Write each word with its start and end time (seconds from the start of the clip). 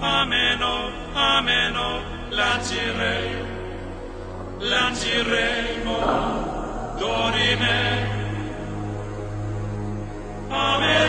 ameno, 0.00 0.90
oh, 1.14 1.18
ameno, 1.18 1.96
oh, 1.96 2.02
lancirei, 2.30 3.30
lanciremo, 4.60 5.98
dorime. 6.98 8.16
Ameno, 10.50 11.07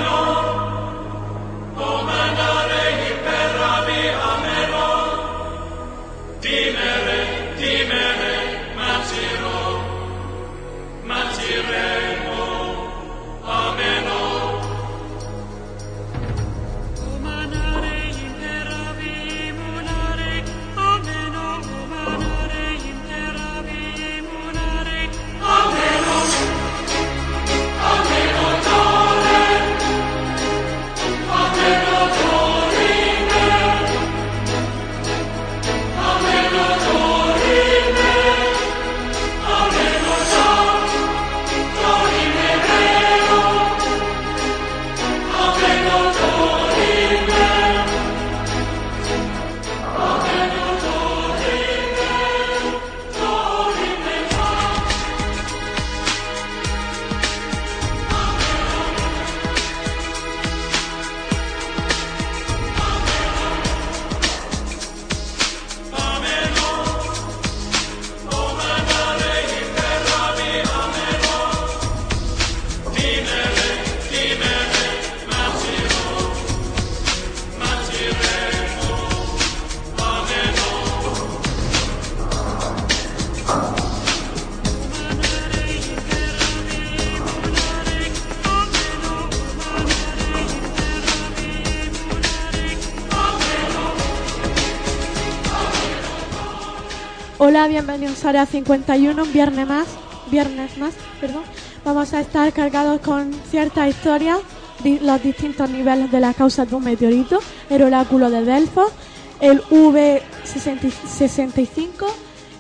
Hola, 97.41 97.69
bienvenidos 97.69 98.25
a 98.25 98.29
Área 98.29 98.45
51, 98.45 99.23
un 99.23 99.31
viernes 99.31 99.65
más, 99.65 99.87
viernes 100.29 100.77
más, 100.77 100.93
perdón. 101.21 101.43
Vamos 101.85 102.13
a 102.13 102.19
estar 102.19 102.51
cargados 102.51 102.99
con 102.99 103.33
ciertas 103.49 103.87
historias, 103.87 104.39
los 104.83 105.23
distintos 105.23 105.69
niveles 105.69 106.11
de 106.11 106.19
la 106.19 106.33
causa 106.33 106.65
de 106.65 106.75
un 106.75 106.83
meteorito, 106.83 107.39
el 107.69 107.83
oráculo 107.83 108.29
de 108.29 108.43
Delfos, 108.43 108.91
el 109.39 109.63
V65 109.63 112.07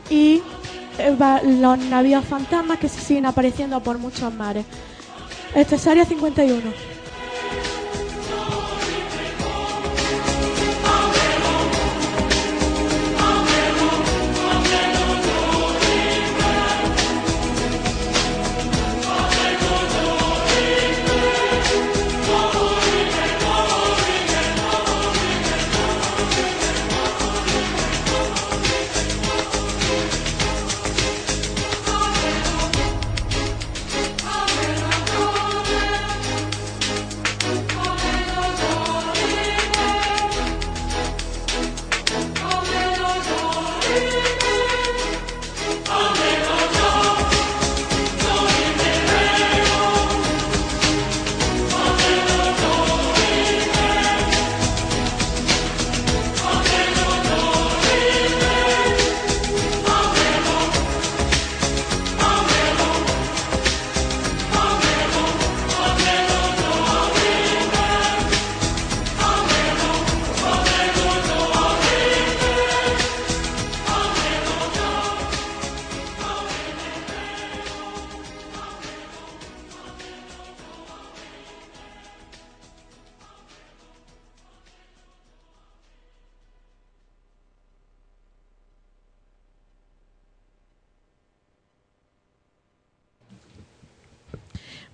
y 0.09 0.41
eh, 0.97 1.13
los 1.59 1.77
navíos 1.77 2.23
fantasmas 2.23 2.79
que 2.79 2.87
se 2.87 3.01
siguen 3.01 3.25
apareciendo 3.25 3.83
por 3.83 3.97
muchos 3.97 4.33
mares. 4.33 4.65
Este 5.55 5.75
es 5.75 5.87
Área 5.87 6.05
51. 6.05 6.98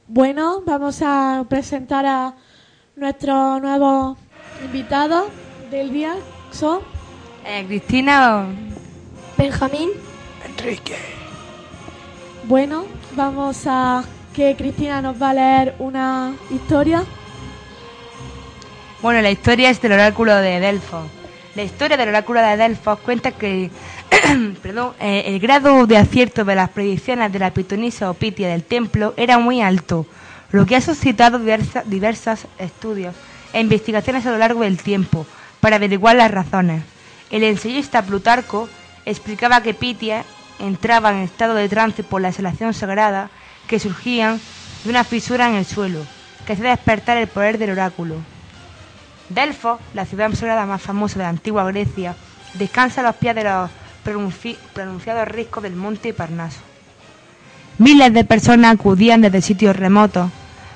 Bueno, 0.08 0.62
vamos 0.66 1.02
a 1.02 1.44
presentar 1.50 2.06
a 2.06 2.36
nuestros 2.96 3.62
nuevos 3.62 4.18
invitados 4.64 5.26
del 5.72 5.92
día. 5.92 6.16
Son 6.52 6.80
Eh, 7.44 7.64
Cristina, 7.68 8.46
Benjamín, 9.38 9.90
Bueno, 12.46 12.86
vamos 13.16 13.64
a 13.68 14.04
que 14.34 14.56
Cristina 14.56 15.02
nos 15.02 15.22
va 15.22 15.32
a 15.32 15.34
leer 15.34 15.76
una 15.80 16.36
historia. 16.52 17.04
bueno, 19.02 19.22
la 19.22 19.32
historia 19.32 19.70
es 19.70 19.82
del 19.82 19.92
oráculo 19.94 20.36
de 20.36 20.60
Delfos. 20.60 21.06
La 21.56 21.64
historia 21.64 21.98
del 21.98 22.10
oráculo 22.10 22.42
de 22.42 22.58
Delfos 22.58 23.00
cuenta 23.00 23.32
que 23.32 23.70
perdón, 24.62 24.94
eh, 25.00 25.24
el 25.28 25.40
grado 25.40 25.86
de 25.88 25.98
acierto 25.98 26.46
de 26.46 26.56
las 26.56 26.70
predicciones 26.70 27.32
de 27.32 27.40
la 27.40 27.54
pitonisa 27.54 28.10
o 28.10 28.14
pitia 28.14 28.50
del 28.50 28.64
templo 28.64 29.14
era 29.18 29.38
muy 29.38 29.62
alto, 29.62 30.06
lo 30.52 30.66
que 30.66 30.76
ha 30.76 30.82
suscitado 30.82 31.40
diversos 31.40 32.48
estudios 32.58 33.16
e 33.54 33.60
investigaciones 33.60 34.26
a 34.26 34.32
lo 34.32 34.38
largo 34.38 34.62
del 34.62 34.78
tiempo 34.78 35.26
para 35.60 35.78
averiguar 35.78 36.16
las 36.16 36.32
razones. 36.32 36.84
El 37.32 37.44
ensayista 37.44 38.04
Plutarco 38.04 38.70
explicaba 39.06 39.62
que 39.62 39.74
Pitia 39.74 40.24
entraba 40.60 41.12
en 41.12 41.18
estado 41.20 41.56
de 41.56 41.70
trance 41.70 42.04
por 42.04 42.22
la 42.22 42.30
exhalación 42.30 42.74
sagrada 42.74 43.30
que 43.68 43.80
surgían 43.80 44.40
de 44.84 44.90
una 44.90 45.04
fisura 45.04 45.50
en 45.50 45.56
el 45.56 45.66
suelo, 45.66 46.06
que 46.46 46.54
hacía 46.54 46.70
despertar 46.70 47.18
el 47.18 47.28
poder 47.28 47.58
del 47.58 47.72
oráculo. 47.72 48.16
Delfos, 49.30 49.80
la 49.94 50.06
ciudad 50.06 50.32
sagrada 50.34 50.66
más 50.66 50.82
famosa 50.82 51.18
de 51.18 51.24
la 51.24 51.30
antigua 51.30 51.66
Grecia, 51.66 52.16
descansa 52.54 53.02
a 53.02 53.06
los 53.06 53.16
pies 53.16 53.36
de 53.36 53.44
los 53.44 53.70
pronunciados 54.06 55.28
riscos 55.28 55.64
del 55.64 55.76
monte 55.76 56.14
Parnaso. 56.14 56.60
Miles 57.78 58.14
de 58.14 58.24
personas 58.24 58.76
acudían 58.76 59.22
desde 59.22 59.42
sitios 59.42 59.76
remotos 59.76 60.30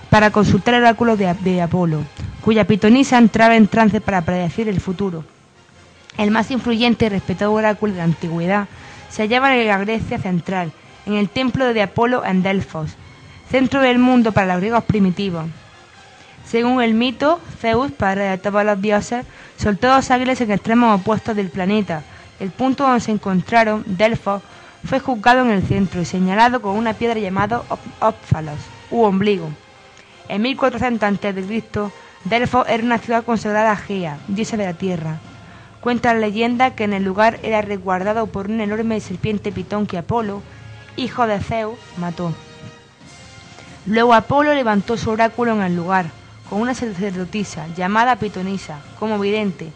para 0.09 0.31
consultar 0.31 0.73
el 0.73 0.81
oráculo 0.81 1.15
de, 1.15 1.33
de 1.35 1.61
Apolo, 1.61 2.01
cuya 2.41 2.65
pitonisa 2.65 3.17
entraba 3.17 3.55
en 3.55 3.67
trance 3.67 4.01
para 4.01 4.21
predecir 4.23 4.67
el 4.67 4.81
futuro. 4.81 5.23
El 6.17 6.31
más 6.31 6.51
influyente 6.51 7.05
y 7.05 7.09
respetado 7.09 7.53
oráculo 7.53 7.93
de 7.93 7.99
la 7.99 8.03
antigüedad 8.05 8.67
se 9.09 9.21
hallaba 9.21 9.55
en 9.55 9.67
la 9.67 9.77
Grecia 9.77 10.17
central, 10.17 10.73
en 11.05 11.13
el 11.13 11.29
templo 11.29 11.73
de 11.73 11.83
Apolo 11.83 12.25
en 12.25 12.43
Delfos, 12.43 12.91
centro 13.49 13.81
del 13.81 13.99
mundo 13.99 14.31
para 14.31 14.47
los 14.47 14.57
griegos 14.57 14.83
primitivos. 14.83 15.45
Según 16.45 16.81
el 16.81 16.95
mito, 16.95 17.39
Zeus, 17.61 17.91
padre 17.91 18.23
de 18.23 18.37
todos 18.39 18.65
los 18.65 18.81
dioses, 18.81 19.25
soltó 19.55 19.87
dos 19.87 20.09
águilas 20.09 20.41
en 20.41 20.51
extremos 20.51 20.99
opuestos 20.99 21.35
del 21.35 21.49
planeta. 21.49 22.01
El 22.39 22.51
punto 22.51 22.83
donde 22.83 23.01
se 23.01 23.11
encontraron, 23.11 23.83
Delfos, 23.85 24.41
fue 24.85 24.99
juzgado 24.99 25.41
en 25.41 25.51
el 25.51 25.63
centro 25.63 26.01
y 26.01 26.05
señalado 26.05 26.61
con 26.61 26.77
una 26.77 26.93
piedra 26.93 27.19
llamada 27.19 27.63
Ópfalos, 27.99 28.59
u 28.91 29.03
ombligo. 29.03 29.49
En 30.29 30.41
1400 30.41 31.03
a.C., 31.03 31.91
Delfos 32.25 32.67
era 32.67 32.83
una 32.83 32.97
ciudad 32.97 33.23
consagrada 33.23 33.71
a 33.71 33.75
Gea, 33.75 34.17
diosa 34.27 34.57
de 34.57 34.65
la 34.65 34.73
tierra. 34.73 35.19
Cuenta 35.81 36.13
la 36.13 36.19
leyenda 36.19 36.75
que 36.75 36.83
en 36.83 36.93
el 36.93 37.03
lugar 37.03 37.39
era 37.43 37.61
resguardado 37.61 38.27
por 38.27 38.49
una 38.49 38.63
enorme 38.65 38.99
serpiente 38.99 39.51
pitón 39.51 39.87
que 39.87 39.97
Apolo, 39.97 40.41
hijo 40.97 41.27
de 41.27 41.39
Zeus, 41.39 41.79
mató. 41.97 42.33
Luego 43.85 44.13
Apolo 44.13 44.53
levantó 44.53 44.97
su 44.97 45.09
oráculo 45.09 45.53
en 45.53 45.61
el 45.61 45.75
lugar, 45.75 46.07
con 46.49 46.61
una 46.61 46.73
sacerdotisa 46.73 47.67
llamada 47.75 48.17
Pitonisa, 48.17 48.79
como 48.99 49.19
vidente. 49.19 49.71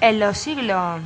En 0.00 0.18
los 0.18 0.38
siglos 0.38 1.00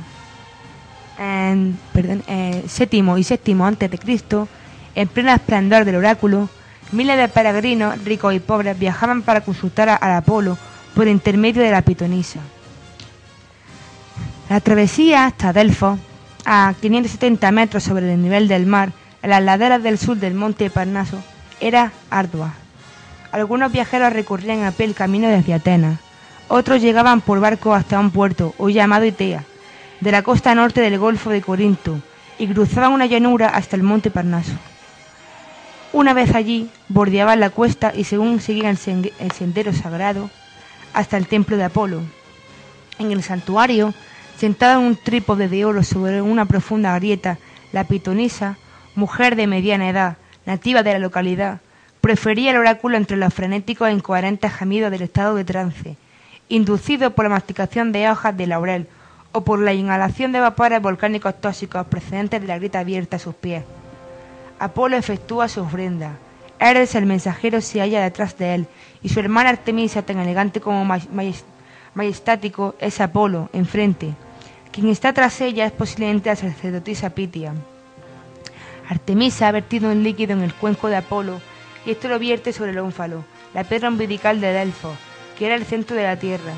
en, 1.17 1.77
perdón, 1.93 2.23
eh, 2.27 2.63
séptimo 2.67 3.17
y 3.17 3.23
séptimo 3.23 3.65
antes 3.65 3.89
de 3.89 3.97
Cristo, 3.97 4.47
en 4.95 5.07
pleno 5.07 5.31
esplendor 5.31 5.85
del 5.85 5.95
oráculo, 5.95 6.49
miles 6.91 7.17
de 7.17 7.27
peregrinos, 7.27 8.03
ricos 8.03 8.33
y 8.33 8.39
pobres, 8.39 8.77
viajaban 8.77 9.21
para 9.21 9.41
consultar 9.41 9.89
al 9.89 10.11
Apolo 10.11 10.57
por 10.95 11.07
intermedio 11.07 11.61
de 11.61 11.71
la 11.71 11.81
pitonisa. 11.81 12.39
La 14.49 14.59
travesía 14.61 15.25
hasta 15.25 15.53
Delfos, 15.53 15.99
a 16.45 16.73
570 16.79 17.51
metros 17.51 17.83
sobre 17.83 18.13
el 18.13 18.21
nivel 18.21 18.47
del 18.47 18.65
mar, 18.65 18.91
en 19.21 19.31
las 19.31 19.43
laderas 19.43 19.83
del 19.83 19.97
sur 19.97 20.17
del 20.17 20.33
monte 20.33 20.69
Parnaso, 20.69 21.21
era 21.59 21.91
ardua. 22.09 22.53
Algunos 23.31 23.71
viajeros 23.71 24.13
recorrían 24.13 24.63
a 24.63 24.71
pie 24.71 24.85
el 24.85 24.95
camino 24.95 25.27
desde 25.27 25.53
Atenas, 25.53 25.99
otros 26.47 26.81
llegaban 26.81 27.19
por 27.19 27.41
barco 27.41 27.73
hasta 27.73 27.99
un 27.99 28.11
puerto, 28.11 28.55
hoy 28.57 28.73
llamado 28.73 29.03
Itea, 29.03 29.43
de 29.99 30.11
la 30.11 30.21
costa 30.21 30.53
norte 30.53 30.81
del 30.81 30.99
Golfo 30.99 31.29
de 31.29 31.41
Corinto 31.41 31.99
y 32.37 32.47
cruzaban 32.47 32.93
una 32.93 33.05
llanura 33.05 33.49
hasta 33.49 33.75
el 33.75 33.83
monte 33.83 34.11
Parnaso. 34.11 34.53
Una 35.93 36.13
vez 36.13 36.35
allí, 36.35 36.69
bordeaban 36.89 37.39
la 37.39 37.49
cuesta 37.49 37.93
y 37.95 38.03
según 38.03 38.39
seguían 38.39 38.77
el 39.19 39.31
sendero 39.31 39.73
sagrado 39.73 40.29
hasta 40.93 41.17
el 41.17 41.27
templo 41.27 41.57
de 41.57 41.63
Apolo. 41.63 42.01
En 42.99 43.11
el 43.11 43.23
santuario, 43.23 43.93
sentada 44.37 44.73
en 44.73 44.79
un 44.81 44.95
trípode 44.95 45.47
de 45.47 45.65
oro 45.65 45.83
sobre 45.83 46.21
una 46.21 46.45
profunda 46.45 46.93
grieta, 46.99 47.39
la 47.71 47.85
pitonisa, 47.85 48.57
mujer 48.95 49.35
de 49.35 49.47
mediana 49.47 49.89
edad, 49.89 50.17
nativa 50.45 50.83
de 50.83 50.93
la 50.93 50.99
localidad, 50.99 51.61
prefería 52.01 52.51
el 52.51 52.57
oráculo 52.57 52.97
entre 52.97 53.17
los 53.17 53.33
frenéticos 53.33 53.87
e 53.87 53.93
incoherentes 53.93 54.53
gemidos 54.53 54.91
del 54.91 55.01
estado 55.01 55.35
de 55.35 55.45
trance, 55.45 55.97
inducido 56.49 57.11
por 57.11 57.25
la 57.25 57.29
masticación 57.29 57.91
de 57.91 58.09
hojas 58.09 58.37
de 58.37 58.47
laurel 58.47 58.87
o 59.37 59.41
por 59.43 59.59
la 59.59 59.71
inhalación 59.71 60.31
de 60.31 60.39
vapores 60.39 60.81
volcánicos 60.81 61.39
tóxicos 61.39 61.85
procedentes 61.85 62.41
de 62.41 62.47
la 62.47 62.57
grieta 62.57 62.79
abierta 62.79 63.17
a 63.17 63.19
sus 63.19 63.35
pies. 63.35 63.63
Apolo 64.57 64.97
efectúa 64.97 65.47
su 65.47 65.61
ofrenda. 65.61 66.17
Eres 66.59 66.95
el 66.95 67.05
mensajero 67.05 67.61
se 67.61 67.79
halla 67.79 68.01
detrás 68.01 68.35
de 68.39 68.55
él, 68.55 68.67
y 69.03 69.09
su 69.09 69.19
hermana 69.19 69.51
Artemisa, 69.51 70.01
tan 70.01 70.17
elegante 70.17 70.59
como 70.59 70.83
majestático, 71.93 72.73
es 72.79 72.99
Apolo, 72.99 73.51
enfrente. 73.53 74.15
Quien 74.71 74.89
está 74.89 75.13
tras 75.13 75.39
ella 75.39 75.67
es 75.67 75.71
posiblemente 75.71 76.31
la 76.31 76.35
sacerdotisa 76.35 77.11
Pitia. 77.11 77.53
Artemisa 78.89 79.49
ha 79.49 79.51
vertido 79.51 79.91
un 79.91 80.01
líquido 80.01 80.33
en 80.33 80.41
el 80.41 80.55
cuenco 80.55 80.87
de 80.87 80.95
Apolo, 80.95 81.41
y 81.85 81.91
esto 81.91 82.07
lo 82.07 82.17
vierte 82.17 82.53
sobre 82.53 82.71
el 82.71 82.79
ónfalo, 82.79 83.23
la 83.53 83.65
piedra 83.65 83.89
umbilical 83.89 84.41
de 84.41 84.51
Delfos, 84.51 84.97
que 85.37 85.45
era 85.45 85.53
el 85.53 85.65
centro 85.65 85.95
de 85.95 86.03
la 86.03 86.17
tierra. 86.17 86.53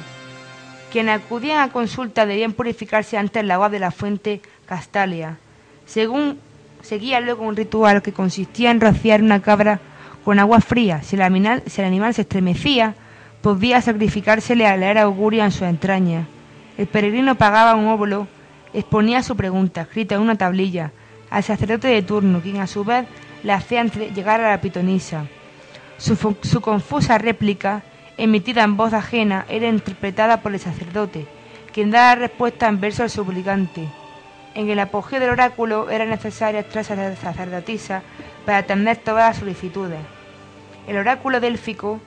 Quienes 0.91 1.21
acudían 1.21 1.61
a 1.61 1.71
consulta 1.71 2.25
debían 2.25 2.53
purificarse 2.53 3.17
antes 3.17 3.43
el 3.43 3.51
agua 3.51 3.69
de 3.69 3.79
la 3.79 3.91
fuente 3.91 4.41
Castalia. 4.65 5.37
Según 5.85 6.39
seguía 6.81 7.19
luego 7.19 7.43
un 7.43 7.55
ritual 7.55 8.01
que 8.01 8.11
consistía 8.11 8.71
en 8.71 8.81
rociar 8.81 9.21
una 9.21 9.41
cabra 9.41 9.79
con 10.25 10.39
agua 10.39 10.61
fría. 10.61 11.03
Si 11.03 11.15
el 11.15 11.21
animal, 11.21 11.61
si 11.67 11.81
el 11.81 11.87
animal 11.87 12.15
se 12.15 12.21
estremecía, 12.21 12.95
podía 13.41 13.81
sacrificársele 13.81 14.65
a 14.65 14.77
leer 14.77 14.97
augurio 14.97 15.43
en 15.43 15.51
su 15.51 15.63
entraña. 15.63 16.25
El 16.77 16.87
peregrino 16.87 17.35
pagaba 17.35 17.75
un 17.75 17.87
óvulo, 17.87 18.27
exponía 18.73 19.21
su 19.21 19.35
pregunta, 19.35 19.81
escrita 19.81 20.15
en 20.15 20.21
una 20.21 20.37
tablilla, 20.37 20.91
al 21.29 21.43
sacerdote 21.43 21.87
de 21.87 22.01
turno, 22.01 22.41
quien 22.41 22.57
a 22.61 22.67
su 22.67 22.83
vez 22.83 23.05
le 23.43 23.53
hacía 23.53 23.83
llegar 23.83 24.41
a 24.41 24.49
la 24.49 24.61
pitonisa. 24.61 25.25
su 25.97 26.61
confusa 26.61 27.17
réplica 27.19 27.83
emitida 28.19 28.63
en 28.63 28.75
voz 28.75 28.93
ajena, 28.93 29.45
era 29.47 29.69
interpretada 29.69 30.41
por 30.41 30.53
el 30.53 30.59
sacerdote, 30.59 31.25
quien 31.73 31.89
daba 31.89 32.15
respuesta 32.15 32.67
en 32.67 32.81
verso 32.81 33.03
al 33.03 33.09
suplicante. 33.09 33.87
En 34.55 34.69
el 34.69 34.79
apogeo 34.79 35.21
del 35.21 35.29
oráculo 35.29 35.89
era 35.89 36.05
necesaria 36.05 36.67
tres 36.67 36.87
sacerdotisa 36.87 38.03
para 38.45 38.57
atender 38.59 38.97
todas 38.97 39.29
las 39.29 39.37
solicitudes. 39.37 39.99
El 40.85 40.97
oráculo 40.97 41.39
délfico 41.39 42.01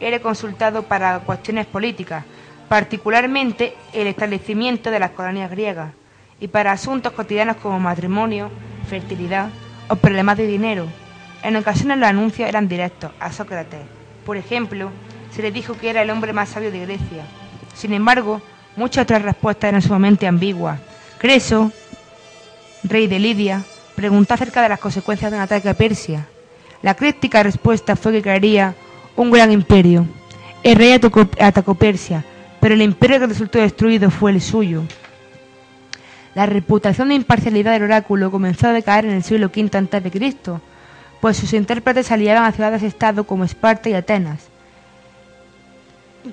era 0.00 0.20
consultado 0.20 0.84
para 0.84 1.18
cuestiones 1.20 1.66
políticas, 1.66 2.24
particularmente 2.68 3.74
el 3.92 4.06
establecimiento 4.06 4.90
de 4.90 5.00
las 5.00 5.10
colonias 5.10 5.50
griegas, 5.50 5.92
y 6.40 6.48
para 6.48 6.72
asuntos 6.72 7.12
cotidianos 7.12 7.56
como 7.56 7.78
matrimonio, 7.78 8.50
fertilidad 8.88 9.50
o 9.88 9.96
problemas 9.96 10.38
de 10.38 10.46
dinero. 10.46 10.86
En 11.42 11.56
ocasiones 11.56 11.98
los 11.98 12.08
anuncios 12.08 12.48
eran 12.48 12.68
directos 12.68 13.10
a 13.20 13.32
Sócrates. 13.32 13.80
Por 14.24 14.36
ejemplo, 14.36 14.90
se 15.30 15.42
le 15.42 15.52
dijo 15.52 15.74
que 15.74 15.90
era 15.90 16.02
el 16.02 16.10
hombre 16.10 16.32
más 16.32 16.50
sabio 16.50 16.70
de 16.70 16.80
Grecia. 16.80 17.24
Sin 17.74 17.92
embargo, 17.92 18.40
muchas 18.76 19.02
otras 19.02 19.22
respuestas 19.22 19.68
eran 19.68 19.82
sumamente 19.82 20.26
ambiguas. 20.26 20.80
Creso, 21.18 21.72
rey 22.84 23.06
de 23.06 23.18
Lidia, 23.18 23.62
preguntó 23.94 24.34
acerca 24.34 24.62
de 24.62 24.68
las 24.68 24.78
consecuencias 24.78 25.30
de 25.30 25.36
un 25.36 25.42
ataque 25.42 25.68
a 25.68 25.74
Persia. 25.74 26.26
La 26.82 26.94
crítica 26.94 27.42
respuesta 27.42 27.96
fue 27.96 28.12
que 28.12 28.22
caería 28.22 28.74
un 29.16 29.30
gran 29.30 29.50
imperio. 29.50 30.06
El 30.62 30.76
rey 30.76 30.92
atacó, 30.92 31.28
atacó 31.40 31.74
Persia, 31.74 32.24
pero 32.60 32.74
el 32.74 32.82
imperio 32.82 33.20
que 33.20 33.26
resultó 33.26 33.58
destruido 33.58 34.10
fue 34.10 34.30
el 34.30 34.40
suyo. 34.40 34.84
La 36.34 36.46
reputación 36.46 37.08
de 37.08 37.14
imparcialidad 37.14 37.72
del 37.72 37.82
oráculo 37.82 38.30
comenzó 38.30 38.68
a 38.68 38.72
decaer 38.72 39.06
en 39.06 39.12
el 39.12 39.24
siglo 39.24 39.46
V 39.46 39.70
a.C., 39.72 40.60
pues 41.20 41.36
sus 41.36 41.52
intérpretes 41.52 42.12
aliaban 42.12 42.44
a 42.44 42.52
ciudades-estado 42.52 43.24
como 43.24 43.44
Esparta 43.44 43.88
y 43.88 43.94
Atenas. 43.94 44.48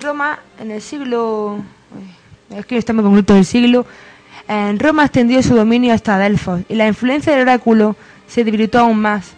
Roma 0.00 0.40
en 0.58 0.70
el 0.70 0.82
siglo... 0.82 1.60
Es 2.50 2.64
que 2.66 2.76
estamos 2.76 3.04
con 3.04 3.22
del 3.22 3.44
siglo. 3.44 3.86
En 4.48 4.78
Roma 4.78 5.04
extendió 5.04 5.42
su 5.42 5.54
dominio 5.56 5.92
hasta 5.92 6.18
Delfos 6.18 6.62
y 6.68 6.74
la 6.74 6.86
influencia 6.86 7.32
del 7.32 7.42
oráculo 7.42 7.96
se 8.28 8.44
debilitó 8.44 8.78
aún 8.78 9.00
más. 9.00 9.32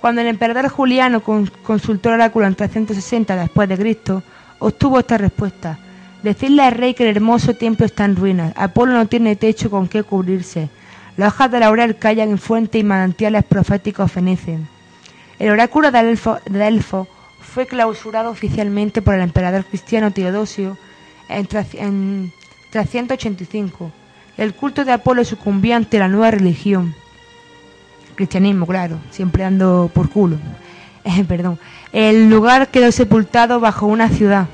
Cuando 0.00 0.20
el 0.20 0.28
emperador 0.28 0.68
Juliano 0.68 1.22
consultó 1.22 2.08
el 2.08 2.16
oráculo 2.16 2.46
en 2.46 2.54
360 2.54 3.36
después 3.36 3.68
de 3.68 3.76
Cristo, 3.76 4.22
obtuvo 4.58 4.98
esta 4.98 5.18
respuesta. 5.18 5.78
Decirle 6.22 6.62
al 6.62 6.72
rey 6.72 6.94
que 6.94 7.08
el 7.08 7.16
hermoso 7.16 7.54
templo 7.54 7.84
está 7.84 8.06
en 8.06 8.16
ruinas. 8.16 8.52
Apolo 8.56 8.92
no 8.92 9.06
tiene 9.06 9.36
techo 9.36 9.70
con 9.70 9.88
qué 9.88 10.02
cubrirse. 10.02 10.70
Las 11.16 11.34
hojas 11.34 11.50
de 11.50 11.60
laurel 11.60 11.96
callan 11.96 12.30
en 12.30 12.38
fuentes 12.38 12.80
y 12.80 12.84
manantiales 12.84 13.44
proféticos 13.44 14.10
fenecen. 14.10 14.66
El 15.38 15.50
oráculo 15.50 15.90
de 15.90 16.16
Delfos 16.46 17.08
fue 17.44 17.66
clausurado 17.66 18.30
oficialmente 18.30 19.02
por 19.02 19.14
el 19.14 19.20
emperador 19.20 19.64
cristiano 19.64 20.10
Teodosio 20.10 20.76
en, 21.28 22.32
385. 22.70 23.92
El 24.36 24.54
culto 24.54 24.84
de 24.84 24.92
Apolo 24.92 25.24
sucumbió 25.24 25.76
ante 25.76 25.98
la 25.98 26.08
nueva 26.08 26.32
religión. 26.32 26.94
cristianismo, 28.16 28.66
claro, 28.66 28.98
siempre 29.10 29.44
ando 29.44 29.90
por 29.92 30.10
culo. 30.10 30.38
Eh, 31.06 31.22
perdón. 31.22 31.58
El 31.92 32.30
lugar 32.30 32.68
quedó 32.68 32.90
sepultado 32.90 33.60
bajo 33.60 33.84
una 33.84 34.08
ciudad. 34.08 34.46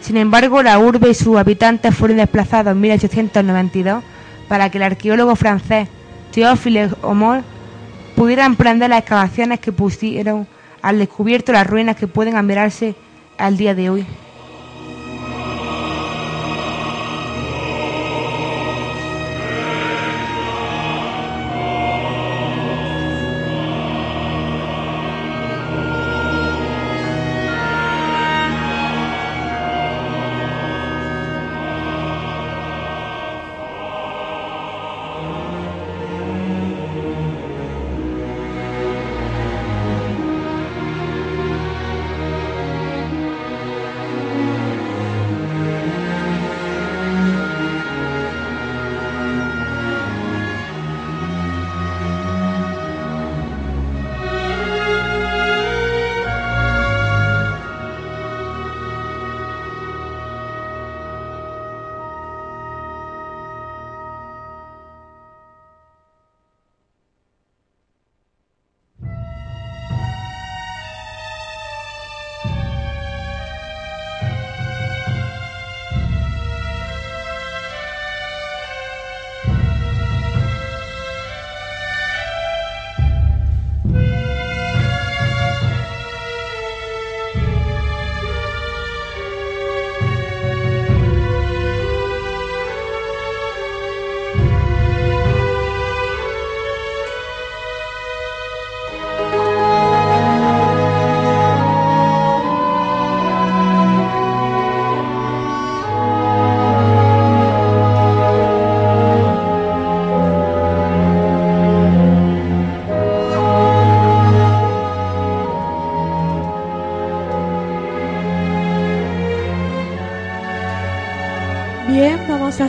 Sin 0.00 0.16
embargo, 0.16 0.62
la 0.62 0.78
urbe 0.78 1.10
y 1.10 1.14
sus 1.14 1.36
habitantes 1.36 1.96
fueron 1.96 2.18
desplazados 2.18 2.70
en 2.70 2.80
1892 2.80 4.04
para 4.46 4.70
que 4.70 4.78
el 4.78 4.84
arqueólogo 4.84 5.34
francés 5.34 5.88
Théophile 6.30 6.90
Homol 7.02 7.42
pudiera 8.14 8.46
emprender 8.46 8.90
las 8.90 9.00
excavaciones 9.00 9.58
que 9.58 9.72
pusieron 9.72 10.46
al 10.86 11.00
descubierto 11.00 11.50
las 11.50 11.66
ruinas 11.66 11.96
que 11.96 12.06
pueden 12.06 12.36
admirarse 12.36 12.94
al 13.38 13.56
día 13.56 13.74
de 13.74 13.90
hoy. 13.90 14.06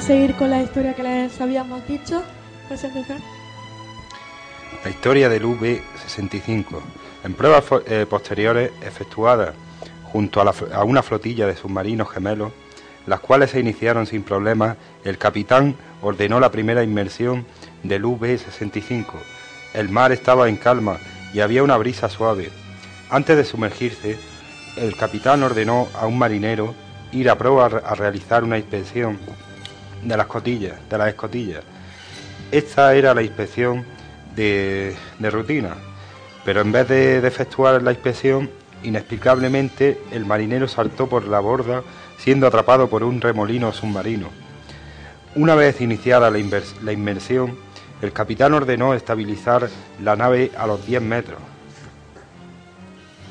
Seguir 0.07 0.35
con 0.35 0.49
la 0.49 0.63
historia 0.63 0.93
que 0.93 1.03
les 1.03 1.41
habíamos 1.41 1.85
dicho. 1.85 2.23
La 4.81 4.89
historia 4.89 5.27
del 5.27 5.43
V-65. 5.43 6.65
En 7.25 7.33
pruebas 7.33 7.65
eh, 7.87 8.05
posteriores 8.09 8.71
efectuadas 8.81 9.53
junto 10.05 10.39
a, 10.39 10.83
una 10.85 11.03
flotilla 11.03 11.45
de 11.45 11.57
submarinos 11.57 12.09
gemelos, 12.09 12.53
las 13.05 13.19
cuales 13.19 13.51
se 13.51 13.59
iniciaron 13.59 14.05
sin 14.05 14.23
problemas, 14.23 14.77
el 15.03 15.17
capitán 15.17 15.75
ordenó 16.01 16.39
la 16.39 16.51
primera 16.51 16.83
inmersión 16.83 17.45
del 17.83 18.05
V-65. 18.05 19.07
El 19.73 19.89
mar 19.89 20.13
estaba 20.13 20.47
en 20.47 20.55
calma 20.55 20.99
y 21.33 21.41
había 21.41 21.63
una 21.63 21.75
brisa 21.75 22.07
suave. 22.07 22.49
Antes 23.09 23.35
de 23.35 23.43
sumergirse, 23.43 24.17
el 24.77 24.95
capitán 24.95 25.43
ordenó 25.43 25.89
a 25.93 26.07
un 26.07 26.17
marinero 26.17 26.73
ir 27.11 27.29
a 27.29 27.37
proa 27.37 27.65
a 27.65 27.95
realizar 27.95 28.45
una 28.45 28.57
inspección 28.57 29.19
de 30.03 30.17
las 30.17 30.27
de 30.43 30.97
las 30.97 31.09
escotillas. 31.09 31.63
Esta 32.51 32.95
era 32.95 33.13
la 33.13 33.23
inspección 33.23 33.85
de, 34.35 34.95
rutina, 35.19 35.75
pero 36.45 36.61
en 36.61 36.71
vez 36.71 36.87
de, 36.87 37.17
efectuar 37.17 37.81
la 37.81 37.91
inspección, 37.91 38.49
inexplicablemente 38.83 39.99
el 40.11 40.25
marinero 40.25 40.67
saltó 40.67 41.07
por 41.07 41.27
la 41.27 41.39
borda 41.39 41.83
siendo 42.17 42.47
atrapado 42.47 42.89
por 42.89 43.03
un 43.03 43.19
remolino 43.19 43.73
submarino. 43.73 44.29
Una 45.35 45.55
vez 45.55 45.81
iniciada 45.81 46.31
la, 46.31 46.39
la 46.83 46.91
inmersión, 46.93 47.57
el 48.01 48.13
capitán 48.13 48.53
ordenó 48.53 48.93
estabilizar 48.93 49.69
la 50.01 50.15
nave 50.15 50.51
a 50.57 50.67
los 50.67 50.85
10 50.85 51.01
metros, 51.01 51.39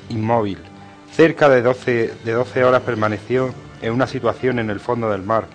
inmóvil. 0.08 0.58
Cerca 1.12 1.48
de 1.48 1.62
12, 1.62 2.14
de 2.24 2.32
12 2.32 2.64
horas 2.64 2.82
permaneció 2.82 3.54
en 3.80 3.92
una 3.92 4.06
situación 4.06 4.58
en 4.58 4.70
el 4.70 4.80
fondo 4.80 5.10
del 5.10 5.22
mar 5.22 5.46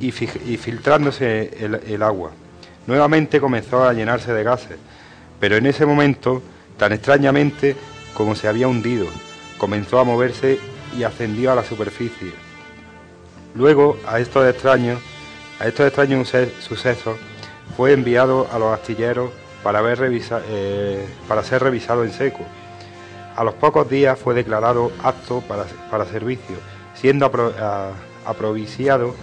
y, 0.00 0.12
filtrándose 0.12 1.56
el, 1.60 2.02
agua. 2.02 2.30
Nuevamente 2.86 3.40
comenzó 3.40 3.84
a 3.84 3.92
llenarse 3.92 4.32
de 4.32 4.44
gases, 4.44 4.76
pero 5.40 5.56
en 5.56 5.66
ese 5.66 5.86
momento, 5.86 6.42
tan 6.78 6.92
extrañamente 6.92 7.76
como 8.14 8.34
se 8.34 8.48
había 8.48 8.68
hundido, 8.68 9.06
comenzó 9.58 9.98
a 9.98 10.04
moverse 10.04 10.58
y 10.96 11.02
ascendió 11.02 11.52
a 11.52 11.54
la 11.54 11.64
superficie. 11.64 12.32
Luego, 13.54 13.98
a 14.06 14.20
estos 14.20 14.46
extraños, 14.48 15.00
a 15.58 15.66
estos 15.66 15.86
extraños 15.86 16.28
suce- 16.28 16.52
sucesos, 16.60 17.16
fue 17.76 17.92
enviado 17.92 18.46
a 18.52 18.58
los 18.58 18.72
astilleros 18.72 19.30
para, 19.62 19.80
ver 19.80 19.98
eh, 20.48 21.06
ser 21.42 21.62
revisado 21.62 22.04
en 22.04 22.12
seco. 22.12 22.44
A 23.34 23.44
los 23.44 23.54
pocos 23.54 23.88
días 23.90 24.18
fue 24.18 24.34
declarado 24.34 24.92
apto 25.02 25.40
para, 25.42 25.64
para 25.90 26.04
servicio, 26.06 26.56
siendo 26.94 27.30
apro- 27.30 27.54
a- 27.58 27.92
aprovisiado 28.24 29.14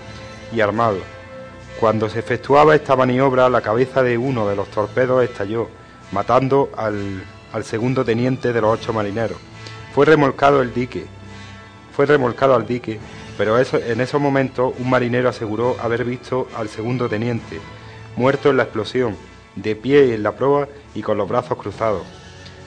y 0.53 0.61
armado. 0.61 0.99
Cuando 1.79 2.09
se 2.09 2.19
efectuaba 2.19 2.75
esta 2.75 2.95
maniobra, 2.95 3.49
la 3.49 3.61
cabeza 3.61 4.03
de 4.03 4.17
uno 4.17 4.47
de 4.47 4.55
los 4.55 4.69
torpedos 4.69 5.23
estalló, 5.23 5.67
matando 6.11 6.69
al, 6.77 7.23
segundo 7.63 8.05
teniente 8.05 8.53
de 8.53 8.61
los 8.61 8.79
ocho 8.79 8.93
marineros. 8.93 9.37
Fue 9.93 10.05
remolcado 10.05 10.61
el 10.61 10.73
dique, 10.73 11.05
fue 11.95 12.05
remolcado 12.05 12.55
al 12.55 12.65
dique, 12.65 12.99
pero 13.37 13.57
en 13.59 14.01
esos 14.01 14.21
momentos 14.21 14.73
un 14.79 14.89
marinero 14.89 15.29
aseguró 15.29 15.75
haber 15.81 16.05
visto 16.05 16.47
al 16.55 16.69
segundo 16.69 17.09
teniente, 17.09 17.59
muerto 18.15 18.49
en 18.49 18.57
la 18.57 18.63
explosión, 18.63 19.17
de 19.55 19.75
pie 19.75 20.15
en 20.15 20.23
la 20.23 20.31
proa 20.31 20.67
y 20.95 21.01
con 21.01 21.17
los 21.17 21.27
brazos 21.27 21.57
cruzados, 21.57 22.03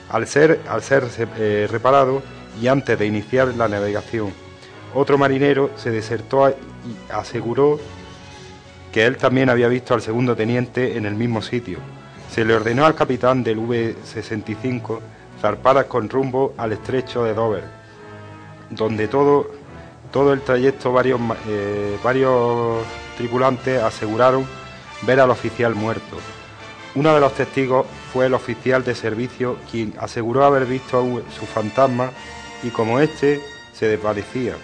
al 0.09 0.27
ser, 0.27 0.61
al 0.69 0.81
ser 0.81 1.05
eh, 1.37 1.67
reparado 1.69 2.21
y 2.61 2.67
antes 2.67 2.97
de 2.97 3.05
iniciar 3.05 3.49
la 3.55 3.67
navegación. 3.67 4.46
Otro 4.99 5.19
marinero 5.19 5.69
se 5.75 5.91
desertó 5.91 6.49
y 6.49 6.55
aseguró 7.13 7.79
que 8.91 9.05
él 9.05 9.15
también 9.15 9.47
había 9.47 9.67
visto 9.67 9.93
al 9.93 10.01
segundo 10.01 10.35
teniente 10.35 10.97
en 10.97 11.05
el 11.05 11.13
mismo 11.13 11.43
sitio. 11.43 11.77
Se 12.31 12.43
le 12.43 12.55
ordenó 12.55 12.83
al 12.83 12.95
capitán 12.95 13.43
del 13.43 13.59
V-65 13.59 14.99
zarpar 15.39 15.87
con 15.87 16.09
rumbo 16.09 16.55
al 16.57 16.71
estrecho 16.71 17.23
de 17.23 17.35
Dover, 17.35 17.65
donde 18.71 19.07
todo, 19.07 19.51
todo 20.11 20.33
el 20.33 20.41
trayecto 20.41 20.91
varios, 20.91 21.21
eh, 21.47 21.95
varios 22.03 22.83
tripulantes 23.17 23.79
aseguraron 23.83 24.47
ver 25.03 25.19
al 25.19 25.29
oficial 25.29 25.75
muerto. 25.75 26.17
Uno 26.95 27.13
de 27.13 27.19
los 27.19 27.35
testigos 27.35 27.85
fue 28.11 28.25
el 28.25 28.33
oficial 28.33 28.83
de 28.83 28.95
servicio 28.95 29.57
quien 29.69 29.93
aseguró 29.99 30.43
haber 30.43 30.65
visto 30.65 30.97
a 30.97 31.31
su 31.31 31.45
fantasma 31.45 32.09
y 32.63 32.69
como 32.69 32.99
éste 32.99 33.43
se 33.73 33.89
desvanecía. 33.89 34.55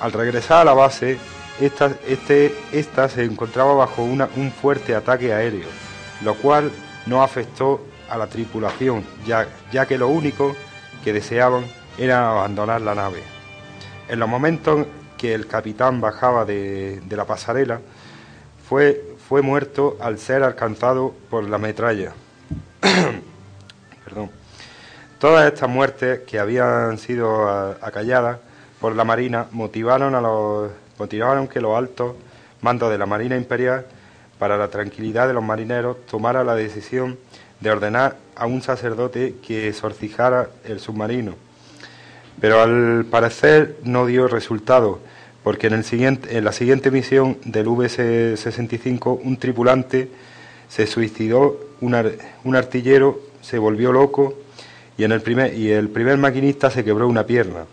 Al 0.00 0.12
regresar 0.12 0.60
a 0.60 0.64
la 0.64 0.74
base, 0.74 1.18
esta, 1.60 1.92
este, 2.06 2.54
esta 2.72 3.08
se 3.08 3.24
encontraba 3.24 3.74
bajo 3.74 4.02
un 4.02 4.52
fuerte 4.52 4.94
ataque 4.94 5.32
aéreo, 5.32 5.68
lo 6.22 6.34
cual 6.34 6.70
no 7.06 7.22
afectó 7.22 7.80
a 8.10 8.16
la 8.16 8.26
tripulación, 8.26 9.04
ya, 9.26 9.86
que 9.86 9.98
lo 9.98 10.08
único 10.08 10.54
que 11.02 11.12
deseaban 11.12 11.64
era 11.98 12.30
abandonar 12.30 12.80
la 12.80 12.94
nave. 12.94 13.22
En 14.08 14.20
los 14.20 14.28
momentos 14.28 14.86
que 15.16 15.34
el 15.34 15.46
capitán 15.46 16.00
bajaba 16.00 16.44
de, 16.44 17.00
de 17.00 17.16
la 17.16 17.24
pasarela, 17.24 17.80
fue, 18.68 19.16
fue 19.28 19.42
muerto 19.42 19.96
al 20.00 20.18
ser 20.18 20.42
alcanzado 20.42 21.14
por 21.30 21.48
la 21.48 21.58
metralla. 21.58 22.12
Perdón. 24.04 24.30
Todas 25.18 25.50
estas 25.50 25.68
muertes 25.70 26.20
que 26.20 26.38
habían 26.38 26.98
sido 26.98 27.48
acalladas 27.80 28.38
por 28.86 28.94
la 28.94 29.02
Marina 29.02 29.46
motivaron 29.50 30.14
a 30.14 30.20
los 30.20 30.70
motivaron 30.96 31.48
que 31.48 31.60
los 31.60 31.76
altos 31.76 32.14
mandos 32.60 32.88
de 32.88 32.96
la 32.96 33.04
Marina 33.04 33.36
Imperial 33.36 33.84
para 34.38 34.56
la 34.56 34.68
tranquilidad 34.68 35.26
de 35.26 35.34
los 35.34 35.42
marineros 35.42 36.06
tomara 36.06 36.44
la 36.44 36.54
decisión 36.54 37.18
de 37.58 37.72
ordenar 37.72 38.16
a 38.36 38.46
un 38.46 38.62
sacerdote 38.62 39.34
que 39.44 39.66
exorcijara 39.66 40.50
el 40.64 40.78
submarino. 40.78 41.34
Pero 42.40 42.62
al 42.62 43.04
parecer 43.10 43.76
no 43.82 44.06
dio 44.06 44.28
resultado, 44.28 45.00
porque 45.42 45.66
en, 45.66 45.72
el 45.72 45.82
siguiente, 45.82 46.38
en 46.38 46.44
la 46.44 46.52
siguiente 46.52 46.92
misión 46.92 47.38
del 47.44 47.66
VS-65 47.66 49.18
un 49.20 49.36
tripulante 49.36 50.10
se 50.68 50.86
suicidó, 50.86 51.58
un, 51.80 51.96
ar- 51.96 52.12
un 52.44 52.54
artillero 52.54 53.18
se 53.40 53.58
volvió 53.58 53.90
loco 53.90 54.34
y, 54.96 55.02
en 55.02 55.10
el 55.10 55.22
primer, 55.22 55.54
y 55.54 55.72
el 55.72 55.88
primer 55.88 56.18
maquinista 56.18 56.70
se 56.70 56.84
quebró 56.84 57.08
una 57.08 57.26
pierna. 57.26 57.64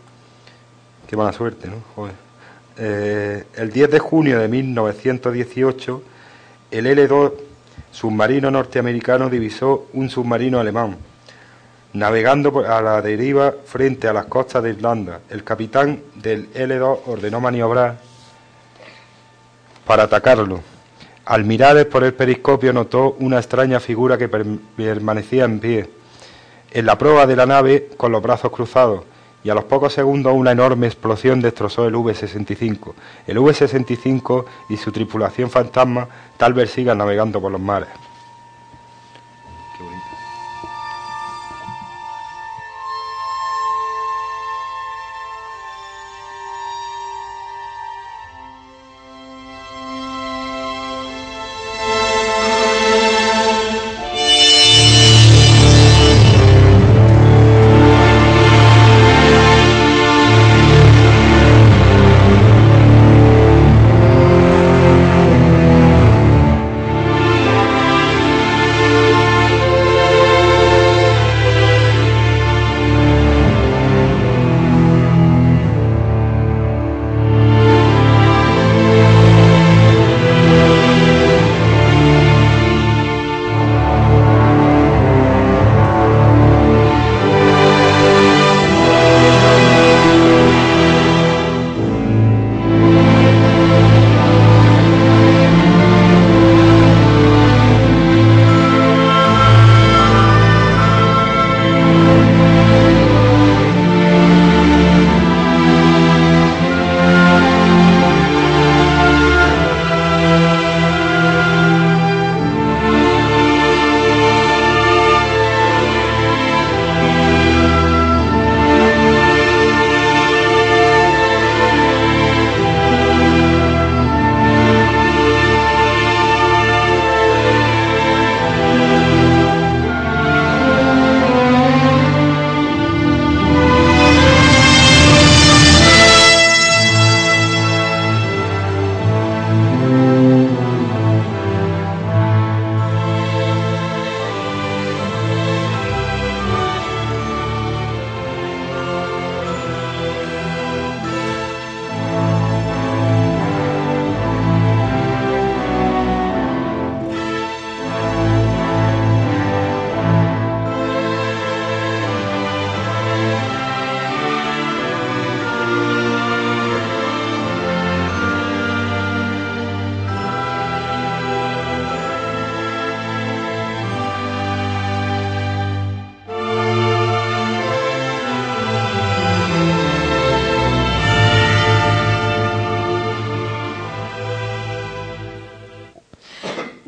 Qué 1.13 1.17
mala 1.17 1.31
suerte, 1.31 1.67
¿no? 1.67 1.75
Eh, 2.75 3.43
el 3.57 3.71
10 3.71 3.91
de 3.91 3.99
junio 3.99 4.39
de 4.39 4.47
1918, 4.47 6.01
el 6.71 6.87
L-2 6.87 7.33
submarino 7.91 8.49
norteamericano 8.49 9.29
divisó 9.29 9.89
un 9.93 10.09
submarino 10.09 10.59
alemán, 10.59 10.97
navegando 11.93 12.65
a 12.67 12.81
la 12.81 12.99
deriva 13.03 13.53
frente 13.63 14.07
a 14.07 14.13
las 14.13 14.25
costas 14.25 14.63
de 14.63 14.71
Irlanda. 14.71 15.19
El 15.29 15.43
capitán 15.43 16.01
del 16.15 16.49
L-2 16.55 17.01
ordenó 17.05 17.39
maniobrar 17.39 17.99
para 19.85 20.05
atacarlo. 20.05 20.61
Al 21.25 21.43
mirar 21.43 21.87
por 21.89 22.03
el 22.03 22.15
periscopio 22.15 22.73
notó 22.73 23.17
una 23.19 23.37
extraña 23.37 23.79
figura 23.79 24.17
que 24.17 24.29
per- 24.29 24.47
permanecía 24.75 25.45
en 25.45 25.59
pie, 25.59 25.89
en 26.71 26.87
la 26.87 26.97
proa 26.97 27.27
de 27.27 27.35
la 27.35 27.45
nave 27.45 27.89
con 27.97 28.11
los 28.11 28.23
brazos 28.23 28.51
cruzados, 28.51 29.03
y 29.43 29.49
a 29.49 29.55
los 29.55 29.65
pocos 29.65 29.93
segundos 29.93 30.33
una 30.33 30.51
enorme 30.51 30.87
explosión 30.87 31.41
destrozó 31.41 31.85
el 31.85 31.95
V-65. 31.95 32.93
El 33.27 33.39
V-65 33.39 34.45
y 34.69 34.77
su 34.77 34.91
tripulación 34.91 35.49
fantasma 35.49 36.07
tal 36.37 36.53
vez 36.53 36.71
sigan 36.71 36.97
navegando 36.97 37.41
por 37.41 37.51
los 37.51 37.61
mares. 37.61 37.89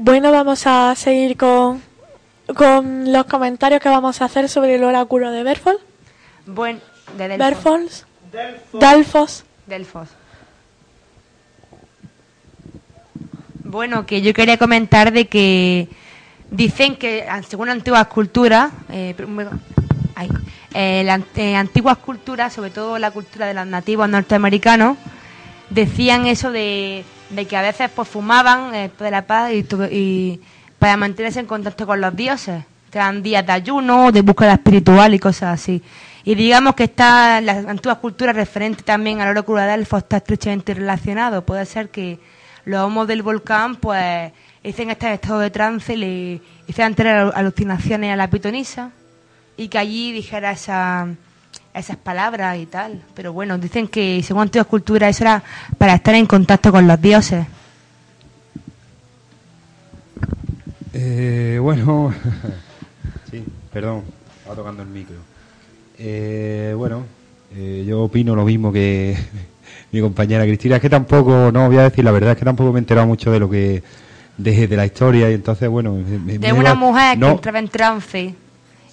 Bueno, 0.05 0.31
vamos 0.31 0.67
a 0.67 0.93
seguir 0.95 1.35
con, 1.35 1.81
con 2.55 3.11
los 3.11 3.25
comentarios 3.25 3.81
que 3.81 3.89
vamos 3.89 4.21
a 4.21 4.25
hacer 4.25 4.47
sobre 4.49 4.75
el 4.75 4.83
oráculo 4.83 5.31
de 5.31 5.41
Berfol. 5.41 5.79
Bueno, 6.45 6.79
de 7.17 7.27
Delfos. 7.27 8.05
Berfols. 8.31 8.79
Delfos. 8.79 9.43
Delfos. 9.65 10.09
Bueno, 13.63 14.05
que 14.05 14.21
yo 14.21 14.31
quería 14.35 14.59
comentar 14.59 15.11
de 15.11 15.25
que 15.27 15.87
dicen 16.51 16.97
que 16.97 17.25
según 17.49 17.69
antiguas 17.69 18.05
culturas, 18.05 18.71
eh, 18.89 19.15
ay, 20.13 20.29
eh, 20.75 21.01
la- 21.03 21.19
eh, 21.35 21.55
antiguas 21.55 21.97
culturas, 21.97 22.53
sobre 22.53 22.69
todo 22.69 22.99
la 22.99 23.09
cultura 23.09 23.47
de 23.47 23.55
los 23.55 23.65
nativos 23.65 24.07
norteamericanos, 24.07 24.97
decían 25.71 26.27
eso 26.27 26.51
de, 26.51 27.03
de 27.35 27.45
que 27.45 27.57
a 27.57 27.61
veces 27.61 27.89
pues 27.93 28.07
fumaban 28.07 28.73
eh, 28.73 28.89
de 28.97 29.11
la 29.11 29.23
paz 29.23 29.51
y, 29.53 30.39
para 30.79 30.97
mantenerse 30.97 31.39
en 31.39 31.45
contacto 31.45 31.85
con 31.85 32.01
los 32.01 32.15
dioses. 32.15 32.63
Eran 32.91 33.21
días 33.21 33.45
de 33.45 33.51
ayuno, 33.51 34.11
de 34.13 34.21
búsqueda 34.21 34.53
espiritual 34.53 35.13
y 35.13 35.19
cosas 35.19 35.59
así. 35.59 35.83
Y 36.23 36.33
digamos 36.33 36.75
que 36.75 36.85
está 36.85 37.41
las 37.41 37.65
antiguas 37.65 37.97
culturas 37.97 38.35
referente 38.35 38.83
también 38.83 39.19
al 39.19 39.29
oráculo 39.29 39.59
de 39.59 39.67
Delfos 39.67 40.03
está 40.03 40.17
estrechamente 40.17 40.73
relacionado. 40.73 41.43
Puede 41.43 41.65
ser 41.65 41.89
que 41.89 42.19
los 42.63 42.81
homos 42.81 43.07
del 43.07 43.21
volcán 43.21 43.75
pues 43.75 44.31
estar 44.63 45.09
en 45.09 45.15
estado 45.15 45.39
de 45.39 45.51
trance 45.51 45.93
y 45.93 45.97
le 45.97 46.41
hicieran 46.67 46.95
tener 46.95 47.31
alucinaciones 47.35 48.13
a 48.13 48.15
la 48.15 48.29
pitonisa 48.29 48.91
y 49.57 49.67
que 49.67 49.77
allí 49.77 50.11
dijera 50.11 50.51
esa, 50.51 51.07
esas 51.75 51.97
palabras 51.97 52.57
y 52.57 52.65
tal. 52.65 53.01
Pero 53.13 53.33
bueno, 53.33 53.57
dicen 53.57 53.87
que 53.87 54.21
según 54.23 54.43
antiguas 54.43 54.67
culturas 54.67 55.09
eso 55.15 55.23
era 55.23 55.43
para 55.77 55.95
estar 55.95 56.15
en 56.15 56.25
contacto 56.25 56.71
con 56.71 56.87
los 56.87 57.01
dioses. 57.01 57.45
Eh, 60.93 61.59
bueno, 61.61 62.13
sí, 63.31 63.43
perdón, 63.71 64.03
estaba 64.37 64.55
tocando 64.55 64.83
el 64.83 64.89
micro. 64.89 65.15
Eh, 65.97 66.73
bueno, 66.77 67.03
eh, 67.53 67.83
yo 67.87 68.03
opino 68.03 68.35
lo 68.35 68.45
mismo 68.45 68.71
que 68.71 69.17
mi 69.91 69.99
compañera 70.01 70.43
Cristina. 70.45 70.77
Es 70.77 70.81
que 70.81 70.89
tampoco, 70.89 71.51
no 71.51 71.67
voy 71.67 71.77
a 71.77 71.83
decir 71.83 72.03
la 72.05 72.11
verdad, 72.11 72.31
es 72.31 72.37
que 72.37 72.45
tampoco 72.45 72.71
me 72.71 72.79
he 72.79 72.81
enterado 72.81 73.07
mucho 73.07 73.31
de 73.31 73.39
lo 73.39 73.49
que 73.49 73.83
de, 74.37 74.67
de 74.67 74.75
la 74.77 74.85
historia 74.85 75.29
y 75.29 75.33
entonces, 75.33 75.67
bueno, 75.69 75.93
me- 75.93 76.33
de 76.37 76.39
me 76.39 76.53
una 76.53 76.75
mujer 76.75 77.19
que 77.19 77.25
entraba 77.27 77.59
en 77.59 77.67
trance 77.69 78.35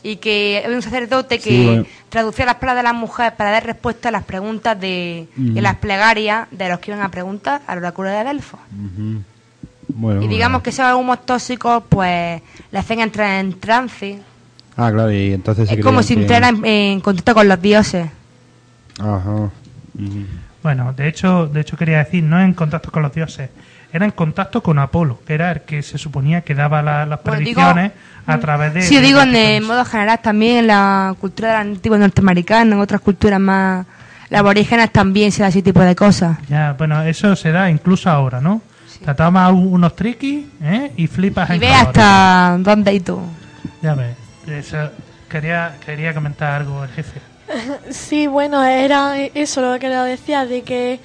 y 0.03 0.17
que 0.17 0.63
había 0.65 0.77
un 0.77 0.83
sacerdote 0.83 1.39
que 1.39 1.51
Sí, 1.51 1.65
bueno. 1.67 1.87
traducía 2.09 2.45
las 2.47 2.57
palabras 2.57 2.83
de 2.85 2.89
las 2.91 2.95
mujeres 3.01 3.33
para 3.33 3.51
dar 3.53 3.65
respuesta 3.65 4.09
a 4.09 4.13
las 4.13 4.25
preguntas 4.25 4.79
de, 4.81 5.29
y 5.37 5.61
las 5.61 5.77
plegarias 5.77 6.49
de 6.51 6.69
los 6.69 6.79
que 6.81 6.91
iban 6.91 7.03
a 7.05 7.11
preguntar 7.11 7.63
al 7.67 7.79
oráculo 7.79 8.09
de 8.11 8.25
Delfos. 8.25 8.61
Bueno, 9.95 10.23
Y 10.23 10.29
digamos 10.29 10.63
que 10.63 10.71
esos 10.71 10.95
humos 10.95 11.25
tóxicos, 11.27 11.83
pues, 11.89 12.41
le 12.71 12.79
hacen 12.79 13.01
entrar 13.01 13.41
en 13.41 13.59
trance. 13.61 14.19
Ah, 14.77 14.91
claro, 14.91 15.13
y 15.13 15.33
entonces 15.35 15.69
se 15.69 15.75
Es 15.75 15.85
como 15.85 16.03
si 16.03 16.15
entrara 16.15 16.49
en, 16.49 16.65
en 16.65 17.01
contacto 17.01 17.35
con 17.35 17.47
los 17.47 17.61
dioses. 17.61 18.07
Ajá. 18.99 19.51
Bueno, 20.63 20.93
de 20.93 21.09
hecho, 21.09 21.47
de 21.49 21.61
hecho 21.61 21.77
quería 21.77 21.99
decir, 21.99 22.23
no 22.25 22.41
en 22.41 22.55
contacto 22.55 22.91
con 22.91 23.03
los 23.03 23.13
dioses, 23.13 23.51
era 23.93 24.05
en 24.05 24.13
contacto 24.13 24.63
con 24.63 24.79
Apolo, 24.79 25.21
que 25.27 25.35
era 25.35 25.51
el 25.53 25.61
que 25.63 25.83
se 25.83 25.99
suponía 25.99 26.41
que 26.43 26.55
daba 26.55 26.81
la- 26.83 27.05
las 27.05 27.23
Bueno, 27.23 27.41
digo- 27.41 27.61
predicciones 27.61 27.93
a 28.27 28.39
través 28.39 28.73
de... 28.75 28.83
Sí, 28.83 28.97
de 28.97 29.03
digo 29.03 29.19
la 29.19 29.25
en, 29.25 29.35
en 29.35 29.45
pitonisa. 29.63 29.73
modo 29.75 29.85
general 29.85 30.19
también 30.23 30.57
en 30.59 30.67
la 30.69 31.15
cultura 31.21 31.49
de 31.49 31.55
la 31.55 31.61
antigua 31.61 31.99
norteamericana, 31.99 32.75
en 32.75 32.81
otras 32.81 33.01
culturas 33.01 33.41
más 33.41 33.85
aborígenes 34.35 34.91
también 34.93 35.31
se 35.31 35.43
da 35.43 35.49
ese 35.49 35.61
tipo 35.63 35.81
de 35.81 35.95
cosas. 35.95 36.39
Ya, 36.49 36.73
bueno, 36.73 37.03
eso 37.03 37.37
se 37.37 37.53
da 37.53 37.69
incluso 37.69 38.09
ahora, 38.09 38.41
¿no? 38.41 38.63
Te 39.05 39.13
tomas 39.15 39.53
un- 39.53 39.67
unos 39.75 39.95
triquis 39.97 40.47
¿eh? 40.63 40.93
y 40.97 41.07
flipas 41.09 41.51
Y 41.51 41.55
en 41.55 41.61
ve 41.61 41.75
hasta 41.75 42.57
dónde 42.61 42.95
y 42.95 43.01
tú. 43.01 43.21
Ya 43.83 43.95
ves, 43.95 44.17
eso- 44.47 44.91
quería, 45.29 45.75
quería 45.85 46.15
comentar 46.15 46.53
algo 46.63 46.85
el 46.85 46.91
jefe. 46.91 47.21
Sí, 47.91 48.27
bueno, 48.27 48.63
era 48.65 49.19
eso 49.19 49.61
lo 49.61 49.79
que 49.79 49.89
le 49.89 49.97
decía, 49.97 50.47
de 50.47 50.63
que 50.63 51.01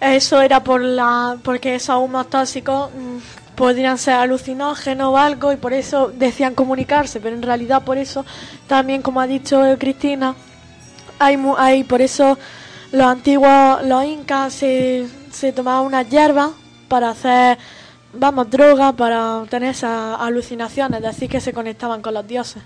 eso 0.00 0.40
era 0.42 0.62
por 0.62 0.80
la 0.80 1.36
porque 1.42 1.74
esos 1.74 1.96
humos 1.96 2.28
tóxicos 2.28 2.90
mm, 2.90 3.54
podrían 3.54 3.98
ser 3.98 4.14
alucinógenos 4.14 5.08
o 5.08 5.16
algo 5.16 5.52
y 5.52 5.56
por 5.56 5.72
eso 5.72 6.08
decían 6.14 6.54
comunicarse, 6.54 7.20
pero 7.20 7.36
en 7.36 7.42
realidad 7.42 7.84
por 7.84 7.98
eso 7.98 8.24
también, 8.66 9.02
como 9.02 9.20
ha 9.20 9.26
dicho 9.26 9.62
Cristina, 9.78 10.34
hay, 11.18 11.38
hay 11.58 11.84
por 11.84 12.02
eso 12.02 12.38
los 12.92 13.06
antiguos, 13.06 13.82
los 13.84 14.04
incas 14.04 14.52
se, 14.52 15.06
se 15.30 15.52
tomaban 15.52 15.86
unas 15.86 16.08
hierbas 16.08 16.50
para 16.88 17.10
hacer, 17.10 17.58
vamos, 18.12 18.50
droga, 18.50 18.92
para 18.92 19.44
tener 19.48 19.70
esas 19.70 20.20
alucinaciones, 20.20 21.02
decir 21.02 21.28
que 21.28 21.40
se 21.40 21.52
conectaban 21.52 22.02
con 22.02 22.14
los 22.14 22.26
dioses. 22.26 22.62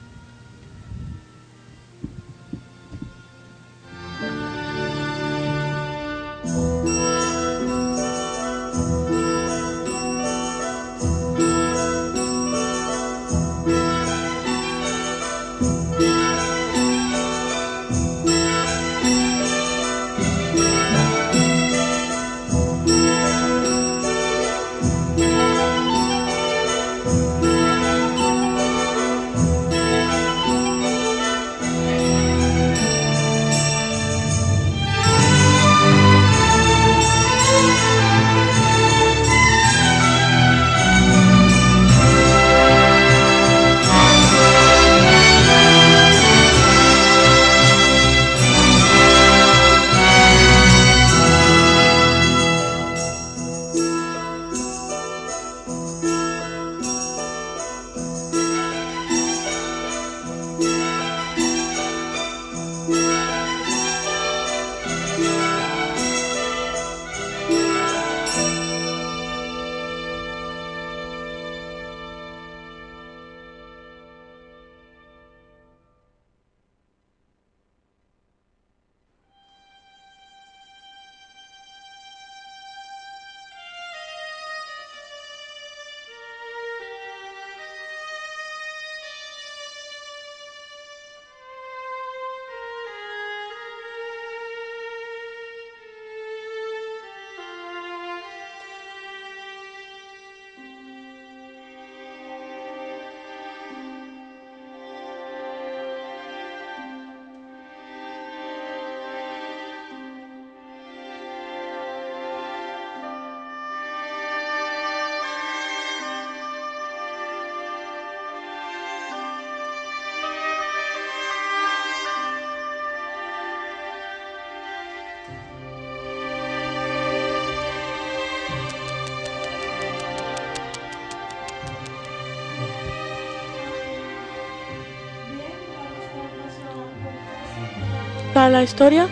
la 138.50 138.62
historia? 138.62 139.08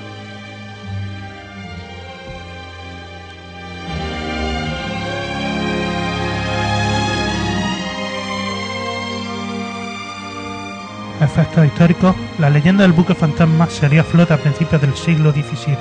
Efectos 11.20 11.66
históricos, 11.66 12.14
la 12.38 12.50
leyenda 12.50 12.82
del 12.82 12.92
buque 12.92 13.14
fantasma 13.14 13.68
sería 13.68 14.04
flota 14.04 14.34
a 14.34 14.38
principios 14.38 14.80
del 14.80 14.94
siglo 14.94 15.32
XVII. 15.32 15.76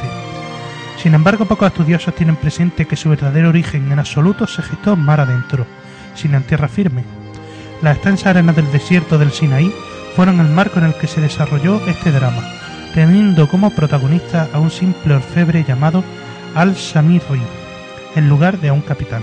Sin 0.98 1.14
embargo, 1.14 1.46
pocos 1.46 1.68
estudiosos 1.68 2.16
tienen 2.16 2.36
presente 2.36 2.86
que 2.86 2.96
su 2.96 3.10
verdadero 3.10 3.50
origen 3.50 3.92
en 3.92 4.00
absoluto 4.00 4.48
se 4.48 4.64
gestó 4.64 4.96
mar 4.96 5.20
adentro, 5.20 5.66
sin 6.16 6.34
en 6.36 6.44
tierra 6.44 6.68
firme. 6.68 7.04
Las 7.82 7.96
extensas 7.98 8.28
arenas 8.28 8.56
del 8.56 8.72
desierto 8.72 9.18
del 9.18 9.32
Sinaí 9.32 9.74
fueron 10.16 10.40
el 10.40 10.48
marco 10.48 10.80
en 10.80 10.86
el 10.86 10.96
que 10.96 11.08
se 11.08 11.22
desarrolló 11.22 11.86
este 11.86 12.12
drama, 12.12 12.42
teniendo 12.96 13.50
como 13.50 13.72
protagonista 13.72 14.48
a 14.54 14.60
un 14.60 14.72
simple 14.72 15.16
orfebre 15.16 15.66
llamado 15.66 16.02
Al-Samirri, 16.56 17.42
en 18.16 18.30
lugar 18.30 18.58
de 18.62 18.70
a 18.70 18.74
un 18.74 18.80
capitán. 18.80 19.22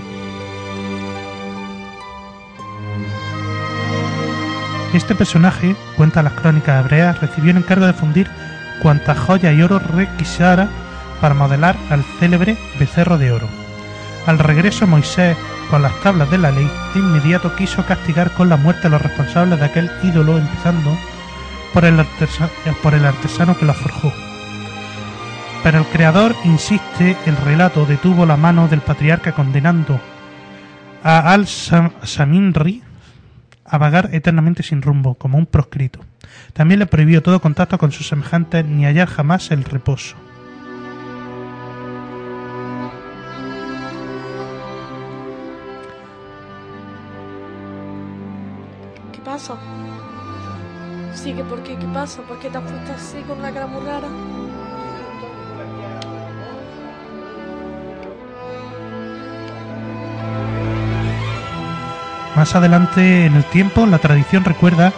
Este 4.93 5.15
personaje, 5.15 5.75
cuenta 5.97 6.21
las 6.21 6.33
crónicas 6.33 6.85
hebreas, 6.85 7.19
recibió 7.19 7.49
el 7.49 7.57
encargo 7.57 7.87
de 7.87 7.93
fundir 7.93 8.29
cuantas 8.83 9.17
joyas 9.17 9.55
y 9.55 9.63
oro 9.63 9.79
requisara 9.79 10.69
para 11.19 11.33
modelar 11.33 11.75
al 11.89 12.03
célebre 12.19 12.55
becerro 12.77 13.17
de 13.17 13.31
oro. 13.31 13.47
Al 14.27 14.37
regreso 14.37 14.85
Moisés, 14.85 15.35
con 15.71 15.81
las 15.81 15.99
tablas 16.01 16.29
de 16.29 16.37
la 16.37 16.51
ley, 16.51 16.69
de 16.93 16.99
inmediato 16.99 17.55
quiso 17.55 17.83
castigar 17.87 18.29
con 18.35 18.49
la 18.49 18.57
muerte 18.57 18.85
a 18.85 18.91
los 18.91 19.01
responsables 19.01 19.59
de 19.59 19.65
aquel 19.65 19.89
ídolo, 20.03 20.37
empezando 20.37 20.95
por 21.73 21.85
el, 21.85 21.99
artesano 23.05 23.57
que 23.57 23.65
lo 23.65 23.73
forjó. 23.73 24.13
Pero 25.63 25.79
el 25.79 25.85
creador 25.85 26.35
insiste, 26.43 27.17
el 27.25 27.35
relato 27.37 27.85
detuvo 27.85 28.25
la 28.25 28.37
mano 28.37 28.67
del 28.67 28.81
patriarca 28.81 29.31
condenando 29.31 29.99
a 31.03 31.33
Al-Saminri 31.33 32.83
a 33.65 33.77
vagar 33.77 34.09
eternamente 34.13 34.61
sin 34.61 34.81
rumbo, 34.81 35.15
como 35.15 35.37
un 35.37 35.47
proscrito. 35.47 35.99
También 36.53 36.79
le 36.79 36.85
prohibió 36.85 37.23
todo 37.23 37.41
contacto 37.41 37.77
con 37.77 37.91
sus 37.91 38.07
semejantes 38.07 38.65
ni 38.65 38.85
hallar 38.85 39.07
jamás 39.07 39.51
el 39.51 39.63
reposo. 39.63 40.15
¿Qué 49.11 49.19
pasa? 49.23 49.57
Sí, 51.23 51.31
que 51.31 51.43
por 51.45 51.63
qué? 51.63 51.77
¿Qué 51.77 51.85
pasa? 51.85 52.21
¿Por 52.23 52.37
qué 52.39 52.49
te 52.49 52.57
has 52.57 52.63
puesto 52.65 52.91
así 52.91 53.21
con 53.25 53.39
una 53.39 53.49
cara 53.49 53.65
muy 53.65 53.81
rara? 53.85 54.09
Más 62.35 62.53
adelante 62.55 63.25
en 63.25 63.35
el 63.35 63.45
tiempo, 63.45 63.85
la 63.85 63.99
tradición 63.99 64.43
recuerda 64.43 64.91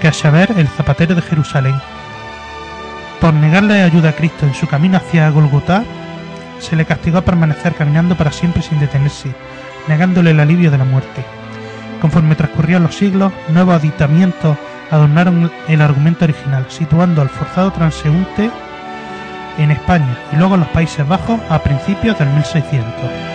que 0.00 0.08
a 0.08 0.10
Shaver, 0.10 0.54
el 0.56 0.68
zapatero 0.68 1.14
de 1.14 1.20
Jerusalén, 1.20 1.74
por 3.20 3.34
negarle 3.34 3.82
ayuda 3.82 4.10
a 4.10 4.16
Cristo 4.16 4.46
en 4.46 4.54
su 4.54 4.66
camino 4.66 4.96
hacia 4.96 5.28
Golgotá, 5.28 5.84
se 6.60 6.76
le 6.76 6.86
castigó 6.86 7.18
a 7.18 7.24
permanecer 7.26 7.74
caminando 7.74 8.16
para 8.16 8.32
siempre 8.32 8.62
sin 8.62 8.80
detenerse, 8.80 9.34
negándole 9.86 10.30
el 10.30 10.40
alivio 10.40 10.70
de 10.70 10.78
la 10.78 10.84
muerte. 10.84 11.26
Conforme 12.00 12.36
transcurrían 12.36 12.84
los 12.84 12.94
siglos, 12.94 13.34
nuevos 13.50 13.74
aditamientos 13.74 14.56
adornaron 14.90 15.50
el 15.68 15.80
argumento 15.80 16.24
original, 16.24 16.66
situando 16.68 17.22
al 17.22 17.28
forzado 17.28 17.72
transeúnte 17.72 18.50
en 19.58 19.70
España 19.70 20.16
y 20.32 20.36
luego 20.36 20.54
en 20.54 20.60
los 20.60 20.68
Países 20.70 21.06
Bajos 21.06 21.40
a 21.48 21.58
principios 21.58 22.18
del 22.18 22.28
1600. 22.28 23.28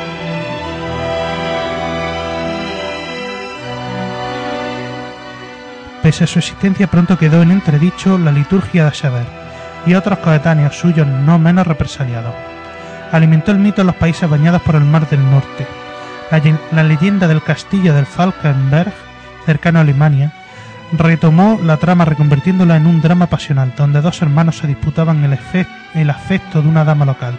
Pese 6.02 6.26
a 6.26 6.28
su 6.28 6.40
existencia, 6.40 6.88
pronto 6.88 7.18
quedó 7.18 7.42
en 7.42 7.52
entredicho 7.52 8.18
la 8.18 8.32
liturgia 8.32 8.86
de 8.86 8.92
Shaver 8.92 9.26
y 9.86 9.94
otros 9.94 10.20
coetáneos 10.20 10.76
suyos 10.78 11.08
no 11.08 11.40
menos 11.40 11.66
represaliados. 11.66 12.34
Alimentó 13.12 13.52
el 13.52 13.60
mito 13.60 13.82
en 13.82 13.88
los 13.88 13.96
países 13.96 14.30
bañados 14.30 14.62
por 14.64 14.76
el 14.76 14.84
Mar 14.84 15.10
del 15.10 15.24
Norte. 15.30 15.68
La 16.72 16.84
leyenda 16.84 17.28
del 17.28 17.44
castillo 17.44 17.94
del 17.94 18.06
Falkenberg, 18.06 18.92
cercano 19.46 19.80
a 19.80 19.84
Alemania, 19.84 20.34
retomó 20.94 21.60
la 21.64 21.78
trama 21.78 22.06
reconvirtiéndola 22.06 22.78
en 22.78 22.86
un 22.86 23.02
drama 23.02 23.28
pasional, 23.28 23.74
donde 23.76 24.02
dos 24.02 24.22
hermanos 24.22 24.58
se 24.58 24.68
disputaban 24.68 25.24
el, 25.24 25.38
el 25.96 26.10
afecto 26.10 26.62
de 26.62 26.68
una 26.68 26.86
dama 26.86 27.06
local. 27.06 27.38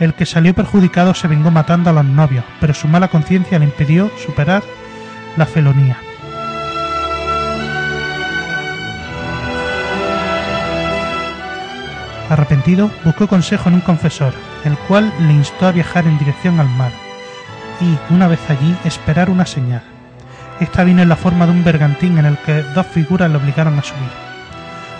El 0.00 0.14
que 0.14 0.26
salió 0.26 0.54
perjudicado 0.54 1.14
se 1.14 1.28
vengó 1.28 1.50
matando 1.50 1.90
a 1.90 1.92
los 1.92 2.04
novios, 2.04 2.44
pero 2.60 2.74
su 2.74 2.88
mala 2.88 3.08
conciencia 3.08 3.58
le 3.58 3.66
impidió 3.66 4.10
superar 4.18 4.62
la 5.36 5.46
felonía. 5.46 5.98
Arrepentido, 12.30 12.90
buscó 13.04 13.28
consejo 13.28 13.68
en 13.68 13.76
un 13.76 13.80
confesor, 13.82 14.32
el 14.64 14.76
cual 14.88 15.12
le 15.20 15.34
instó 15.34 15.66
a 15.66 15.72
viajar 15.72 16.06
en 16.06 16.18
dirección 16.18 16.58
al 16.58 16.68
mar 16.70 16.90
y, 17.80 17.98
una 18.12 18.28
vez 18.28 18.40
allí, 18.48 18.74
esperar 18.84 19.28
una 19.28 19.44
señal. 19.44 19.93
Esta 20.60 20.84
vino 20.84 21.02
en 21.02 21.08
la 21.08 21.16
forma 21.16 21.46
de 21.46 21.52
un 21.52 21.64
bergantín 21.64 22.16
en 22.18 22.26
el 22.26 22.38
que 22.38 22.62
dos 22.74 22.86
figuras 22.86 23.28
le 23.28 23.38
obligaron 23.38 23.76
a 23.78 23.82
subir. 23.82 24.24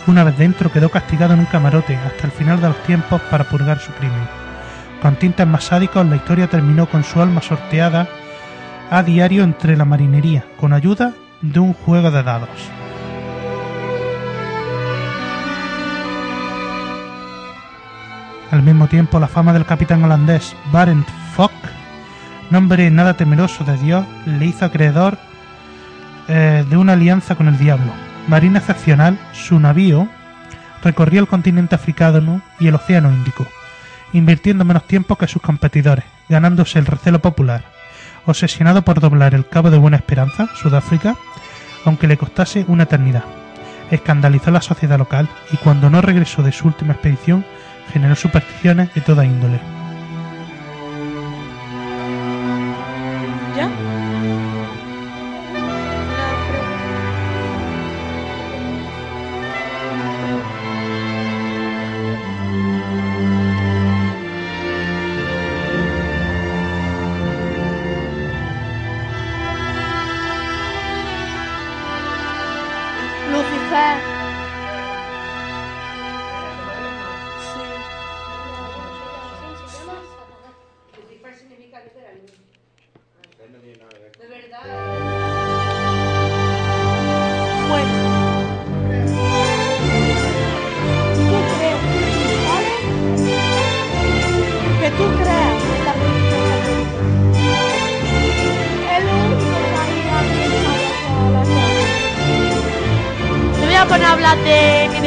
Una 0.06 0.24
vez 0.24 0.36
dentro 0.36 0.70
quedó 0.70 0.90
castigado 0.90 1.34
en 1.34 1.40
un 1.40 1.46
camarote 1.46 1.96
hasta 1.96 2.26
el 2.26 2.32
final 2.32 2.60
de 2.60 2.68
los 2.68 2.82
tiempos 2.82 3.20
para 3.30 3.44
purgar 3.44 3.78
su 3.78 3.92
crimen. 3.92 4.28
Con 5.00 5.16
tintes 5.16 5.46
más 5.46 5.64
sádicos, 5.64 6.04
la 6.06 6.16
historia 6.16 6.48
terminó 6.48 6.86
con 6.86 7.04
su 7.04 7.22
alma 7.22 7.40
sorteada 7.40 8.08
a 8.90 9.02
diario 9.02 9.44
entre 9.44 9.76
la 9.76 9.84
marinería, 9.84 10.44
con 10.58 10.72
ayuda 10.72 11.14
de 11.40 11.60
un 11.60 11.72
juego 11.72 12.10
de 12.10 12.22
dados. 12.22 12.48
Al 18.50 18.62
mismo 18.62 18.88
tiempo, 18.88 19.18
la 19.20 19.28
fama 19.28 19.52
del 19.52 19.64
capitán 19.64 20.04
holandés 20.04 20.54
Barent 20.72 21.06
Fock, 21.34 21.52
nombre 22.50 22.90
nada 22.90 23.14
temeroso 23.14 23.64
de 23.64 23.76
Dios, 23.78 24.04
le 24.26 24.46
hizo 24.46 24.64
acreedor 24.64 25.16
eh, 26.28 26.64
de 26.68 26.76
una 26.76 26.94
alianza 26.94 27.34
con 27.34 27.48
el 27.48 27.58
diablo. 27.58 27.92
Marina 28.28 28.58
excepcional, 28.58 29.18
su 29.32 29.60
navío 29.60 30.08
recorría 30.82 31.20
el 31.20 31.28
continente 31.28 31.74
africano 31.74 32.42
y 32.58 32.68
el 32.68 32.74
océano 32.74 33.10
Índico, 33.10 33.46
invirtiendo 34.12 34.64
menos 34.64 34.86
tiempo 34.86 35.16
que 35.16 35.26
sus 35.26 35.42
competidores, 35.42 36.04
ganándose 36.28 36.78
el 36.78 36.86
recelo 36.86 37.20
popular. 37.20 37.64
Obsesionado 38.26 38.82
por 38.82 39.00
doblar 39.00 39.34
el 39.34 39.46
Cabo 39.46 39.70
de 39.70 39.78
Buena 39.78 39.98
Esperanza, 39.98 40.48
Sudáfrica, 40.54 41.16
aunque 41.84 42.06
le 42.06 42.16
costase 42.16 42.64
una 42.68 42.84
eternidad. 42.84 43.24
Escandalizó 43.90 44.48
a 44.48 44.54
la 44.54 44.62
sociedad 44.62 44.98
local 44.98 45.28
y 45.52 45.56
cuando 45.58 45.90
no 45.90 46.00
regresó 46.00 46.42
de 46.42 46.52
su 46.52 46.66
última 46.66 46.94
expedición, 46.94 47.44
generó 47.92 48.14
supersticiones 48.16 48.92
de 48.94 49.00
toda 49.02 49.26
índole. 49.26 49.60
¿Ya? 53.56 53.68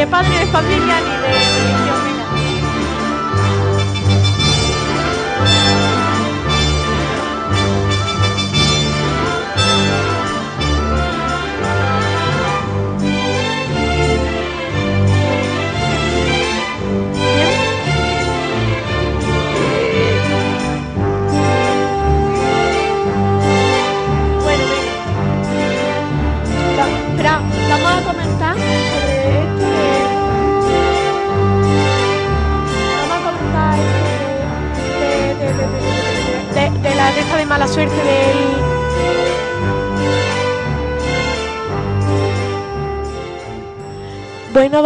Padre 0.10 0.40
de 0.40 0.46
familia 0.48 1.00
ni 1.02 1.12
de 1.22 1.77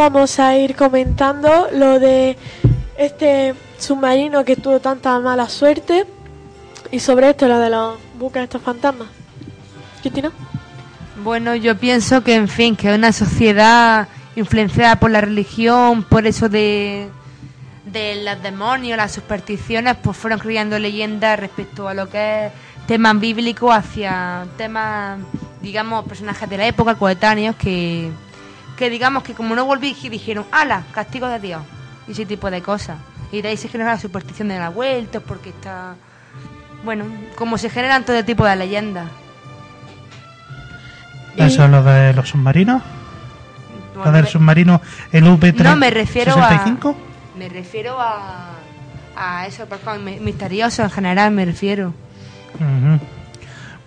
vamos 0.02 0.40
a 0.40 0.58
ir 0.58 0.76
comentando 0.76 1.68
lo 1.74 2.00
de 2.00 2.36
este 2.98 3.54
submarino 3.78 4.44
que 4.44 4.56
tuvo 4.56 4.80
tanta 4.80 5.20
mala 5.20 5.48
suerte 5.48 6.08
y 6.92 7.00
sobre 7.00 7.30
esto, 7.30 7.48
lo 7.48 7.60
de 7.60 7.70
los 7.70 8.00
buques 8.18 8.42
estos 8.42 8.64
fantasmas. 8.64 9.08
Cristina. 10.02 10.32
Bueno, 11.24 11.54
yo 11.54 11.78
pienso 11.78 12.24
que, 12.24 12.34
en 12.34 12.48
fin, 12.48 12.76
que 12.76 12.92
una 12.92 13.12
sociedad 13.12 14.08
influenciada 14.36 15.00
por 15.00 15.12
la 15.12 15.22
religión, 15.22 16.02
por 16.02 16.26
eso 16.26 16.50
de, 16.50 17.08
de 17.86 18.24
los 18.24 18.42
demonios, 18.42 18.98
las 18.98 19.12
supersticiones, 19.12 19.98
pues 20.02 20.18
fueron 20.18 20.40
creando 20.40 20.80
leyendas 20.80 21.40
respecto 21.40 21.88
a 21.88 21.94
lo 21.94 22.10
que 22.10 22.48
es 22.48 22.52
temas 22.88 23.20
bíblicos 23.20 23.72
hacia 23.72 24.48
temas, 24.58 25.20
digamos, 25.62 26.06
personajes 26.06 26.50
de 26.50 26.58
la 26.58 26.66
época, 26.66 26.96
coetáneos, 26.96 27.56
que, 27.56 28.10
que 28.78 28.90
digamos 28.90 29.24
que 29.24 29.34
como 29.34 29.56
no 29.56 29.66
volví, 29.66 29.94
dijeron, 29.94 30.46
ala, 30.52 30.84
castigo 30.94 31.28
de 31.28 31.40
Dios, 31.40 31.62
y 32.08 32.12
ese 32.14 32.26
tipo 32.26 32.50
de 32.52 32.62
cosas. 32.62 32.98
Y 33.32 33.42
de 33.42 33.50
ahí 33.50 33.58
se 33.58 33.70
genera 33.70 33.92
la 33.92 34.00
superstición 34.00 34.48
de 34.50 34.60
la 34.60 34.70
vuelta, 34.70 35.20
porque 35.20 35.50
está... 35.50 35.96
Bueno, 36.84 37.06
como 37.36 37.58
se 37.58 37.70
generan 37.70 38.04
todo 38.06 38.26
tipo 38.26 38.44
de 38.46 38.56
leyendas. 38.56 39.08
Eso 41.38 41.64
es 41.66 41.70
lo 41.72 41.84
de 41.84 42.14
los 42.14 42.30
submarinos. 42.30 42.82
Lo 43.96 44.12
del 44.12 44.28
submarino, 44.28 44.82
el 45.12 45.24
V365. 45.26 45.64
No, 45.64 45.76
me 45.76 45.90
refiero 45.92 46.34
a... 46.34 46.66
Me 47.38 47.50
refiero 47.50 47.98
a... 48.00 48.48
A 49.16 49.46
eso, 49.46 49.66
por 49.68 49.78
favor, 49.80 50.02
mi- 50.02 50.20
misterioso 50.20 50.84
en 50.84 50.90
general 50.90 51.32
me 51.32 51.46
refiero. 51.46 51.94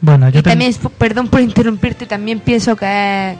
Bueno, 0.00 0.28
yo 0.28 0.40
y 0.40 0.42
también, 0.42 0.72
perdón 0.98 1.28
por 1.28 1.40
interrumpirte, 1.40 2.06
también 2.06 2.40
pienso 2.40 2.76
que 2.76 3.34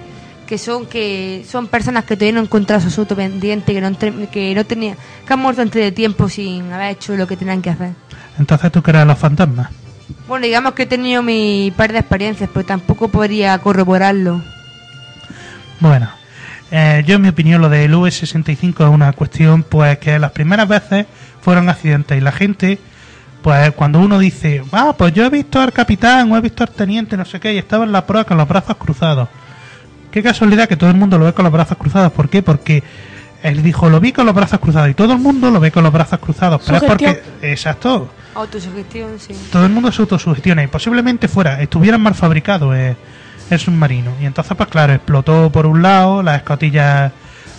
que 0.47 0.59
son 0.59 0.87
que 0.87 1.45
son 1.49 1.67
personas 1.69 2.05
que 2.05 2.17
todavía 2.17 2.35
no 2.35 2.41
encontrado 2.41 2.81
su 2.81 2.89
asunto 2.89 3.17
pendiente, 3.17 3.73
que 3.73 3.81
no, 3.81 3.99
que 4.31 4.55
no 4.55 4.65
tenía, 4.65 4.97
que 5.27 5.33
han 5.33 5.39
muerto 5.39 5.63
antes 5.63 5.83
de 5.83 5.93
tiempo 5.93 6.29
sin 6.29 6.73
haber 6.73 6.93
hecho 6.93 7.17
lo 7.17 7.27
que 7.27 7.37
tenían 7.37 7.63
que 7.63 7.71
hacer. 7.71 7.93
Entonces 8.39 8.71
tú 8.73 8.83
crees 8.83 9.07
los 9.07 9.19
fantasmas. 9.19 9.71
Bueno, 10.29 10.47
digamos 10.47 10.73
que 10.73 10.85
he 10.85 10.87
tenido 10.87 11.23
mi 11.23 11.73
par 11.77 11.93
de 11.93 11.99
experiencias, 11.99 12.51
pero 12.53 12.65
tampoco 12.65 13.09
podría 13.09 13.59
corroborarlo. 13.59 14.43
Bueno, 15.81 16.09
eh, 16.71 17.03
yo 17.07 17.17
en 17.17 17.23
mi 17.23 17.29
opinión 17.29 17.61
lo 17.61 17.69
del 17.69 17.95
V65 17.95 18.85
es 18.85 18.91
una 18.91 19.13
cuestión 19.13 19.63
pues 19.63 19.99
que 19.99 20.19
las 20.19 20.33
primeras 20.33 20.69
veces 20.69 21.07
fueron 21.41 21.69
accidentes 21.69 22.17
y 22.17 22.21
la 22.21 22.33
gente 22.33 22.79
pues 23.43 23.73
cuando 23.73 24.01
uno 24.01 24.19
dice, 24.19 24.65
ah, 24.73 24.95
pues 24.97 25.13
yo 25.13 25.27
he 25.27 25.29
visto 25.29 25.61
al 25.61 25.71
capitán 25.71 26.33
o 26.33 26.37
he 26.39 26.41
visto 26.41 26.65
al 26.65 26.71
teniente, 26.71 27.15
no 27.15 27.27
sé 27.27 27.39
qué, 27.39 27.53
y 27.53 27.59
estaba 27.59 27.85
en 27.85 27.93
la 27.93 28.07
proa 28.07 28.25
con 28.25 28.39
los 28.39 28.49
brazos 28.49 28.75
cruzados. 28.79 29.29
Qué 30.15 30.23
casualidad 30.23 30.69
que 30.69 30.77
todo 30.77 30.91
el 30.91 30.97
mundo 30.97 31.19
lo 31.19 31.25
ve 31.25 31.33
con 31.33 31.43
los 31.43 31.53
brazos 31.53 31.77
cruzados. 31.77 32.13
¿Por 32.13 32.29
qué? 32.29 32.41
Porque 32.41 32.85
él 33.43 33.65
dijo, 33.65 33.91
lo 33.91 33.99
vi 33.99 34.13
con 34.13 34.25
los 34.25 34.33
brazos 34.33 34.61
cruzados 34.61 34.89
y 34.89 34.95
todo 34.95 35.13
el 35.13 35.19
mundo 35.19 35.51
lo 35.51 35.59
ve 35.59 35.73
con 35.73 35.83
los 35.83 35.93
brazos 35.93 36.21
cruzados. 36.21 36.63
Pero 36.65 36.79
es 36.79 36.85
porque, 36.85 37.21
exacto, 37.43 38.09
Autosugestión, 38.37 39.19
sí. 39.19 39.35
todo 39.51 39.67
el 39.67 39.73
mundo 39.73 39.91
se 39.91 40.03
autosugestiona 40.03 40.63
y 40.63 40.69
posiblemente 40.69 41.27
fuera, 41.27 41.61
estuvieran 41.61 42.01
mal 42.01 42.15
fabricados 42.15 42.77
eh, 42.77 42.95
el 43.51 43.59
submarino. 43.59 44.13
Y 44.23 44.27
entonces, 44.27 44.57
pues 44.57 44.69
claro, 44.69 44.93
explotó 44.93 45.51
por 45.51 45.67
un 45.67 45.83
lado, 45.83 46.23
las 46.23 46.37
escotillas, 46.37 47.11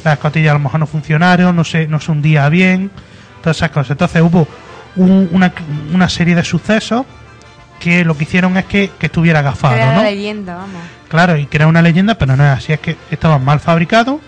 las 0.05 0.13
escotillas 0.13 0.51
a 0.51 0.53
lo 0.53 0.59
mejor 0.61 0.79
no 0.79 0.87
funcionaron, 0.87 1.53
no 1.57 1.65
se, 1.65 1.87
no 1.87 1.99
se 1.99 2.09
hundía 2.13 2.47
bien, 2.47 2.89
todas 3.41 3.57
esas 3.57 3.71
cosas. 3.71 3.91
Entonces 3.91 4.21
hubo 4.21 4.47
un- 4.95 5.27
una, 5.33 5.51
una 5.93 6.07
serie 6.07 6.35
de 6.35 6.43
sucesos 6.45 7.05
que 7.79 8.05
lo 8.05 8.17
que 8.17 8.23
hicieron 8.23 8.57
es 8.57 8.65
que, 8.65 8.91
que 8.97 9.07
estuviera 9.07 9.39
agafado, 9.39 9.73
Crear 9.73 9.95
¿no? 9.95 10.03
la 10.03 10.09
leyenda, 10.09 10.55
vamos. 10.55 10.81
Claro, 11.07 11.37
y 11.37 11.45
crea 11.45 11.67
una 11.67 11.81
leyenda, 11.81 12.17
pero 12.17 12.35
no 12.35 12.43
es 12.43 12.57
así, 12.57 12.73
es 12.73 12.79
que 12.79 12.97
estaban 13.11 13.43
mal 13.43 13.59
fabricados 13.59 14.19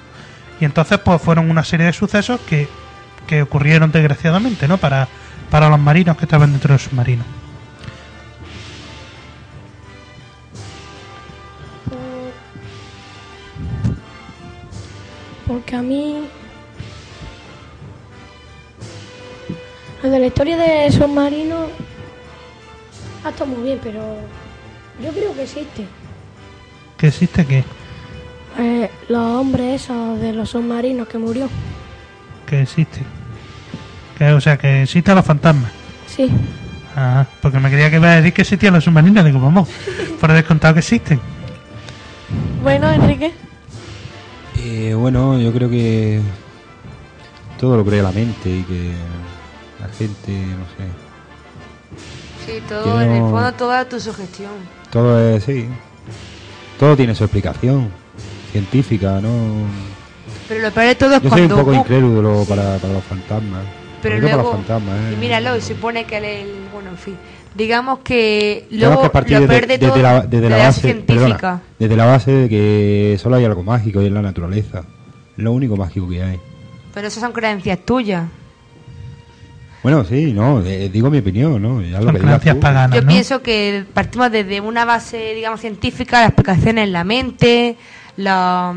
y 0.60 0.66
entonces 0.66 0.98
pues 1.00 1.22
fueron 1.22 1.50
una 1.50 1.64
serie 1.64 1.86
de 1.86 1.94
sucesos 1.94 2.40
que, 2.42 2.68
que 3.26 3.42
ocurrieron 3.42 3.92
desgraciadamente, 3.92 4.68
¿no? 4.68 4.78
Para, 4.78 5.08
para 5.50 5.70
los 5.70 5.80
marinos 5.80 6.18
que 6.18 6.26
estaban 6.26 6.52
dentro 6.52 6.74
del 6.74 6.80
submarino. 6.80 7.24
Porque 15.48 15.76
a 15.78 15.82
mí. 15.82 16.28
Lo 20.04 20.10
de 20.10 20.20
la 20.20 20.26
historia 20.28 20.58
de 20.58 20.92
submarino. 20.92 21.68
Ha 23.24 23.30
estado 23.30 23.48
muy 23.48 23.64
bien, 23.64 23.80
pero. 23.82 24.02
Yo 25.04 25.12
creo 25.12 25.34
que 25.36 25.44
existe. 25.44 25.86
¿Que 26.98 27.08
existe 27.08 27.46
qué? 27.46 27.64
Eh, 28.58 28.90
los 29.10 29.22
hombres 29.22 29.84
esos 29.84 30.20
de 30.20 30.34
los 30.34 30.50
submarinos 30.50 31.08
que 31.08 31.18
murió. 31.18 31.48
Que 32.48 32.64
existe. 32.64 33.02
Que, 34.18 34.32
o 34.34 34.42
sea, 34.42 34.58
que 34.58 34.84
existen 34.84 35.16
los 35.16 35.26
fantasmas. 35.26 35.72
Sí. 36.08 36.30
Ajá, 36.96 37.28
porque 37.42 37.60
me 37.60 37.70
quería 37.70 37.92
que 37.92 37.98
iba 37.98 38.12
a 38.12 38.16
decir 38.16 38.34
que 38.34 38.42
existían 38.42 38.74
los 38.74 38.84
submarinos. 38.84 39.24
Digo, 39.24 39.40
vamos, 39.40 39.70
por 40.20 40.32
descontado 40.32 40.74
que 40.74 40.80
existen. 40.80 41.20
Bueno, 42.64 42.92
Enrique. 42.92 43.32
Eh, 44.58 44.96
bueno, 44.96 45.40
yo 45.40 45.54
creo 45.54 45.70
que 45.70 46.20
todo 47.60 47.78
lo 47.78 47.86
crea 47.86 48.02
la 48.02 48.12
mente 48.12 48.50
y 48.50 48.64
que 48.64 48.94
la 49.80 49.88
gente, 49.90 50.32
no 50.32 50.66
sé, 50.76 51.07
Sí, 52.48 52.54
todo, 52.68 53.02
en 53.02 53.12
el 53.12 53.22
fondo, 53.24 53.52
toda 53.54 53.80
autosugestión. 53.82 54.52
todo 54.90 55.20
es, 55.36 55.44
sí, 55.44 55.68
todo 56.80 56.96
tiene 56.96 57.14
su 57.14 57.26
explicación 57.26 57.90
científica, 58.52 59.20
¿no? 59.22 59.30
Pero 60.48 60.62
lo 60.62 60.72
peor 60.72 60.88
de 60.88 60.96
todo 60.96 61.16
es 61.16 61.22
Yo 61.22 61.30
soy 61.30 61.42
un 61.42 61.48
cuando... 61.50 61.66
poco 61.66 61.74
incrédulo 61.78 62.46
para, 62.48 62.78
para 62.78 62.94
los 62.94 63.04
fantasmas. 63.04 63.66
Pero 64.02 64.20
luego, 64.20 64.38
para 64.38 64.44
los 64.44 64.52
fantasmas, 64.54 64.98
¿eh? 65.00 65.14
y 65.14 65.16
míralo, 65.18 65.60
supone 65.60 66.06
que 66.06 66.18
el, 66.18 66.48
bueno, 66.74 66.92
en 66.92 66.98
fin, 66.98 67.18
digamos 67.54 68.00
que 68.00 68.66
luego 68.72 69.02
que 69.02 69.10
partir 69.10 69.34
lo 69.34 69.42
de- 69.42 69.48
peor 69.48 69.68
de 69.68 69.78
desde, 69.78 70.02
la, 70.02 70.22
desde 70.22 70.42
de 70.42 70.50
la 70.50 70.58
base, 70.58 70.82
científica. 70.82 71.16
perdona, 71.38 71.62
desde 71.80 71.96
la 71.98 72.06
base 72.06 72.32
de 72.32 72.50
que 72.50 73.18
solo 73.22 73.36
hay 73.36 73.46
algo 73.46 73.64
mágico 73.64 74.02
y 74.02 74.06
es 74.06 74.12
la 74.12 74.22
naturaleza. 74.22 74.84
Es 75.38 75.44
lo 75.44 75.52
único 75.52 75.76
mágico 75.76 76.08
que 76.08 76.24
hay. 76.24 76.40
Pero 76.94 77.08
eso 77.10 77.20
son 77.20 77.34
creencias 77.34 77.80
tuyas. 77.86 78.24
Bueno, 79.88 80.04
sí, 80.04 80.34
no, 80.34 80.60
eh, 80.66 80.90
digo 80.92 81.10
mi 81.10 81.20
opinión, 81.20 81.62
¿no? 81.62 81.82
Ya 81.82 82.02
lo 82.02 82.12
que 82.12 82.20
digas 82.20 82.56
paganas, 82.58 82.94
Yo 82.94 83.04
¿no? 83.04 83.08
pienso 83.08 83.42
que 83.42 83.86
partimos 83.94 84.30
desde 84.30 84.60
una 84.60 84.84
base, 84.84 85.34
digamos, 85.34 85.62
científica, 85.62 86.20
la 86.20 86.26
explicación 86.28 86.78
en 86.78 86.92
la 86.92 87.06
mente, 87.06 87.78
la- 88.18 88.76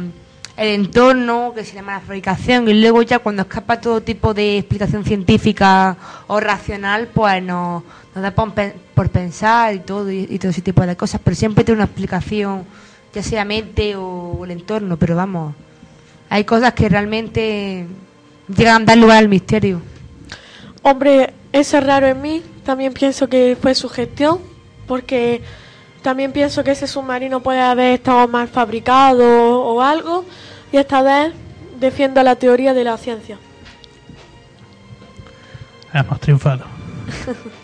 el 0.56 0.68
entorno, 0.68 1.52
que 1.52 1.64
se 1.64 1.74
llama 1.74 1.94
la 1.94 2.00
fabricación, 2.00 2.68
y 2.68 2.74
luego 2.80 3.02
ya 3.02 3.18
cuando 3.18 3.42
escapa 3.42 3.80
todo 3.80 4.00
tipo 4.02 4.34
de 4.34 4.58
explicación 4.58 5.02
científica 5.04 5.96
o 6.28 6.38
racional, 6.38 7.08
pues 7.12 7.42
nos, 7.42 7.82
nos 8.14 8.22
da 8.22 8.30
por, 8.30 8.52
por 8.94 9.08
pensar 9.08 9.74
y 9.74 9.80
todo, 9.80 10.12
y, 10.12 10.28
y 10.30 10.38
todo 10.38 10.50
ese 10.52 10.62
tipo 10.62 10.86
de 10.86 10.94
cosas, 10.96 11.20
pero 11.24 11.34
siempre 11.34 11.64
tiene 11.64 11.78
una 11.78 11.86
explicación, 11.86 12.62
ya 13.12 13.24
sea 13.24 13.44
mente 13.44 13.96
o 13.96 14.44
el 14.44 14.52
entorno, 14.52 14.96
pero 14.96 15.16
vamos, 15.16 15.56
hay 16.28 16.44
cosas 16.44 16.72
que 16.72 16.88
realmente 16.88 17.84
llegan 18.56 18.82
a 18.82 18.84
dar 18.84 18.98
lugar 18.98 19.18
al 19.18 19.28
misterio. 19.28 19.82
Hombre, 20.82 21.34
eso 21.52 21.78
es 21.78 21.86
raro 21.86 22.06
en 22.06 22.22
mí. 22.22 22.42
También 22.64 22.92
pienso 22.92 23.28
que 23.28 23.56
fue 23.60 23.74
su 23.74 23.88
gestión, 23.88 24.40
porque 24.86 25.42
también 26.02 26.32
pienso 26.32 26.64
que 26.64 26.70
ese 26.72 26.86
submarino 26.86 27.40
puede 27.40 27.60
haber 27.60 27.94
estado 27.94 28.26
mal 28.28 28.48
fabricado 28.48 29.60
o 29.62 29.80
algo, 29.82 30.24
y 30.72 30.78
esta 30.78 31.02
vez 31.02 31.34
defiendo 31.78 32.22
la 32.22 32.36
teoría 32.36 32.74
de 32.74 32.84
la 32.84 32.96
ciencia. 32.96 33.38
Hemos 35.92 36.20
triunfado. 36.20 36.64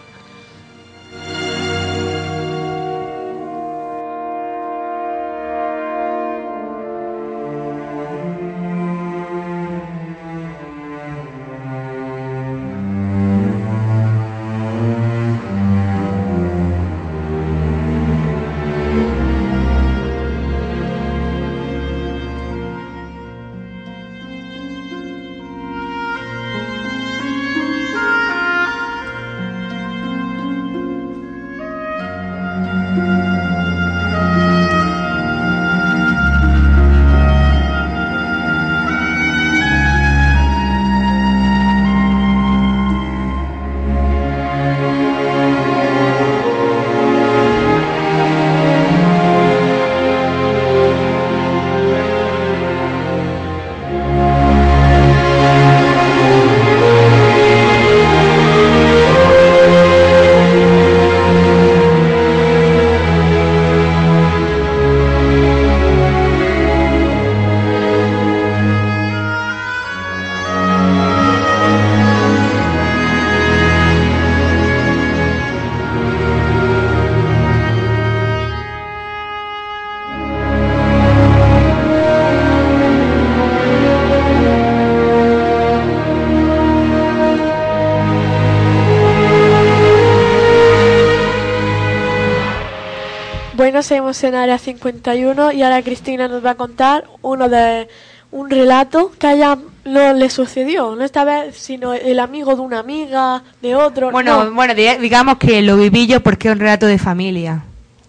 Seguimos 93.83 94.23
en 94.25 94.35
Área 94.35 94.59
51 94.59 95.53
y 95.53 95.63
ahora 95.63 95.83
Cristina 95.83 96.29
nos 96.29 96.45
va 96.45 96.51
a 96.51 96.55
contar 96.55 97.05
uno 97.23 97.49
de 97.49 97.89
un 98.33 98.51
relato 98.51 99.13
que 99.19 99.27
a 99.29 99.33
ella 99.35 99.59
no 99.85 100.13
le 100.13 100.29
sucedió, 100.31 100.97
no 100.97 101.05
esta 101.05 101.25
vez, 101.25 101.57
sino 101.57 101.95
el 101.95 102.19
amigo 102.19 102.55
de 102.55 102.61
una 102.61 102.81
amiga, 102.81 103.43
de 103.63 103.77
otro. 103.77 104.11
Bueno, 104.11 104.45
no. 104.45 104.53
bueno, 104.53 104.75
di- 104.75 104.97
digamos 105.01 105.39
que 105.39 105.63
lo 105.63 105.77
viví 105.77 106.07
yo 106.07 106.21
porque 106.23 106.49
es 106.49 106.55
un 106.55 106.61
relato 106.61 106.87
de 106.87 106.99
familia. 106.99 107.63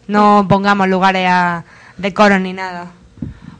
No 0.08 0.46
pongamos 0.50 0.88
lugares 0.88 1.28
a 1.30 1.64
decoros 1.98 2.42
ni 2.42 2.54
nada. 2.54 2.92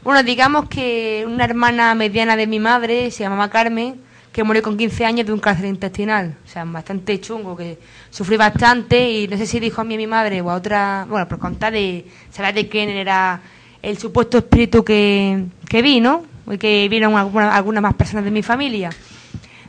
Bueno, 0.02 0.22
digamos 0.22 0.68
que 0.68 1.24
una 1.28 1.44
hermana 1.44 1.94
mediana 1.94 2.34
de 2.36 2.46
mi 2.46 2.58
madre 2.58 3.10
se 3.10 3.22
llamaba 3.24 3.50
Carmen, 3.50 4.00
que 4.32 4.44
murió 4.44 4.62
con 4.62 4.76
15 4.76 5.04
años 5.04 5.26
de 5.26 5.32
un 5.32 5.40
cáncer 5.40 5.66
intestinal. 5.66 6.36
O 6.44 6.48
sea, 6.48 6.64
bastante 6.64 7.20
chungo, 7.20 7.56
que 7.56 7.78
sufrí 8.10 8.36
bastante 8.36 9.10
y 9.10 9.28
no 9.28 9.36
sé 9.36 9.46
si 9.46 9.58
dijo 9.60 9.80
a 9.80 9.84
mí 9.84 9.94
a 9.94 9.98
mi 9.98 10.06
madre 10.06 10.40
o 10.40 10.50
a 10.50 10.54
otra, 10.54 11.06
bueno, 11.08 11.26
por 11.28 11.38
contar 11.38 11.72
de 11.72 12.04
saber 12.30 12.54
de 12.54 12.68
quién 12.68 12.88
era 12.90 13.40
el 13.82 13.98
supuesto 13.98 14.38
espíritu 14.38 14.84
que, 14.84 15.44
que 15.68 15.82
vi, 15.82 16.00
¿no? 16.00 16.24
Y 16.50 16.58
que 16.58 16.88
vieron 16.88 17.16
alguna- 17.16 17.54
algunas 17.54 17.82
más 17.82 17.94
personas 17.94 18.24
de 18.24 18.30
mi 18.30 18.42
familia 18.42 18.90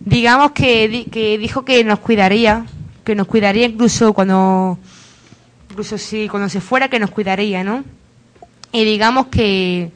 digamos 0.01 0.51
que, 0.51 1.07
que 1.11 1.37
dijo 1.37 1.65
que 1.65 1.83
nos 1.83 1.99
cuidaría, 1.99 2.65
que 3.03 3.15
nos 3.15 3.27
cuidaría 3.27 3.65
incluso 3.65 4.13
cuando, 4.13 4.79
incluso 5.69 5.97
si 5.97 6.29
cuando 6.29 6.47
se 6.49 6.61
fuera 6.61 6.87
que 6.87 6.99
nos 6.99 7.11
cuidaría, 7.11 7.63
¿no? 7.65 7.83
Y 8.71 8.85
digamos 8.85 9.27
que, 9.27 9.91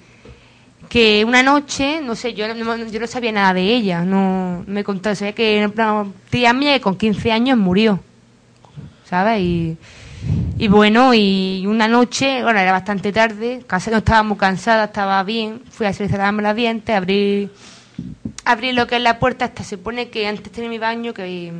que 0.94 1.26
una 1.26 1.42
noche, 1.42 2.02
no 2.04 2.14
sé, 2.14 2.36
yo 2.36 2.54
no, 2.54 2.78
yo 2.78 3.00
no 3.00 3.08
sabía 3.08 3.32
nada 3.32 3.56
de 3.56 3.64
ella, 3.64 4.06
no 4.06 4.64
me 4.68 4.84
contó, 4.84 5.16
sabía 5.16 5.34
que 5.34 5.68
una 5.76 6.06
tía 6.30 6.54
mía 6.54 6.76
que 6.76 6.82
con 6.82 6.96
15 6.96 7.32
años 7.32 7.58
murió, 7.58 8.00
¿sabes? 9.04 9.40
Y, 9.42 9.76
y 10.60 10.68
bueno, 10.68 11.16
y 11.16 11.66
una 11.66 11.88
noche, 11.88 12.44
bueno, 12.44 12.60
era 12.60 12.72
bastante 12.72 13.12
tarde, 13.12 13.64
casi 13.66 13.90
no 13.90 13.98
estaba 13.98 14.22
muy 14.22 14.38
cansada, 14.38 14.84
estaba 14.84 15.24
bien, 15.24 15.64
fui 15.72 15.88
a 15.88 15.94
cerrarme 15.94 16.44
los 16.44 16.56
dientes, 16.56 16.96
abrí 16.96 17.50
abrí 18.46 18.72
lo 18.72 18.86
que 18.86 18.98
es 18.98 19.02
la 19.02 19.18
puerta 19.18 19.46
hasta 19.46 19.64
se 19.64 19.80
pone 19.80 20.10
que 20.10 20.28
antes 20.28 20.52
tenía 20.52 20.70
mi 20.70 20.78
baño 20.78 21.12
que 21.12 21.52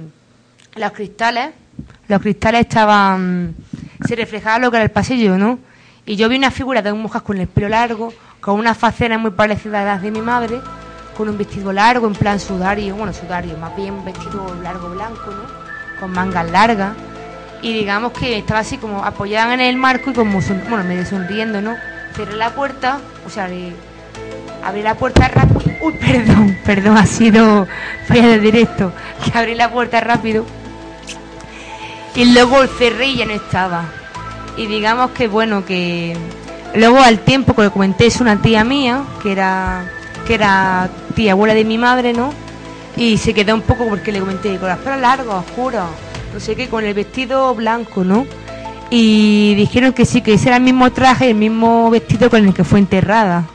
los 0.76 0.92
cristales 0.92 1.50
los 2.08 2.22
cristales 2.22 2.62
estaban 2.62 3.56
se 4.06 4.16
reflejaba 4.16 4.60
lo 4.60 4.70
que 4.70 4.78
era 4.78 4.84
el 4.84 4.92
pasillo 4.92 5.40
no 5.40 5.58
y 6.06 6.18
yo 6.18 6.30
vi 6.30 6.36
una 6.36 6.52
figura 6.52 6.84
de 6.84 6.92
un 6.92 7.02
mujer 7.02 7.24
con 7.24 7.38
el 7.38 7.48
pelo 7.48 7.70
largo 7.70 8.14
con 8.44 8.60
una 8.60 8.74
faceta 8.76 9.18
muy 9.18 9.32
parecida 9.32 9.82
a 9.82 9.86
las 9.86 10.02
de 10.02 10.12
mi 10.12 10.22
madre 10.22 10.60
con 11.18 11.30
un 11.30 11.38
vestido 11.38 11.72
largo 11.72 12.08
en 12.08 12.14
plan 12.14 12.40
sudario 12.40 12.96
bueno 12.96 13.14
sudario 13.14 13.58
más 13.58 13.76
bien 13.76 13.94
un 13.94 14.06
vestido 14.06 14.54
largo 14.62 14.90
blanco 14.90 15.32
no 15.32 16.00
con 16.00 16.12
mangas 16.12 16.50
largas 16.52 16.94
y 17.62 17.74
digamos 17.74 18.12
que 18.12 18.38
estaba 18.38 18.60
así 18.60 18.78
como 18.78 19.06
apoyada 19.06 19.54
en 19.54 19.62
el 19.62 19.78
marco 19.78 20.12
y 20.12 20.14
como 20.14 20.42
bueno 20.70 20.84
medio 20.84 21.06
sonriendo 21.06 21.62
no 21.62 21.76
cerré 22.16 22.34
la 22.36 22.50
puerta 22.52 23.00
o 23.26 23.30
sea 23.30 23.48
le- 23.48 23.74
abrí 24.66 24.82
la 24.82 24.96
puerta 24.96 25.28
rápido. 25.28 25.62
Uy, 25.82 25.94
perdón, 26.00 26.58
perdón, 26.66 26.96
ha 26.98 27.06
sido 27.06 27.68
falla 28.08 28.28
de 28.30 28.40
directo. 28.40 28.94
Que 29.26 29.38
abrí 29.38 29.56
la 29.56 29.70
puerta 29.70 30.00
rápido. 30.00 30.46
Y 32.16 32.34
luego 32.34 32.62
el 32.62 32.70
cerré 32.70 33.08
y 33.08 33.18
ya 33.18 33.26
no 33.26 33.34
estaba. 33.34 33.84
Y 34.56 34.68
digamos 34.68 35.12
que 35.12 35.28
bueno, 35.28 35.66
que 35.66 36.16
luego 36.76 37.00
al 37.00 37.20
tiempo 37.20 37.54
que 37.54 37.64
lo 37.64 37.72
comenté 37.72 38.08
es 38.08 38.22
una 38.22 38.42
tía 38.42 38.64
mía, 38.64 39.04
que 39.22 39.32
era, 39.32 39.86
que 40.26 40.36
era 40.36 40.90
tía 41.16 41.34
abuela 41.34 41.54
de 41.54 41.64
mi 41.64 41.78
madre, 41.78 42.14
¿no? 42.14 42.34
Y 42.96 43.18
se 43.18 43.34
quedó 43.34 43.56
un 43.56 43.62
poco 43.62 43.88
porque 43.88 44.12
le 44.12 44.20
comenté, 44.20 44.58
con 44.58 44.70
las 44.70 44.80
pelos 44.80 45.00
largos, 45.00 45.46
oscuros, 45.46 45.88
no 46.34 46.40
sé 46.40 46.56
qué, 46.56 46.68
con 46.70 46.84
el 46.84 46.94
vestido 46.94 47.54
blanco, 47.56 48.04
¿no? 48.04 48.26
Y 48.90 49.56
dijeron 49.56 49.94
que 49.94 50.06
sí, 50.06 50.22
que 50.22 50.34
ese 50.34 50.50
era 50.50 50.58
el 50.58 50.64
mismo 50.64 50.92
traje, 50.92 51.30
el 51.30 51.36
mismo 51.36 51.90
vestido 51.90 52.30
con 52.30 52.46
el 52.46 52.54
que 52.54 52.64
fue 52.64 52.80
enterrada. 52.80 53.46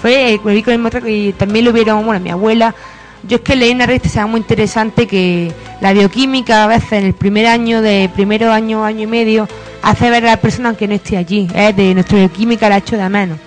Fue, 0.00 0.34
eh, 0.34 0.40
me 0.44 0.54
vi 0.54 0.62
con 0.62 0.72
el 0.72 0.78
mismo 0.78 0.90
traje 0.90 1.10
y 1.10 1.32
también 1.32 1.64
lo 1.64 1.72
vieron, 1.72 2.04
bueno, 2.04 2.20
mi 2.20 2.30
abuela. 2.30 2.74
Yo 3.22 3.36
es 3.36 3.42
que 3.42 3.56
leí 3.56 3.72
una 3.72 3.86
revista, 3.86 4.08
se 4.08 4.24
muy 4.26 4.40
interesante, 4.40 5.06
que 5.06 5.52
la 5.80 5.92
bioquímica 5.92 6.64
a 6.64 6.66
veces 6.66 6.92
en 6.92 7.04
el 7.06 7.14
primer 7.14 7.46
año, 7.46 7.82
de 7.82 8.10
primero 8.14 8.52
año, 8.52 8.84
año 8.84 9.04
y 9.04 9.06
medio, 9.06 9.48
hace 9.82 10.10
ver 10.10 10.24
a 10.26 10.30
la 10.32 10.36
persona 10.38 10.74
que 10.74 10.86
no 10.88 10.94
esté 10.94 11.16
allí. 11.16 11.48
Es 11.54 11.74
de 11.76 11.94
nuestra 11.94 12.18
bioquímica 12.18 12.68
la 12.68 12.76
ha 12.76 12.78
hecho 12.78 12.96
de 12.96 13.08
menos. 13.08 13.38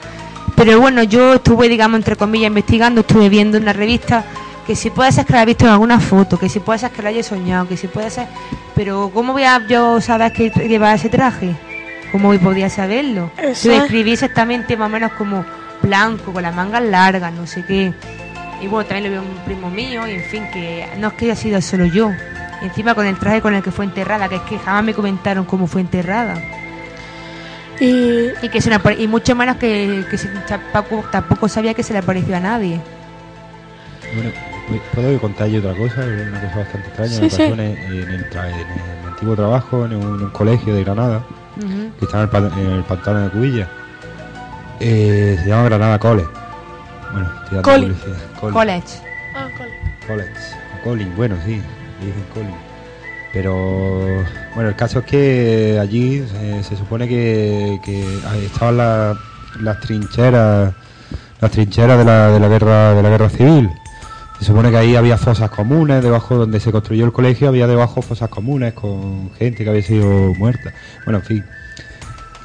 Pero 0.55 0.79
bueno, 0.79 1.03
yo 1.03 1.35
estuve, 1.35 1.69
digamos, 1.69 1.97
entre 1.97 2.15
comillas, 2.15 2.47
investigando, 2.47 3.01
estuve 3.01 3.29
viendo 3.29 3.57
una 3.57 3.73
revista 3.73 4.23
que 4.67 4.75
si 4.75 4.89
puede 4.91 5.11
ser 5.11 5.25
que 5.25 5.33
la 5.33 5.43
he 5.43 5.45
visto 5.45 5.65
en 5.65 5.71
alguna 5.71 5.99
foto, 5.99 6.37
que 6.37 6.49
si 6.49 6.59
puede 6.59 6.79
ser 6.79 6.91
que 6.91 7.01
la 7.01 7.09
haya 7.09 7.23
soñado, 7.23 7.67
que 7.67 7.77
si 7.77 7.87
puede 7.87 8.09
ser... 8.09 8.27
Pero 8.75 9.11
¿cómo 9.13 9.33
voy 9.33 9.43
a 9.43 9.65
yo 9.67 9.99
saber 10.01 10.31
que 10.33 10.49
lleva 10.67 10.93
ese 10.93 11.09
traje? 11.09 11.55
¿Cómo 12.11 12.27
voy- 12.29 12.37
podía 12.37 12.69
saberlo? 12.69 13.31
Eso 13.37 13.67
Yo 13.69 13.73
es. 13.75 13.79
describí 13.81 14.11
exactamente 14.13 14.77
más 14.77 14.87
o 14.87 14.89
menos 14.89 15.11
como 15.13 15.43
blanco, 15.81 16.31
con 16.31 16.43
las 16.43 16.53
mangas 16.55 16.83
largas, 16.83 17.33
no 17.33 17.47
sé 17.47 17.63
qué. 17.65 17.93
Y 18.61 18.67
bueno, 18.67 18.87
también 18.87 19.05
lo 19.13 19.21
veo 19.21 19.29
un 19.31 19.43
primo 19.45 19.69
mío, 19.71 20.07
y 20.07 20.11
en 20.11 20.23
fin, 20.23 20.43
que 20.53 20.85
no 20.99 21.07
es 21.07 21.13
que 21.15 21.25
haya 21.25 21.35
sido 21.35 21.59
solo 21.61 21.85
yo. 21.85 22.11
Encima 22.61 22.93
con 22.95 23.05
el 23.07 23.17
traje 23.17 23.41
con 23.41 23.53
el 23.55 23.63
que 23.63 23.71
fue 23.71 23.85
enterrada, 23.85 24.29
que 24.29 24.35
es 24.35 24.41
que 24.43 24.59
jamás 24.59 24.83
me 24.83 24.93
comentaron 24.93 25.45
cómo 25.45 25.67
fue 25.67 25.81
enterrada. 25.81 26.35
Y 27.79 28.27
Y 28.43 28.49
que 28.49 28.61
se 28.61 28.69
le 28.69 28.75
apare- 28.75 28.99
y 28.99 29.07
mucho 29.07 29.35
menos 29.35 29.57
que, 29.57 30.05
que 30.09 30.17
se- 30.17 30.27
tampoco, 30.47 31.03
tampoco 31.11 31.47
sabía 31.47 31.73
que 31.73 31.81
se 31.83 31.93
le 31.93 31.99
apareció 31.99 32.35
a 32.37 32.39
nadie. 32.39 32.79
Bueno, 34.15 34.29
¿pu- 34.69 34.81
¿puedo 34.93 35.19
contar 35.19 35.47
yo 35.47 35.59
otra 35.59 35.73
cosa? 35.75 36.01
Una 36.01 36.41
cosa 36.41 36.57
bastante 36.57 36.87
extraña. 36.89 37.11
Sí, 37.13 37.21
me 37.21 37.29
sí. 37.29 37.37
pasó 37.41 37.53
en, 37.53 37.59
el, 37.59 37.77
en 38.03 38.09
el 38.11 38.29
tra- 38.29 38.47
en 38.49 38.59
el 38.59 39.07
antiguo 39.07 39.35
trabajo, 39.35 39.85
en 39.85 39.95
un, 39.95 40.01
en 40.19 40.23
un 40.25 40.29
colegio 40.29 40.75
de 40.75 40.83
Granada, 40.83 41.23
que 41.97 42.05
está 42.05 42.17
en 42.17 42.23
el, 42.23 42.29
pa- 42.29 42.37
en 42.59 42.71
el 42.71 42.83
pantano 42.83 43.21
de 43.21 43.29
Cubilla. 43.31 43.67
Eh, 44.79 45.37
se 45.41 45.49
llama 45.49 45.63
Granada 45.63 45.97
College. 45.97 46.29
Bueno, 47.11 47.27
estoy 47.43 47.55
dando 47.57 47.61
College. 47.63 47.93
publicidad. 47.93 48.39
College. 48.39 48.53
College. 48.53 48.93
ah, 49.35 49.47
col- 49.57 50.07
College. 50.07 50.39
Colin, 50.83 51.15
bueno, 51.15 51.35
sí, 51.45 51.61
Pero 53.33 54.23
bueno, 54.55 54.69
el 54.69 54.75
caso 54.75 54.99
es 54.99 55.05
que 55.05 55.77
allí 55.79 56.23
eh, 56.35 56.61
se 56.67 56.75
supone 56.75 57.07
que, 57.07 57.79
estaban 58.45 58.77
la- 58.77 59.17
las 59.61 59.79
trincheras, 59.79 60.73
las 61.39 61.51
trincheras 61.51 61.97
de 61.97 62.05
la, 62.05 62.31
de 62.31 62.39
la 62.39 62.47
guerra 62.47 62.93
de 62.93 63.03
la 63.03 63.09
guerra 63.09 63.29
civil. 63.29 63.69
Se 64.39 64.45
supone 64.45 64.71
que 64.71 64.77
ahí 64.77 64.95
había 64.95 65.17
fosas 65.17 65.49
comunes, 65.51 66.03
debajo 66.03 66.35
donde 66.35 66.59
se 66.59 66.71
construyó 66.71 67.05
el 67.05 67.11
colegio 67.11 67.47
había 67.47 67.67
debajo 67.67 68.01
fosas 68.01 68.27
comunes 68.29 68.73
con 68.73 69.29
gente 69.37 69.63
que 69.63 69.69
había 69.69 69.83
sido 69.83 70.33
muerta. 70.33 70.73
Bueno, 71.05 71.19
en 71.19 71.25
fin. 71.25 71.45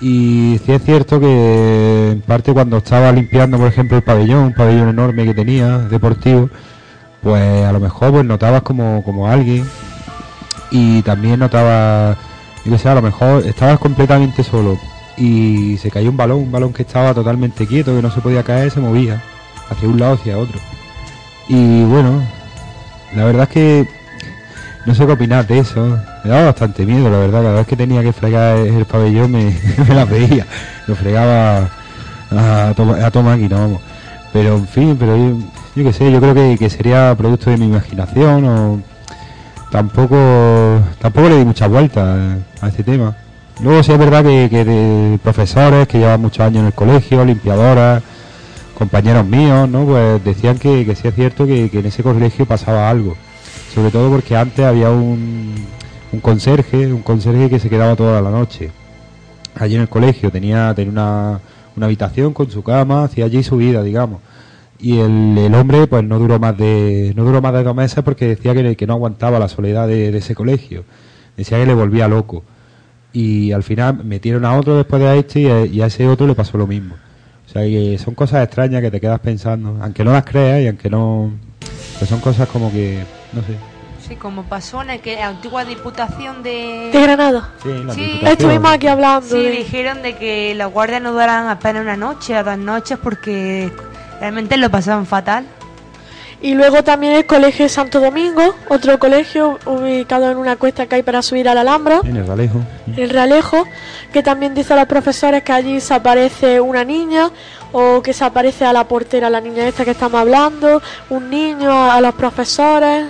Y 0.00 0.60
sí 0.64 0.72
es 0.72 0.82
cierto 0.84 1.18
que 1.18 2.10
en 2.12 2.20
parte 2.20 2.52
cuando 2.52 2.76
estaba 2.76 3.10
limpiando, 3.12 3.56
por 3.56 3.68
ejemplo, 3.68 3.96
el 3.96 4.02
pabellón, 4.02 4.44
un 4.44 4.52
pabellón 4.52 4.90
enorme 4.90 5.24
que 5.24 5.32
tenía, 5.32 5.78
deportivo, 5.78 6.50
pues 7.26 7.64
a 7.66 7.72
lo 7.72 7.80
mejor 7.80 8.12
pues 8.12 8.24
notabas 8.24 8.62
como, 8.62 9.02
como 9.04 9.28
alguien 9.28 9.66
y 10.70 11.02
también 11.02 11.38
notaba, 11.40 12.16
yo 12.64 12.72
que 12.72 12.78
sé, 12.78 12.88
a 12.88 12.94
lo 12.94 13.02
mejor 13.02 13.44
estabas 13.46 13.78
completamente 13.78 14.42
solo 14.44 14.78
y 15.16 15.76
se 15.78 15.90
cayó 15.90 16.10
un 16.10 16.16
balón, 16.16 16.38
un 16.38 16.52
balón 16.52 16.72
que 16.72 16.82
estaba 16.82 17.12
totalmente 17.14 17.66
quieto, 17.66 17.94
que 17.94 18.02
no 18.02 18.10
se 18.10 18.20
podía 18.20 18.42
caer, 18.42 18.70
se 18.70 18.80
movía 18.80 19.22
hacia 19.70 19.88
un 19.88 19.98
lado, 19.98 20.14
hacia 20.14 20.38
otro. 20.38 20.58
Y 21.48 21.84
bueno, 21.84 22.22
la 23.14 23.24
verdad 23.24 23.44
es 23.44 23.48
que 23.48 23.88
no 24.84 24.94
sé 24.94 25.06
qué 25.06 25.12
opinar 25.12 25.46
de 25.46 25.58
eso. 25.60 25.98
Me 26.22 26.30
daba 26.30 26.46
bastante 26.46 26.84
miedo, 26.86 27.08
la 27.10 27.18
verdad. 27.18 27.42
Cada 27.42 27.54
vez 27.54 27.66
que 27.66 27.76
tenía 27.76 28.02
que 28.02 28.12
fregar 28.12 28.56
el 28.58 28.84
pabellón 28.84 29.32
me, 29.32 29.56
la 29.94 30.04
veía. 30.04 30.46
Lo 30.86 30.94
fregaba 30.94 31.70
a, 32.30 32.72
to- 32.76 32.94
a 32.94 33.22
máquina, 33.22 33.58
vamos. 33.58 33.80
Pero 34.32 34.56
en 34.56 34.68
fin, 34.68 34.96
pero 34.98 35.16
yo, 35.76 35.84
qué 35.84 35.92
sé, 35.92 36.10
yo 36.10 36.20
creo 36.20 36.34
que, 36.34 36.56
que 36.58 36.70
sería 36.70 37.14
producto 37.16 37.50
de 37.50 37.58
mi 37.58 37.66
imaginación 37.66 38.44
o 38.46 38.80
tampoco 39.70 40.16
tampoco 40.98 41.28
le 41.28 41.38
di 41.38 41.44
mucha 41.44 41.68
vuelta 41.68 42.36
a 42.62 42.68
este 42.68 42.82
tema. 42.82 43.14
Luego 43.62 43.82
sí 43.82 43.92
es 43.92 43.98
verdad 43.98 44.24
que, 44.24 44.48
de 44.48 45.18
profesores 45.22 45.86
que 45.86 45.98
llevan 45.98 46.20
muchos 46.20 46.40
años 46.40 46.60
en 46.60 46.66
el 46.66 46.72
colegio, 46.72 47.24
limpiadoras, 47.24 48.02
compañeros 48.76 49.26
míos, 49.26 49.68
¿no? 49.68 49.84
Pues 49.84 50.24
decían 50.24 50.58
que, 50.58 50.84
que 50.84 50.94
sí 50.94 51.08
es 51.08 51.14
cierto 51.14 51.46
que, 51.46 51.70
que 51.70 51.80
en 51.80 51.86
ese 51.86 52.02
colegio 52.02 52.46
pasaba 52.46 52.88
algo. 52.88 53.14
Sobre 53.74 53.90
todo 53.90 54.10
porque 54.10 54.36
antes 54.36 54.64
había 54.64 54.90
un, 54.90 55.54
un 56.12 56.20
conserje, 56.20 56.90
un 56.92 57.02
conserje 57.02 57.50
que 57.50 57.58
se 57.58 57.68
quedaba 57.68 57.96
toda 57.96 58.22
la 58.22 58.30
noche. 58.30 58.70
Allí 59.58 59.74
en 59.74 59.82
el 59.82 59.88
colegio 59.88 60.30
tenía, 60.30 60.72
tenía 60.74 60.92
una, 60.92 61.40
una 61.76 61.86
habitación 61.86 62.32
con 62.32 62.50
su 62.50 62.62
cama, 62.62 63.04
hacía 63.04 63.26
allí 63.26 63.42
su 63.42 63.56
vida, 63.56 63.82
digamos. 63.82 64.20
Y 64.78 64.98
el, 64.98 65.36
el 65.38 65.54
hombre 65.54 65.86
pues 65.86 66.04
no 66.04 66.18
duró 66.18 66.38
más 66.38 66.56
de 66.56 67.12
no 67.16 67.24
duró 67.24 67.40
más 67.40 67.52
de 67.54 67.62
dos 67.62 67.74
meses 67.74 68.04
porque 68.04 68.26
decía 68.28 68.54
que, 68.54 68.76
que 68.76 68.86
no 68.86 68.94
aguantaba 68.94 69.38
la 69.38 69.48
soledad 69.48 69.88
de, 69.88 70.10
de 70.12 70.18
ese 70.18 70.34
colegio. 70.34 70.84
Decía 71.36 71.58
que 71.58 71.66
le 71.66 71.74
volvía 71.74 72.08
loco. 72.08 72.44
Y 73.12 73.52
al 73.52 73.62
final 73.62 74.04
metieron 74.04 74.44
a 74.44 74.54
otro 74.56 74.76
después 74.76 75.00
de 75.00 75.08
a 75.08 75.14
este 75.14 75.40
y 75.40 75.46
a, 75.46 75.64
y 75.64 75.80
a 75.80 75.86
ese 75.86 76.06
otro 76.06 76.26
le 76.26 76.34
pasó 76.34 76.58
lo 76.58 76.66
mismo. 76.66 76.96
O 77.46 77.48
sea 77.48 77.62
que 77.62 77.96
son 77.98 78.14
cosas 78.14 78.44
extrañas 78.44 78.82
que 78.82 78.90
te 78.90 79.00
quedas 79.00 79.20
pensando, 79.20 79.78
aunque 79.80 80.04
no 80.04 80.12
las 80.12 80.24
creas 80.24 80.60
y 80.62 80.66
aunque 80.68 80.90
no... 80.90 81.30
que 81.98 82.04
son 82.04 82.20
cosas 82.20 82.48
como 82.48 82.70
que, 82.70 83.02
no 83.32 83.40
sé. 83.42 83.56
Sí, 84.06 84.16
como 84.16 84.44
pasó 84.44 84.82
en 84.82 85.00
que 85.00 85.16
la 85.16 85.28
antigua 85.28 85.64
diputación 85.64 86.42
de... 86.42 86.90
De 86.92 87.00
Granada. 87.02 87.54
Sí, 87.62 87.70
la. 88.22 88.30
Estuvimos 88.32 88.70
aquí 88.70 88.86
hablando 88.86 89.26
Sí, 89.26 89.42
de... 89.42 89.50
dijeron 89.50 90.02
de 90.02 90.16
que 90.16 90.54
los 90.54 90.70
guardias 90.72 91.00
no 91.02 91.12
duran 91.12 91.48
apenas 91.48 91.82
una 91.82 91.96
noche 91.96 92.38
o 92.38 92.44
dos 92.44 92.58
noches 92.58 92.98
porque 93.02 93.72
realmente 94.20 94.56
lo 94.56 94.70
pasaban 94.70 95.06
fatal. 95.06 95.44
Y 96.42 96.54
luego 96.54 96.84
también 96.84 97.14
el 97.14 97.24
Colegio 97.26 97.66
Santo 97.68 97.98
Domingo, 97.98 98.54
otro 98.68 98.98
colegio 98.98 99.58
ubicado 99.64 100.30
en 100.30 100.36
una 100.36 100.56
cuesta 100.56 100.86
que 100.86 100.96
hay 100.96 101.02
para 101.02 101.22
subir 101.22 101.48
a 101.48 101.54
la 101.54 101.62
Alhambra, 101.62 102.00
En 102.04 102.14
el 102.16 102.26
Ralejo. 102.26 102.60
el 102.94 103.08
Realejo, 103.08 103.64
que 104.12 104.22
también 104.22 104.54
dice 104.54 104.74
a 104.74 104.76
los 104.76 104.84
profesores 104.86 105.42
que 105.42 105.52
allí 105.52 105.80
se 105.80 105.94
aparece 105.94 106.60
una 106.60 106.84
niña 106.84 107.30
o 107.72 108.02
que 108.02 108.12
se 108.12 108.22
aparece 108.24 108.66
a 108.66 108.72
la 108.74 108.84
portera, 108.84 109.30
la 109.30 109.40
niña 109.40 109.66
esta 109.66 109.84
que 109.86 109.92
estamos 109.92 110.20
hablando, 110.20 110.82
un 111.08 111.30
niño, 111.30 111.70
a, 111.72 111.94
a 111.94 112.00
los 112.02 112.14
profesores 112.14 113.06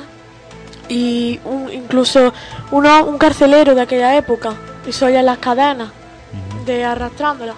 y 0.88 1.40
un- 1.44 1.70
incluso 1.72 2.32
uno, 2.70 3.04
un 3.06 3.18
carcelero 3.18 3.74
de 3.74 3.80
aquella 3.82 4.16
época 4.16 4.54
y 4.86 4.92
se 4.92 5.04
oyen 5.04 5.26
las 5.26 5.38
cadenas 5.38 5.88
de 6.64 6.84
arrastrándola. 6.84 7.54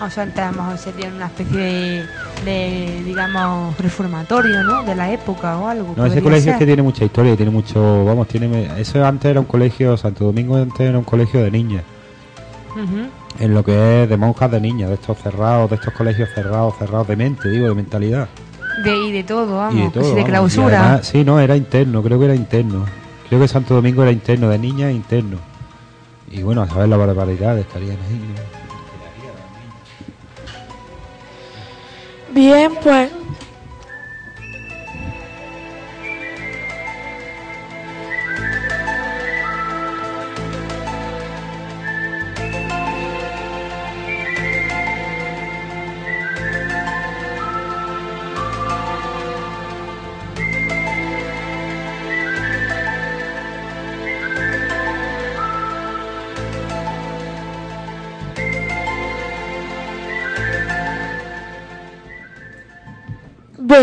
O 0.00 0.10
sea, 0.10 0.24
entonces, 0.24 0.44
a 0.44 0.52
lo 0.52 0.62
mejor 0.62 0.78
sería 0.78 1.08
una 1.08 1.26
especie 1.26 1.56
de, 1.56 2.06
de, 2.44 3.02
digamos, 3.04 3.76
reformatorio, 3.78 4.62
¿no? 4.64 4.82
De 4.82 4.94
la 4.94 5.12
época 5.12 5.58
o 5.58 5.68
algo. 5.68 5.94
No, 5.96 6.06
ese 6.06 6.22
colegio 6.22 6.52
es 6.52 6.58
que 6.58 6.66
tiene 6.66 6.82
mucha 6.82 7.04
historia, 7.04 7.36
tiene 7.36 7.52
mucho, 7.52 8.04
vamos, 8.04 8.28
tiene, 8.28 8.70
eso 8.78 9.04
antes 9.04 9.30
era 9.30 9.40
un 9.40 9.46
colegio, 9.46 9.96
Santo 9.96 10.24
Domingo 10.24 10.56
antes 10.56 10.80
era 10.80 10.98
un 10.98 11.04
colegio 11.04 11.42
de 11.42 11.50
niñas, 11.50 11.84
en 13.38 13.54
lo 13.54 13.64
que 13.64 14.02
es 14.02 14.08
de 14.08 14.16
monjas 14.16 14.50
de 14.50 14.60
niñas, 14.60 14.88
de 14.88 14.94
estos 14.94 15.18
cerrados, 15.18 15.70
de 15.70 15.76
estos 15.76 15.92
colegios 15.94 16.28
cerrados, 16.34 16.74
cerrados 16.78 17.08
de 17.08 17.16
mente, 17.16 17.48
digo, 17.48 17.68
de 17.68 17.74
mentalidad. 17.74 18.28
De, 18.84 18.96
y 18.96 19.12
de 19.12 19.22
todo, 19.22 19.58
vamos. 19.58 19.74
y 19.74 19.82
de 19.82 19.90
todo. 19.90 20.18
Y 20.18 20.24
clausura. 20.24 20.80
además, 20.80 21.06
sí, 21.06 21.24
no, 21.24 21.38
era 21.38 21.56
interno, 21.56 22.02
creo 22.02 22.18
que 22.18 22.24
era 22.24 22.34
interno. 22.34 22.86
Creo 23.28 23.40
que 23.40 23.48
Santo 23.48 23.74
Domingo 23.74 24.02
era 24.02 24.12
interno, 24.12 24.48
de 24.48 24.58
niñas 24.58 24.90
e 24.90 24.92
interno. 24.92 25.38
Y 26.30 26.42
bueno, 26.42 26.62
a 26.62 26.68
saber 26.68 26.88
la 26.88 26.96
barbaridad 26.96 27.58
estarían 27.58 27.98
ahí. 28.08 28.14
¿no? 28.14 28.61
Bien, 32.34 32.72
pues 32.82 33.10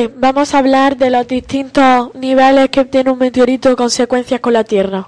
Vamos 0.07 0.53
a 0.53 0.59
hablar 0.59 0.95
de 0.97 1.09
los 1.09 1.27
distintos 1.27 2.13
niveles 2.15 2.69
que 2.69 2.85
tiene 2.85 3.11
un 3.11 3.19
meteorito 3.19 3.75
consecuencias 3.75 4.39
con 4.39 4.53
la 4.53 4.63
Tierra. 4.63 5.07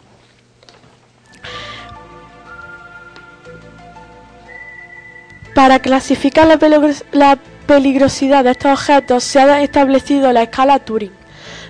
Para 5.55 5.79
clasificar 5.79 6.47
la, 6.47 6.57
peligros- 6.57 7.03
la 7.11 7.37
peligrosidad 7.67 8.43
de 8.43 8.51
estos 8.51 8.71
objetos 8.71 9.23
se 9.23 9.39
ha 9.39 9.61
establecido 9.61 10.31
la 10.31 10.43
escala 10.43 10.79
Turing, 10.79 11.11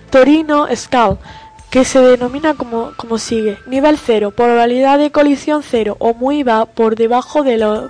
Torino 0.10 0.68
Scale, 0.76 1.18
que 1.70 1.86
se 1.86 2.00
denomina 2.00 2.54
como, 2.54 2.92
como 2.98 3.18
sigue. 3.18 3.58
Nivel 3.66 3.98
0, 3.98 4.32
probabilidad 4.32 5.00
de 5.00 5.12
colisión 5.12 5.64
0 5.64 5.96
o 6.00 6.14
muy 6.14 6.44
baja 6.44 6.66
por 6.66 6.96
debajo 6.96 7.44
de 7.44 7.58
la 7.58 7.90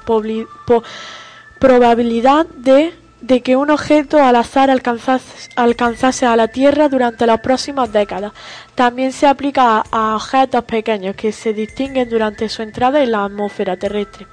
probabilidad 1.59 2.45
de, 2.47 2.93
de 3.21 3.41
que 3.41 3.55
un 3.55 3.69
objeto 3.69 4.21
al 4.23 4.35
azar 4.35 4.69
alcanzase, 4.71 5.49
alcanzase 5.55 6.25
a 6.25 6.35
la 6.35 6.47
Tierra 6.47 6.89
durante 6.89 7.25
las 7.27 7.39
próximas 7.39 7.91
décadas. 7.91 8.33
También 8.75 9.11
se 9.11 9.27
aplica 9.27 9.83
a, 9.91 10.15
objetos 10.15 10.63
pequeños 10.65 11.15
que 11.15 11.31
se 11.31 11.53
distinguen 11.53 12.09
durante 12.09 12.49
su 12.49 12.61
entrada 12.63 13.01
en 13.03 13.11
la 13.11 13.25
atmósfera 13.25 13.77
terrestre. 13.77 14.25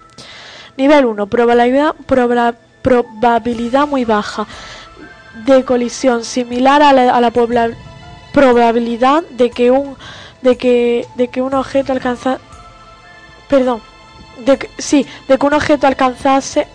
Nivel 0.77 1.05
1. 1.07 1.27
Probabilidad, 1.27 1.95
proba- 2.07 2.55
probabilidad 2.83 3.87
muy 3.87 4.05
baja 4.05 4.47
de 5.45 5.65
colisión 5.65 6.25
similar 6.25 6.83
a 6.83 6.93
la, 6.93 7.15
a 7.15 7.21
la 7.21 7.31
probabilidad 8.33 9.23
de 9.31 9.51
que 9.51 9.71
un 9.71 9.97
de 10.43 10.57
que 10.57 11.07
de 11.17 11.29
que 11.29 11.43
un 11.43 11.55
objeto 11.55 11.93
alcanza 11.93 12.39
perdón 13.49 13.81
de 14.45 14.57
que, 14.59 14.71
sí 14.79 15.05
de 15.27 15.37
que 15.39 15.47
un 15.47 15.55
objeto 15.55 15.87
alcanzase 15.87 16.61
al- 16.63 16.69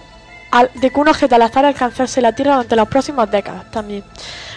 de 0.76 0.90
que 0.92 1.00
un 1.00 1.08
objeto 1.08 1.36
al 1.36 1.42
azar 1.42 1.66
alcanzase 1.66 2.22
la 2.22 2.34
Tierra 2.34 2.54
durante 2.54 2.76
las 2.76 2.88
próximas 2.88 3.30
décadas 3.32 3.70
también 3.72 4.04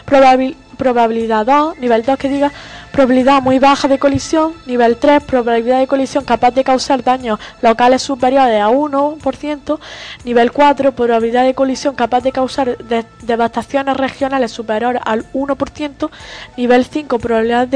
Probabil- 0.06 0.54
probabilidad 0.76 1.46
2 1.46 1.78
nivel 1.78 2.02
2 2.02 2.18
que 2.18 2.28
diga 2.28 2.52
probabilidad 2.92 3.40
muy 3.42 3.58
baja 3.58 3.88
de 3.88 3.98
colisión 3.98 4.52
nivel 4.66 4.98
3 4.98 5.22
probabilidad 5.24 5.78
de 5.78 5.86
colisión 5.86 6.24
capaz 6.24 6.50
de 6.52 6.64
causar 6.64 7.02
daños 7.02 7.38
locales 7.62 8.02
superiores 8.02 8.60
a 8.60 8.68
1% 8.68 9.78
nivel 10.24 10.52
4 10.52 10.92
probabilidad 10.92 11.44
de 11.44 11.54
colisión 11.54 11.94
capaz 11.94 12.20
de 12.20 12.32
causar 12.32 12.76
de- 12.76 13.04
devastaciones 13.22 13.96
regionales 13.96 14.52
superiores 14.52 15.00
al 15.04 15.24
1% 15.32 16.10
nivel 16.56 16.84
5 16.84 17.18
probabilidad 17.18 17.68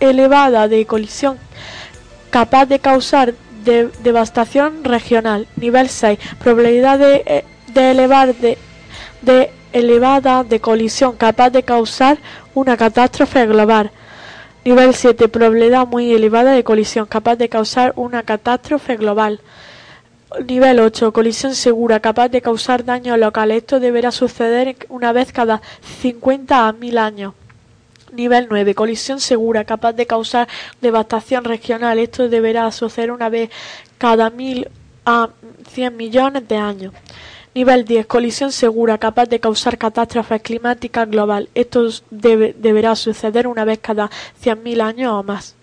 elevada 0.00 0.66
de 0.68 0.86
colisión 0.86 1.38
capaz 2.30 2.66
de 2.66 2.78
causar 2.80 3.34
de- 3.64 3.90
devastación 4.02 4.84
regional. 4.84 5.46
Nivel 5.56 5.88
6. 5.90 6.18
Probabilidad 6.38 6.98
de, 6.98 7.22
eh, 7.26 7.44
de 7.74 7.90
elevar 7.90 8.34
de, 8.34 9.50
elevada 9.72 10.44
de 10.44 10.60
colisión 10.60 11.16
capaz 11.16 11.50
de 11.50 11.62
causar 11.62 12.18
una 12.54 12.76
catástrofe 12.76 13.46
global. 13.46 13.90
Nivel 14.64 14.94
7. 14.94 15.28
Probabilidad 15.28 15.86
muy 15.86 16.12
elevada 16.12 16.52
de 16.52 16.64
colisión 16.64 17.06
capaz 17.06 17.36
de 17.36 17.48
causar 17.48 17.92
una 17.96 18.22
catástrofe 18.22 18.96
global. 18.96 19.40
Nivel 20.46 20.80
8. 20.80 21.12
Colisión 21.12 21.54
segura 21.54 22.00
capaz 22.00 22.28
de 22.28 22.42
causar 22.42 22.84
daños 22.84 23.18
locales. 23.18 23.58
Esto 23.58 23.80
deberá 23.80 24.10
suceder 24.10 24.76
una 24.88 25.12
vez 25.12 25.32
cada 25.32 25.60
50 26.02 26.68
a 26.68 26.72
1000 26.72 26.98
años. 26.98 27.34
Nivel 28.12 28.48
9. 28.50 28.74
Colisión 28.74 29.20
segura, 29.20 29.64
capaz 29.64 29.92
de 29.92 30.06
causar 30.06 30.48
devastación 30.80 31.44
regional. 31.44 31.98
Esto 31.98 32.28
deberá 32.28 32.70
suceder 32.72 33.12
una 33.12 33.28
vez 33.28 33.50
cada 33.98 34.30
mil 34.30 34.68
a 35.04 35.30
100 35.72 35.96
millones 35.96 36.46
de 36.48 36.56
años. 36.56 36.92
Nivel 37.54 37.84
10. 37.84 38.06
Colisión 38.06 38.52
segura, 38.52 38.98
capaz 38.98 39.26
de 39.28 39.40
causar 39.40 39.76
catástrofes 39.76 40.40
climáticas 40.42 41.08
global. 41.10 41.48
Esto 41.54 41.88
debe- 42.10 42.54
deberá 42.56 42.94
suceder 42.94 43.46
una 43.48 43.64
vez 43.64 43.78
cada 43.80 44.08
100.000 44.40 44.80
años 44.80 45.12
o 45.12 45.22
más. 45.22 45.56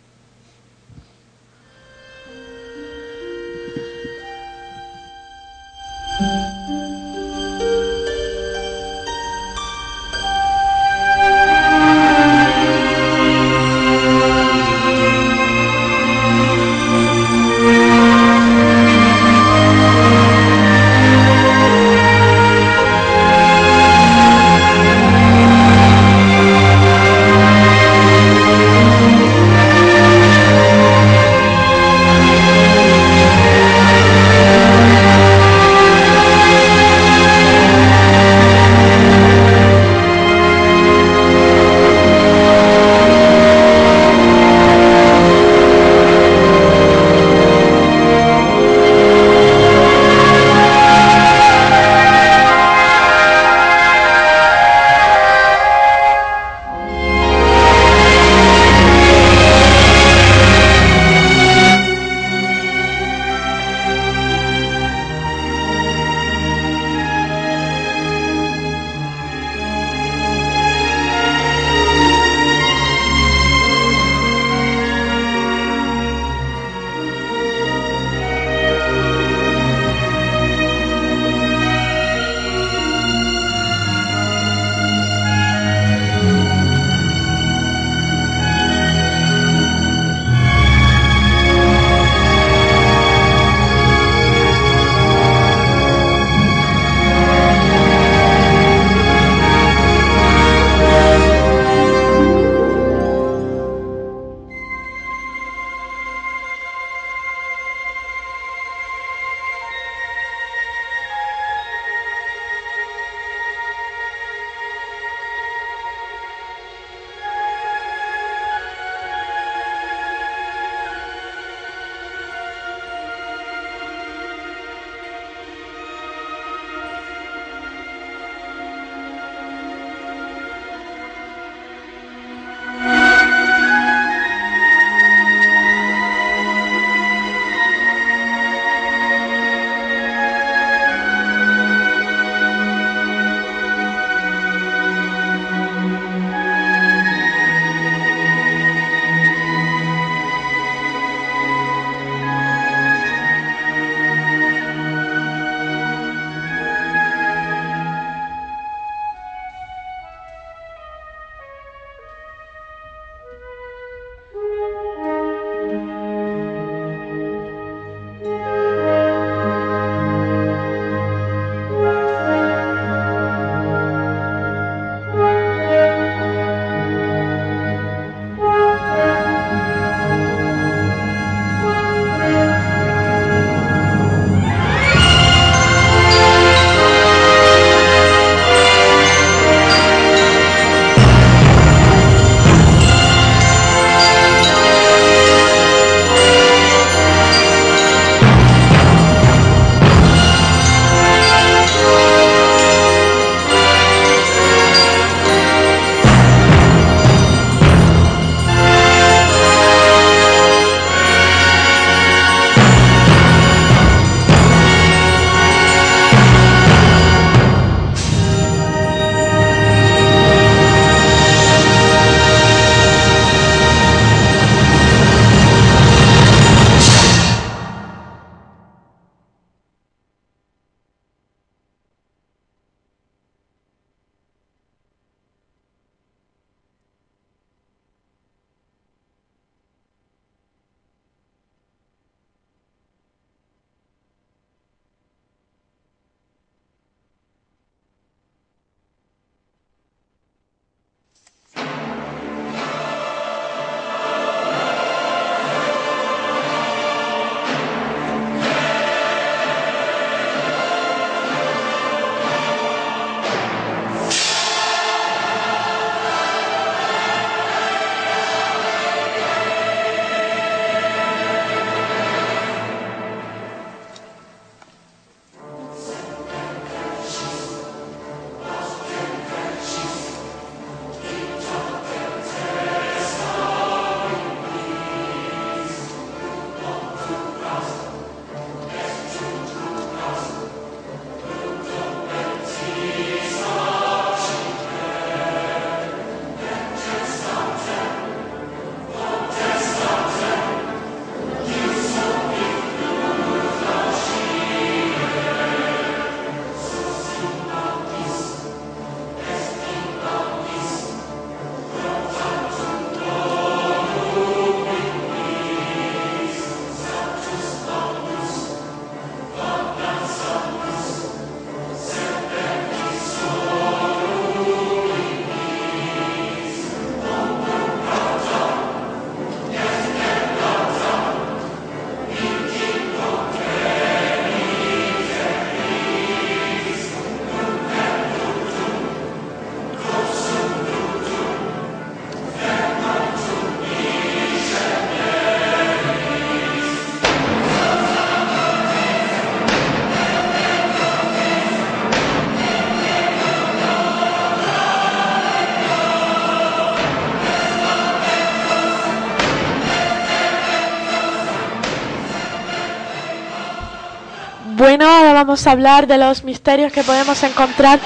A 365.45 365.51
hablar 365.51 365.85
de 365.85 365.97
los 365.97 366.23
misterios 366.23 366.71
que 366.71 366.83
podemos 366.83 367.21
encontrar 367.21 367.79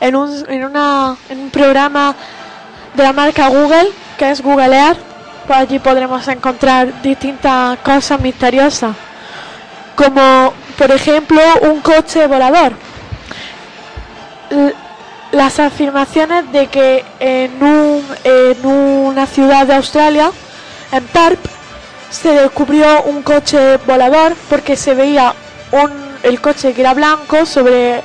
en 0.00 0.16
un, 0.16 0.44
en 0.48 0.64
una, 0.64 1.16
en 1.28 1.40
un 1.40 1.50
programa 1.50 2.14
de 2.94 3.02
la 3.02 3.12
marca 3.12 3.48
Google, 3.48 3.88
que 4.18 4.30
es 4.30 4.40
Googlear. 4.40 4.96
Pues 5.46 5.58
allí 5.58 5.78
podremos 5.78 6.26
encontrar 6.26 7.02
distintas 7.02 7.78
cosas 7.78 8.20
misteriosas, 8.20 8.96
como 9.94 10.52
por 10.76 10.90
ejemplo 10.90 11.40
un 11.62 11.80
coche 11.80 12.26
volador. 12.26 12.72
Las 15.30 15.60
afirmaciones 15.60 16.50
de 16.50 16.66
que 16.66 17.04
en, 17.20 17.62
un, 17.62 18.04
en 18.24 18.66
una 18.66 19.26
ciudad 19.26 19.66
de 19.66 19.74
Australia, 19.74 20.32
en 20.90 21.06
Perth, 21.06 21.46
se 22.10 22.30
descubrió 22.30 23.02
un 23.04 23.22
coche 23.22 23.76
volador 23.86 24.34
porque 24.48 24.76
se 24.76 24.94
veía 24.94 25.34
un, 25.72 26.05
el 26.26 26.40
coche 26.40 26.72
que 26.74 26.80
era 26.80 26.94
blanco 26.94 27.46
sobre 27.46 28.02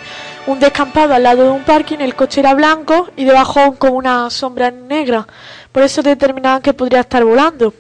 un 0.48 0.60
descampado 0.60 1.14
al 1.14 1.24
lado 1.24 1.44
de 1.44 1.50
un 1.50 1.64
parking, 1.64 2.00
el 2.00 2.16
coche 2.16 2.42
era 2.42 2.54
blanco 2.54 3.10
y 3.16 3.26
debajo 3.26 3.76
con 3.76 3.92
una 3.92 4.30
sombra 4.30 4.72
negra. 4.72 5.28
Por 5.72 5.84
eso 5.84 6.02
determinaban 6.02 6.62
que 6.62 6.74
podría 6.74 7.02
estar 7.02 7.24
volando. 7.24 7.74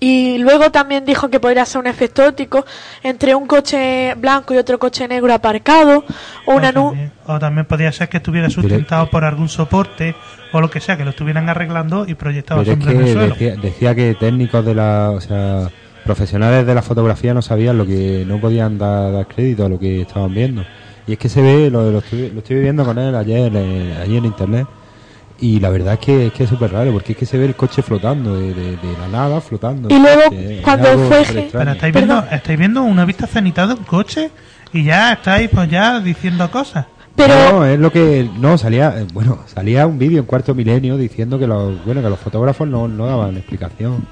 Y 0.00 0.38
luego 0.38 0.70
también 0.70 1.04
dijo 1.04 1.30
que 1.30 1.40
podría 1.40 1.64
ser 1.64 1.80
un 1.80 1.86
efecto 1.86 2.26
óptico 2.26 2.64
entre 3.02 3.34
un 3.34 3.46
coche 3.46 4.14
blanco 4.16 4.52
y 4.52 4.58
otro 4.58 4.78
coche 4.78 5.08
negro 5.08 5.32
aparcado, 5.32 6.04
o 6.46 6.54
una 6.54 6.70
o, 6.70 6.72
también, 6.72 7.12
o 7.24 7.38
también 7.38 7.66
podría 7.66 7.92
ser 7.92 8.08
que 8.08 8.18
estuviera 8.18 8.50
sustentado 8.50 9.08
por 9.08 9.24
algún 9.24 9.48
soporte 9.48 10.14
o 10.52 10.60
lo 10.60 10.68
que 10.68 10.80
sea, 10.80 10.96
que 10.96 11.04
lo 11.04 11.10
estuvieran 11.10 11.48
arreglando 11.48 12.06
y 12.06 12.14
proyectado 12.14 12.62
es 12.62 12.68
sombra 12.68 12.92
en 12.92 13.00
el 13.00 13.12
suelo. 13.12 13.34
decía, 13.34 13.56
decía 13.56 13.94
que 13.94 14.14
técnicos 14.14 14.64
de 14.64 14.74
la, 14.74 15.10
o 15.10 15.20
sea, 15.20 15.70
profesionales 16.04 16.66
de 16.66 16.74
la 16.74 16.82
fotografía 16.82 17.34
no 17.34 17.42
sabían 17.42 17.78
lo 17.78 17.86
que, 17.86 18.24
no 18.26 18.38
podían 18.40 18.78
dar, 18.78 19.12
dar 19.12 19.26
crédito 19.26 19.64
a 19.64 19.68
lo 19.68 19.78
que 19.78 20.02
estaban 20.02 20.32
viendo. 20.34 20.64
Y 21.06 21.12
es 21.12 21.18
que 21.18 21.28
se 21.28 21.42
ve, 21.42 21.70
lo, 21.70 21.90
lo, 21.90 21.98
estoy, 21.98 22.30
lo 22.30 22.38
estoy 22.38 22.60
viendo 22.60 22.84
con 22.84 22.98
él 22.98 23.14
ayer, 23.14 23.52
eh, 23.54 23.98
ayer 24.02 24.18
en 24.18 24.24
internet. 24.26 24.66
Y 25.40 25.58
la 25.60 25.68
verdad 25.68 25.94
es 25.94 25.98
que 26.00 26.26
es 26.28 26.32
que 26.32 26.44
es 26.44 26.48
súper 26.50 26.72
raro, 26.72 26.92
porque 26.92 27.12
es 27.12 27.18
que 27.18 27.26
se 27.26 27.36
ve 27.36 27.44
el 27.46 27.56
coche 27.56 27.82
flotando, 27.82 28.36
de, 28.38 28.54
de- 28.54 28.76
de 28.76 28.92
la 29.00 29.08
nada 29.08 29.40
flotando. 29.40 29.88
Y 29.94 29.98
luego, 29.98 30.22
Es 30.32 30.60
cuando 30.62 30.86
fue. 31.08 31.48
Pero 31.52 31.72
estáis 31.72 31.92
viendo, 31.92 32.24
estáis 32.30 32.58
viendo 32.58 32.82
una 32.84 33.04
vista 33.04 33.26
cenital 33.26 33.68
de 33.68 33.74
un 33.74 33.84
coche 33.84 34.30
y 34.72 34.84
ya 34.84 35.12
estáis 35.14 35.50
pues 35.52 35.68
ya 35.68 35.98
diciendo 36.00 36.48
cosas. 36.50 36.86
Pero 37.16 37.34
No, 37.52 37.66
es 37.66 37.78
lo 37.78 37.90
que. 37.92 38.28
No, 38.38 38.56
salía. 38.56 38.94
eh, 39.00 39.06
Bueno, 39.12 39.40
salía 39.46 39.86
un 39.86 39.98
vídeo 39.98 40.20
en 40.20 40.24
cuarto 40.26 40.54
milenio 40.54 40.96
diciendo 40.96 41.38
que 41.38 41.46
los, 41.48 41.84
bueno, 41.84 42.00
que 42.00 42.08
los 42.10 42.18
fotógrafos 42.18 42.66
no, 42.68 42.86
no 42.88 43.06
daban 43.06 43.36
explicación. 43.36 44.06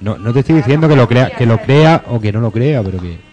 No, 0.00 0.16
no 0.18 0.32
te 0.32 0.40
estoy 0.40 0.56
diciendo 0.56 0.88
que 0.88 0.96
lo 0.96 1.06
crea, 1.06 1.30
que 1.30 1.46
lo 1.46 1.58
crea 1.58 2.04
o 2.08 2.20
que 2.20 2.32
no 2.32 2.40
lo 2.40 2.50
crea, 2.50 2.82
pero 2.82 2.98
que. 2.98 3.29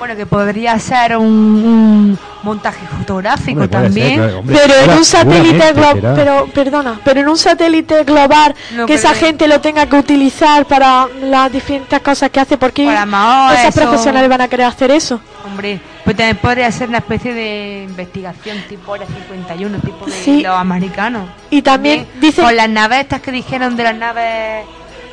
Bueno, 0.00 0.16
que 0.16 0.24
podría 0.26 0.76
ser 0.78 1.16
un, 1.16 1.26
un 1.26 2.18
montaje 2.42 2.84
fotográfico 2.98 3.60
Hombre, 3.60 3.68
puede 3.68 3.92
ser, 3.92 4.02
también. 4.18 4.34
hombre, 4.34 4.58
pero 4.66 4.74
en 4.92 4.98
un 4.98 5.04
satélite 5.04 5.72
global, 5.74 6.12
pero 6.16 6.46
perdona, 6.46 7.00
pero 7.04 7.20
en 7.20 7.28
un 7.28 7.36
satélite 7.36 8.04
global 8.04 8.54
No, 8.72 8.86
que 8.86 8.94
esa 8.94 9.12
gente 9.14 9.46
lo 9.46 9.60
tenga 9.60 9.84
que 9.86 9.96
utilizar 9.96 10.64
para 10.64 11.06
las 11.22 11.52
diferentes 11.52 12.00
cosas 12.00 12.30
que 12.30 12.40
hace, 12.40 12.56
porque 12.56 12.84
esas 12.90 13.64
eso- 13.76 13.80
profesionales 13.82 14.28
van 14.30 14.40
a 14.40 14.48
querer 14.48 14.66
hacer 14.66 14.90
eso. 14.90 15.20
Hombre, 15.44 15.78
pues 16.02 16.16
también 16.16 16.38
podría 16.38 16.72
ser 16.72 16.88
una 16.88 16.98
especie 16.98 17.34
de 17.34 17.84
investigación 17.88 18.56
tipo 18.70 18.94
Área 18.94 19.06
51, 19.06 19.78
tipo 19.80 20.06
de 20.06 20.12
Sí. 20.12 20.40
los 20.42 20.56
americanos. 20.56 21.28
Y 21.50 21.60
también 21.62 22.06
dicen 22.20 22.44
Con 22.46 22.56
las 22.56 22.68
naves 22.70 23.00
estas 23.00 23.20
que 23.20 23.32
dijeron 23.32 23.76
de 23.76 23.82
las 23.84 23.94
naves, 23.96 24.64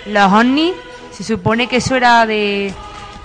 los 0.05 0.31
ovnis, 0.31 0.71
se 1.11 1.23
supone 1.25 1.67
que 1.67 1.77
eso 1.77 1.95
era 1.95 2.25
de 2.25 2.73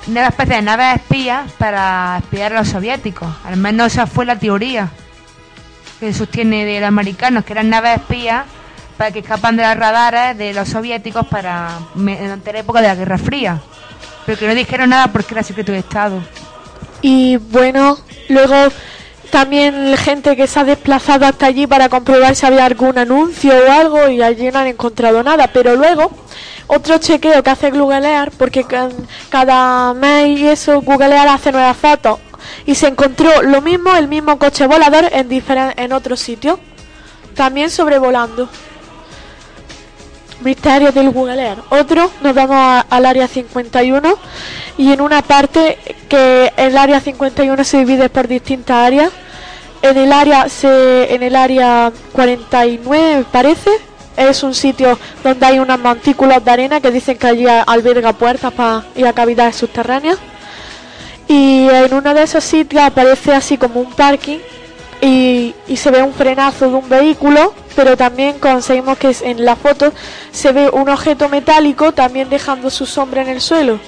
una 0.06 0.28
especie 0.28 0.56
de 0.56 0.62
naves 0.62 0.96
espías 0.96 1.50
para 1.58 2.18
espiar 2.18 2.52
a 2.52 2.60
los 2.60 2.68
soviéticos. 2.68 3.28
Al 3.44 3.56
menos 3.56 3.92
esa 3.92 4.06
fue 4.06 4.24
la 4.24 4.38
teoría 4.38 4.90
que 6.00 6.12
sostiene 6.12 6.64
de 6.64 6.80
los 6.80 6.88
americanos, 6.88 7.44
que 7.44 7.52
eran 7.52 7.70
naves 7.70 7.98
espías 7.98 8.44
para 8.96 9.10
que 9.12 9.20
escapan 9.20 9.56
de 9.56 9.62
las 9.62 9.76
radares 9.76 10.36
de 10.36 10.52
los 10.52 10.68
soviéticos 10.68 11.26
para 11.26 11.78
durante 11.94 12.52
la 12.52 12.58
época 12.58 12.80
de 12.80 12.88
la 12.88 12.94
Guerra 12.94 13.18
Fría. 13.18 13.60
Pero 14.26 14.38
que 14.38 14.46
no 14.46 14.54
dijeron 14.54 14.90
nada 14.90 15.08
porque 15.08 15.34
era 15.34 15.42
secreto 15.42 15.72
de 15.72 15.78
Estado. 15.78 16.22
Y 17.00 17.36
bueno, 17.36 17.98
luego 18.28 18.54
también 19.32 19.96
gente 19.96 20.36
que 20.36 20.46
se 20.46 20.60
ha 20.60 20.64
desplazado 20.64 21.24
hasta 21.24 21.46
allí 21.46 21.66
para 21.66 21.88
comprobar 21.88 22.36
si 22.36 22.44
había 22.44 22.66
algún 22.66 22.98
anuncio 22.98 23.54
o 23.66 23.72
algo 23.72 24.08
y 24.10 24.20
allí 24.20 24.50
no 24.50 24.58
han 24.58 24.66
encontrado 24.66 25.22
nada. 25.22 25.46
Pero 25.48 25.74
luego, 25.74 26.10
otro 26.66 26.98
chequeo 26.98 27.42
que 27.42 27.48
hace 27.48 27.70
Googlear, 27.70 28.30
porque 28.32 28.64
ca- 28.64 28.90
cada 29.30 29.94
mes 29.94 30.38
y 30.38 30.46
eso, 30.48 30.82
Googlear 30.82 31.28
hace 31.28 31.50
nuevas 31.50 31.78
fotos. 31.78 32.18
Y 32.66 32.74
se 32.74 32.88
encontró 32.88 33.40
lo 33.42 33.62
mismo, 33.62 33.94
el 33.96 34.06
mismo 34.06 34.38
coche 34.38 34.66
volador 34.66 35.06
en, 35.10 35.28
en 35.76 35.92
otro 35.94 36.14
sitio. 36.14 36.60
También 37.34 37.70
sobrevolando. 37.70 38.50
Misterios 40.42 40.92
del 40.92 41.08
Googlear. 41.10 41.56
Otro, 41.70 42.10
nos 42.20 42.34
vamos 42.34 42.84
al 42.90 43.06
área 43.06 43.26
51 43.28 44.14
y 44.76 44.92
en 44.92 45.00
una 45.00 45.22
parte 45.22 45.78
que 46.08 46.52
el 46.58 46.76
área 46.76 47.00
51 47.00 47.64
se 47.64 47.78
divide 47.78 48.10
por 48.10 48.28
distintas 48.28 48.76
áreas. 48.76 49.10
En 49.82 49.98
el 49.98 50.12
área 50.12 50.48
se, 50.48 51.12
en 51.12 51.22
el 51.24 51.34
área 51.34 51.92
49 52.12 53.24
parece 53.32 53.70
es 54.16 54.42
un 54.42 54.54
sitio 54.54 54.98
donde 55.24 55.44
hay 55.44 55.58
unos 55.58 55.78
montículos 55.80 56.44
de 56.44 56.50
arena 56.50 56.80
que 56.80 56.90
dicen 56.90 57.18
que 57.18 57.26
allí 57.26 57.46
alberga 57.46 58.12
puertas 58.12 58.52
para 58.52 58.84
ir 58.94 59.06
a 59.06 59.12
cavidades 59.12 59.56
subterráneas. 59.56 60.18
Y 61.28 61.68
en 61.68 61.94
uno 61.94 62.14
de 62.14 62.22
esos 62.22 62.44
sitios 62.44 62.82
aparece 62.82 63.32
así 63.32 63.56
como 63.56 63.80
un 63.80 63.92
parking 63.92 64.38
y, 65.00 65.54
y 65.66 65.76
se 65.76 65.90
ve 65.90 66.02
un 66.02 66.12
frenazo 66.12 66.68
de 66.68 66.74
un 66.74 66.88
vehículo, 66.88 67.54
pero 67.74 67.96
también 67.96 68.38
conseguimos 68.38 68.98
que 68.98 69.16
en 69.22 69.44
la 69.44 69.56
foto 69.56 69.92
se 70.30 70.52
ve 70.52 70.68
un 70.70 70.88
objeto 70.88 71.28
metálico 71.28 71.92
también 71.92 72.28
dejando 72.28 72.70
su 72.70 72.86
sombra 72.86 73.22
en 73.22 73.28
el 73.28 73.40
suelo, 73.40 73.80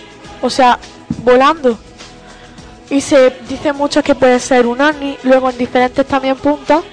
o 0.43 0.51
sea, 0.51 0.79
volando. 1.23 1.79
Y 2.91 3.01
se 3.01 3.31
dice 3.49 3.73
mucho 3.73 4.03
que 4.03 4.15
puede 4.15 4.39
ser 4.39 4.67
un 4.67 4.81
ovni, 4.81 5.17
luego 5.23 5.51
en 5.51 5.59
diferentes 5.59 6.07
también 6.07 6.37
puntos 6.37 6.85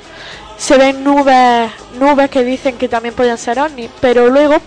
se 0.61 0.77
ven 0.77 1.03
nubes, 1.03 1.71
nubes 1.99 2.29
que 2.29 2.43
dicen 2.43 2.77
que 2.77 2.87
también 2.87 3.15
podían 3.15 3.39
ser 3.39 3.59
ovnis, 3.59 3.89
pero 3.99 4.29
luego 4.29 4.57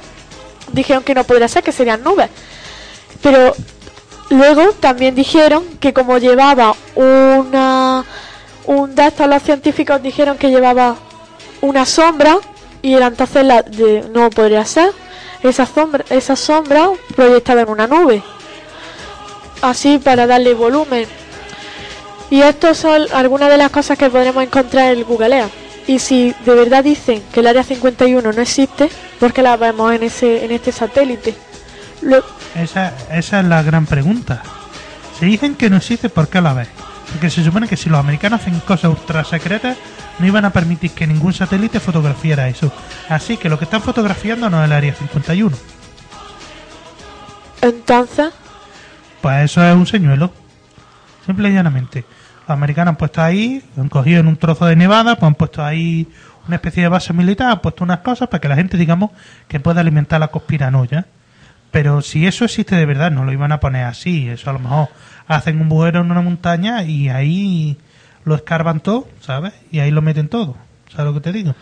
dijeron 0.72 1.04
que 1.04 1.14
no 1.14 1.22
podría 1.22 1.46
ser, 1.46 1.62
que 1.62 1.70
serían 1.70 2.02
nubes. 2.02 2.28
Pero 3.22 3.54
luego 4.30 4.72
también 4.80 5.14
dijeron 5.14 5.64
que 5.78 5.92
como 5.92 6.18
llevaba 6.18 6.74
una 6.96 8.04
un 8.66 8.94
de 8.96 9.12
los 9.28 9.42
científicos 9.44 10.02
dijeron 10.02 10.36
que 10.36 10.50
llevaba 10.50 10.96
una 11.60 11.86
sombra 11.86 12.38
y 12.82 12.94
era 12.94 13.06
entonces 13.06 13.44
la 13.44 13.62
de, 13.62 14.04
no 14.12 14.30
podría 14.30 14.64
ser. 14.64 14.90
Esa 15.44 15.64
sombra 15.64 16.04
esa 16.10 16.34
sombra 16.34 16.90
proyectada 17.14 17.62
en 17.62 17.68
una 17.68 17.86
nube 17.86 18.20
así 19.64 19.98
para 19.98 20.26
darle 20.26 20.54
volumen 20.54 21.06
y 22.30 22.40
estas 22.42 22.78
son 22.78 23.02
algunas 23.12 23.48
de 23.50 23.56
las 23.58 23.70
cosas 23.70 23.98
que 23.98 24.10
podremos 24.10 24.42
encontrar 24.42 24.92
en 24.92 24.98
el 24.98 25.04
Googlea 25.04 25.48
y 25.86 25.98
si 25.98 26.34
de 26.44 26.54
verdad 26.54 26.82
dicen 26.84 27.22
que 27.32 27.40
el 27.40 27.46
área 27.46 27.62
51 27.62 28.32
no 28.32 28.40
existe 28.42 28.88
¿por 29.20 29.32
qué 29.32 29.42
la 29.42 29.56
vemos 29.56 29.92
en 29.92 30.02
ese 30.02 30.44
en 30.44 30.50
este 30.52 30.72
satélite? 30.72 31.34
Lo- 32.02 32.24
Esa, 32.54 32.94
esa 33.10 33.40
es 33.40 33.46
la 33.46 33.62
gran 33.62 33.86
pregunta. 33.86 34.42
Si 35.18 35.24
dicen 35.26 35.54
que 35.54 35.70
no 35.70 35.76
existe, 35.78 36.08
¿por 36.10 36.28
qué 36.28 36.40
la 36.40 36.52
ves? 36.52 36.68
Porque 37.10 37.30
se 37.30 37.42
supone 37.44 37.66
que 37.68 37.76
si 37.76 37.88
los 37.88 37.98
americanos 38.00 38.40
hacen 38.40 38.58
cosas 38.60 38.90
ultra 38.90 39.24
secretas, 39.24 39.76
no 40.18 40.26
iban 40.26 40.44
a 40.44 40.50
permitir 40.50 40.90
que 40.90 41.06
ningún 41.06 41.32
satélite 41.32 41.80
fotografiara 41.80 42.48
eso. 42.48 42.70
Así 43.08 43.36
que 43.36 43.48
lo 43.48 43.58
que 43.58 43.64
están 43.64 43.80
fotografiando 43.82 44.50
no 44.50 44.60
es 44.60 44.66
el 44.66 44.72
área 44.72 44.94
51. 44.94 45.56
entonces 47.62 48.32
Pues 49.24 49.44
eso 49.52 49.66
es 49.66 49.74
un 49.74 49.86
señuelo. 49.86 50.30
Simple 51.24 51.48
y 51.48 51.54
llanamente. 51.54 52.04
Los 52.40 52.50
americanos 52.50 52.92
han 52.92 52.96
puesto 52.96 53.22
ahí, 53.22 53.62
han 53.74 53.88
cogido 53.88 54.20
en 54.20 54.26
un 54.26 54.36
trozo 54.36 54.66
de 54.66 54.76
nevada, 54.76 55.14
pues 55.14 55.26
han 55.26 55.34
puesto 55.34 55.64
ahí 55.64 56.06
una 56.46 56.56
especie 56.56 56.82
de 56.82 56.90
base 56.90 57.14
militar, 57.14 57.50
han 57.50 57.62
puesto 57.62 57.84
unas 57.84 58.00
cosas 58.00 58.28
para 58.28 58.42
que 58.42 58.48
la 58.48 58.56
gente, 58.56 58.76
digamos, 58.76 59.12
que 59.48 59.60
pueda 59.60 59.80
alimentar 59.80 60.20
la 60.20 60.28
conspiranoia. 60.28 61.06
Pero 61.70 62.02
si 62.02 62.26
eso 62.26 62.44
existe 62.44 62.76
de 62.76 62.84
verdad, 62.84 63.10
no 63.10 63.24
lo 63.24 63.32
iban 63.32 63.50
a 63.50 63.60
poner 63.60 63.86
así. 63.86 64.28
Eso 64.28 64.50
a 64.50 64.52
lo 64.52 64.58
mejor 64.58 64.88
hacen 65.26 65.58
un 65.58 65.70
bujero 65.70 66.02
en 66.02 66.10
una 66.10 66.20
montaña 66.20 66.82
y 66.82 67.08
ahí 67.08 67.78
lo 68.26 68.34
escarban 68.34 68.80
todo, 68.80 69.08
¿sabes? 69.20 69.54
Y 69.72 69.78
ahí 69.78 69.90
lo 69.90 70.02
meten 70.02 70.28
todo. 70.28 70.54
¿Sabes 70.90 71.06
lo 71.06 71.14
que 71.14 71.20
te 71.20 71.32
digo? 71.32 71.54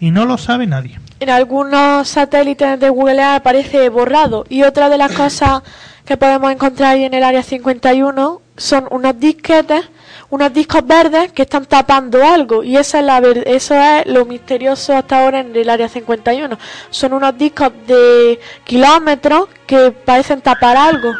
Y 0.00 0.10
no 0.10 0.24
lo 0.26 0.36
sabe 0.38 0.66
nadie. 0.66 0.98
en 1.20 1.30
algunos 1.30 2.08
satélites 2.08 2.80
de 2.80 2.88
Google 2.90 3.20
Earth 3.22 3.36
aparece 3.36 3.88
borrado 3.88 4.44
y 4.48 4.62
otra 4.64 4.88
de 4.88 4.98
las 4.98 5.12
cosas 5.12 5.62
que 6.04 6.16
podemos 6.16 6.50
encontrar 6.50 6.94
ahí 6.94 7.04
en 7.04 7.14
el 7.14 7.22
área 7.22 7.44
51 7.44 8.40
son 8.56 8.88
unos 8.90 9.18
disquetes, 9.20 9.88
unos 10.30 10.52
discos 10.52 10.84
verdes 10.84 11.30
que 11.32 11.42
están 11.42 11.64
tapando 11.66 12.24
algo 12.26 12.64
y 12.64 12.76
esa 12.76 12.98
es 12.98 13.04
la 13.04 13.20
ver- 13.20 13.44
eso 13.46 13.74
es 13.80 14.06
lo 14.06 14.24
misterioso 14.26 14.96
hasta 14.96 15.22
ahora 15.22 15.38
en 15.40 15.54
el 15.54 15.70
área 15.70 15.88
51. 15.88 16.58
Son 16.90 17.12
unos 17.12 17.38
discos 17.38 17.70
de 17.86 18.40
kilómetros 18.64 19.48
que 19.66 19.92
parecen 19.92 20.40
tapar 20.40 20.76
algo. 20.76 21.12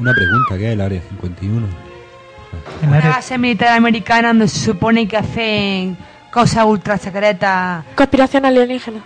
Una 0.00 0.12
pregunta, 0.12 0.58
¿qué 0.58 0.66
es 0.68 0.72
el 0.72 0.80
Área 0.80 1.00
51? 1.00 1.66
El 2.82 2.88
Una 2.88 3.00
base 3.00 3.38
militar 3.38 3.68
americana 3.76 4.28
donde 4.28 4.48
se 4.48 4.58
supone 4.64 5.06
que 5.08 5.16
hacen 5.16 5.96
cosas 6.30 6.64
ultra 6.64 6.96
secretas. 6.98 7.84
Conspiración 7.94 8.44
alienígena. 8.44 9.00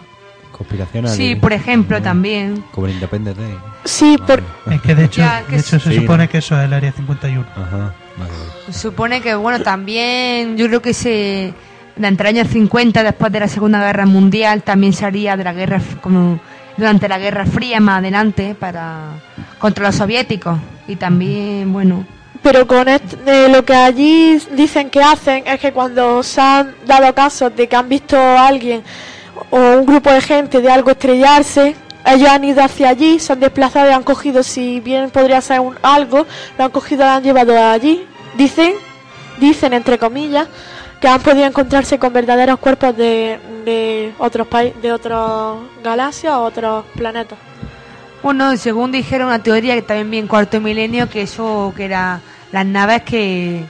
Conspiración 0.52 1.06
Sí, 1.08 1.12
alienígena. 1.12 1.40
por 1.40 1.52
ejemplo, 1.52 2.00
Mm, 2.00 2.02
también. 2.02 2.64
Como 2.72 2.86
el 2.86 2.94
Independence 2.94 3.40
Day. 3.40 3.54
Sí, 3.84 4.16
por, 4.26 4.42
Es 4.70 4.80
que 4.82 4.94
de 4.94 5.04
hecho, 5.04 5.20
Ya, 5.20 5.42
que 5.42 5.52
de 5.56 5.60
hecho 5.60 5.78
se 5.78 5.90
sí, 5.90 5.96
supone 6.00 6.24
¿no? 6.24 6.30
que 6.30 6.38
eso 6.38 6.58
es 6.58 6.64
el 6.64 6.72
área 6.72 6.92
51. 6.92 7.46
Ajá, 7.54 7.94
vale, 8.16 8.72
supone 8.72 9.20
que, 9.20 9.34
bueno, 9.34 9.60
también 9.62 10.56
yo 10.56 10.66
creo 10.66 10.82
que 10.82 10.94
se. 10.94 11.52
Entre 12.00 12.30
los 12.32 12.38
años 12.40 12.52
50, 12.52 13.02
después 13.02 13.32
de 13.32 13.40
la 13.40 13.48
Segunda 13.48 13.80
Guerra 13.84 14.06
Mundial, 14.06 14.62
también 14.62 14.92
se 14.92 15.04
haría 15.04 15.36
de 15.36 15.42
la 15.44 15.52
guerra. 15.52 15.80
como 16.00 16.38
durante 16.76 17.08
la 17.08 17.18
Guerra 17.18 17.44
Fría 17.44 17.80
más 17.80 17.98
adelante, 17.98 18.54
para. 18.58 19.14
contra 19.58 19.84
los 19.86 19.96
soviéticos. 19.96 20.58
Y 20.86 20.94
también, 20.96 21.72
bueno. 21.72 22.04
Pero 22.42 22.66
con 22.66 22.88
est- 22.88 23.14
de 23.24 23.48
lo 23.48 23.64
que 23.64 23.74
allí 23.74 24.38
dicen 24.52 24.90
que 24.90 25.02
hacen 25.02 25.46
es 25.46 25.58
que 25.60 25.72
cuando 25.72 26.22
se 26.22 26.40
han 26.40 26.74
dado 26.86 27.14
casos 27.14 27.54
de 27.54 27.68
que 27.68 27.76
han 27.76 27.88
visto 27.88 28.16
a 28.16 28.46
alguien 28.46 28.82
o 29.50 29.56
un 29.58 29.86
grupo 29.86 30.10
de 30.10 30.20
gente 30.20 30.60
de 30.60 30.70
algo 30.70 30.90
estrellarse, 30.90 31.74
ellos 32.04 32.28
han 32.28 32.44
ido 32.44 32.62
hacia 32.62 32.88
allí, 32.88 33.18
se 33.18 33.32
han 33.32 33.40
desplazado 33.40 33.90
y 33.90 33.92
han 33.92 34.02
cogido, 34.02 34.42
si 34.42 34.80
bien 34.80 35.10
podría 35.10 35.40
ser 35.40 35.60
un 35.60 35.76
algo, 35.82 36.26
lo 36.56 36.64
han 36.64 36.70
cogido 36.70 37.02
y 37.02 37.06
lo 37.06 37.12
han 37.12 37.22
llevado 37.22 37.62
allí. 37.70 38.06
Dicen, 38.36 38.74
dicen 39.38 39.72
entre 39.74 39.98
comillas, 39.98 40.46
que 41.00 41.08
han 41.08 41.20
podido 41.20 41.44
encontrarse 41.46 41.98
con 41.98 42.12
verdaderos 42.12 42.58
cuerpos 42.58 42.96
de, 42.96 43.38
de 43.64 44.12
otros 44.18 44.46
países, 44.48 44.80
de 44.82 44.92
otras 44.92 45.56
galaxias 45.82 46.32
o 46.34 46.42
otros 46.42 46.84
planetas. 46.96 47.38
Bueno, 48.22 48.56
según 48.56 48.90
dijeron 48.90 49.28
una 49.28 49.42
teoría 49.42 49.74
que 49.74 49.82
también 49.82 50.10
vi 50.10 50.18
en 50.18 50.26
cuarto 50.26 50.60
milenio, 50.60 51.08
que 51.08 51.22
eso, 51.22 51.72
que 51.76 51.84
era 51.84 52.20
las 52.52 52.66
naves 52.66 53.02
que. 53.02 53.64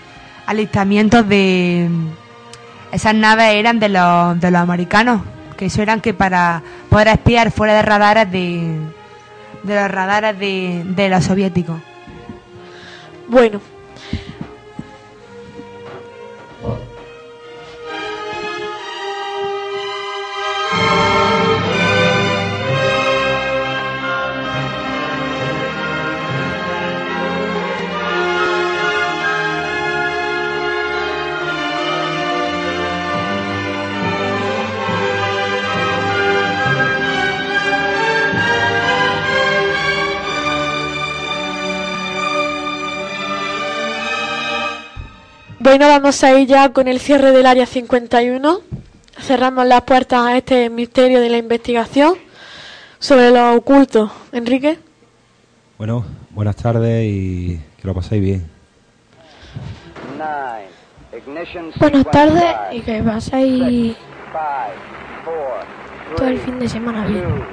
alistamientos 0.46 1.28
de. 1.28 1.88
esas 2.92 3.14
naves 3.14 3.54
eran 3.54 3.78
de 3.78 3.90
los, 3.90 4.40
de 4.40 4.50
los 4.50 4.60
americanos, 4.60 5.22
que 5.56 5.66
eso 5.66 5.82
eran 5.82 6.00
que 6.00 6.14
para 6.14 6.62
poder 6.88 7.08
espiar 7.08 7.50
fuera 7.50 7.74
de 7.74 7.82
radares 7.82 8.30
de. 8.32 8.78
de 9.64 9.74
los 9.74 9.90
radares 9.90 10.38
de, 10.38 10.82
de 10.84 11.08
los 11.08 11.24
soviéticos. 11.24 11.80
Bueno, 13.28 13.60
Bueno, 46.08 46.16
vamos 46.16 46.24
a 46.24 46.40
ir 46.40 46.48
ya 46.48 46.72
con 46.72 46.88
el 46.88 47.00
cierre 47.00 47.32
del 47.32 47.44
área 47.44 47.66
51. 47.66 48.60
Cerramos 49.20 49.66
las 49.66 49.82
puertas 49.82 50.22
a 50.22 50.38
este 50.38 50.70
misterio 50.70 51.20
de 51.20 51.28
la 51.28 51.36
investigación 51.36 52.14
sobre 52.98 53.30
lo 53.30 53.52
oculto. 53.52 54.10
Enrique. 54.32 54.78
Bueno, 55.76 56.06
buenas 56.30 56.56
tardes 56.56 57.04
y 57.04 57.60
que 57.76 57.86
lo 57.86 57.92
paséis 57.92 58.22
bien. 58.22 58.50
Buenas 61.78 62.04
tardes 62.06 62.54
y 62.72 62.80
que 62.80 63.02
paséis 63.02 63.96
todo 66.16 66.26
el 66.26 66.38
fin 66.38 66.58
de 66.58 66.70
semana 66.70 67.04
bien. 67.04 67.44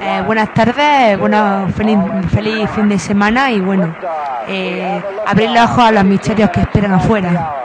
Eh, 0.00 0.22
buenas 0.26 0.52
tardes, 0.52 1.16
bueno, 1.20 1.68
feliz, 1.76 1.98
feliz 2.30 2.68
fin 2.70 2.88
de 2.88 2.98
semana 2.98 3.52
y 3.52 3.60
bueno, 3.60 3.94
eh, 4.48 5.00
abrir 5.24 5.50
los 5.50 5.70
ojos 5.70 5.84
a 5.84 5.92
los 5.92 6.04
misterios 6.04 6.50
que 6.50 6.62
esperan 6.62 6.94
afuera. 6.94 7.62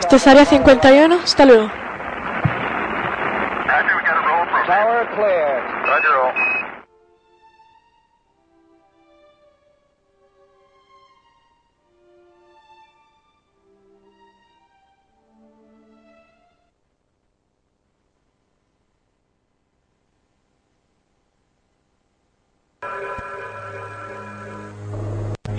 Esto 0.00 0.16
es 0.16 0.26
área 0.26 0.44
51. 0.44 1.14
Hasta 1.24 1.44
luego. 1.44 1.70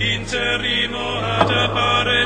Interrimo 0.00 0.98
ad 1.40 1.50
appare. 1.50 2.17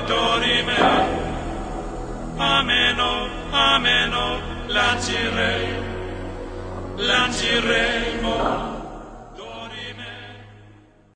Ameno, 2.43 3.29
ameno, 3.53 4.27
lancirei, 4.69 5.69
lanciremo 6.97 8.72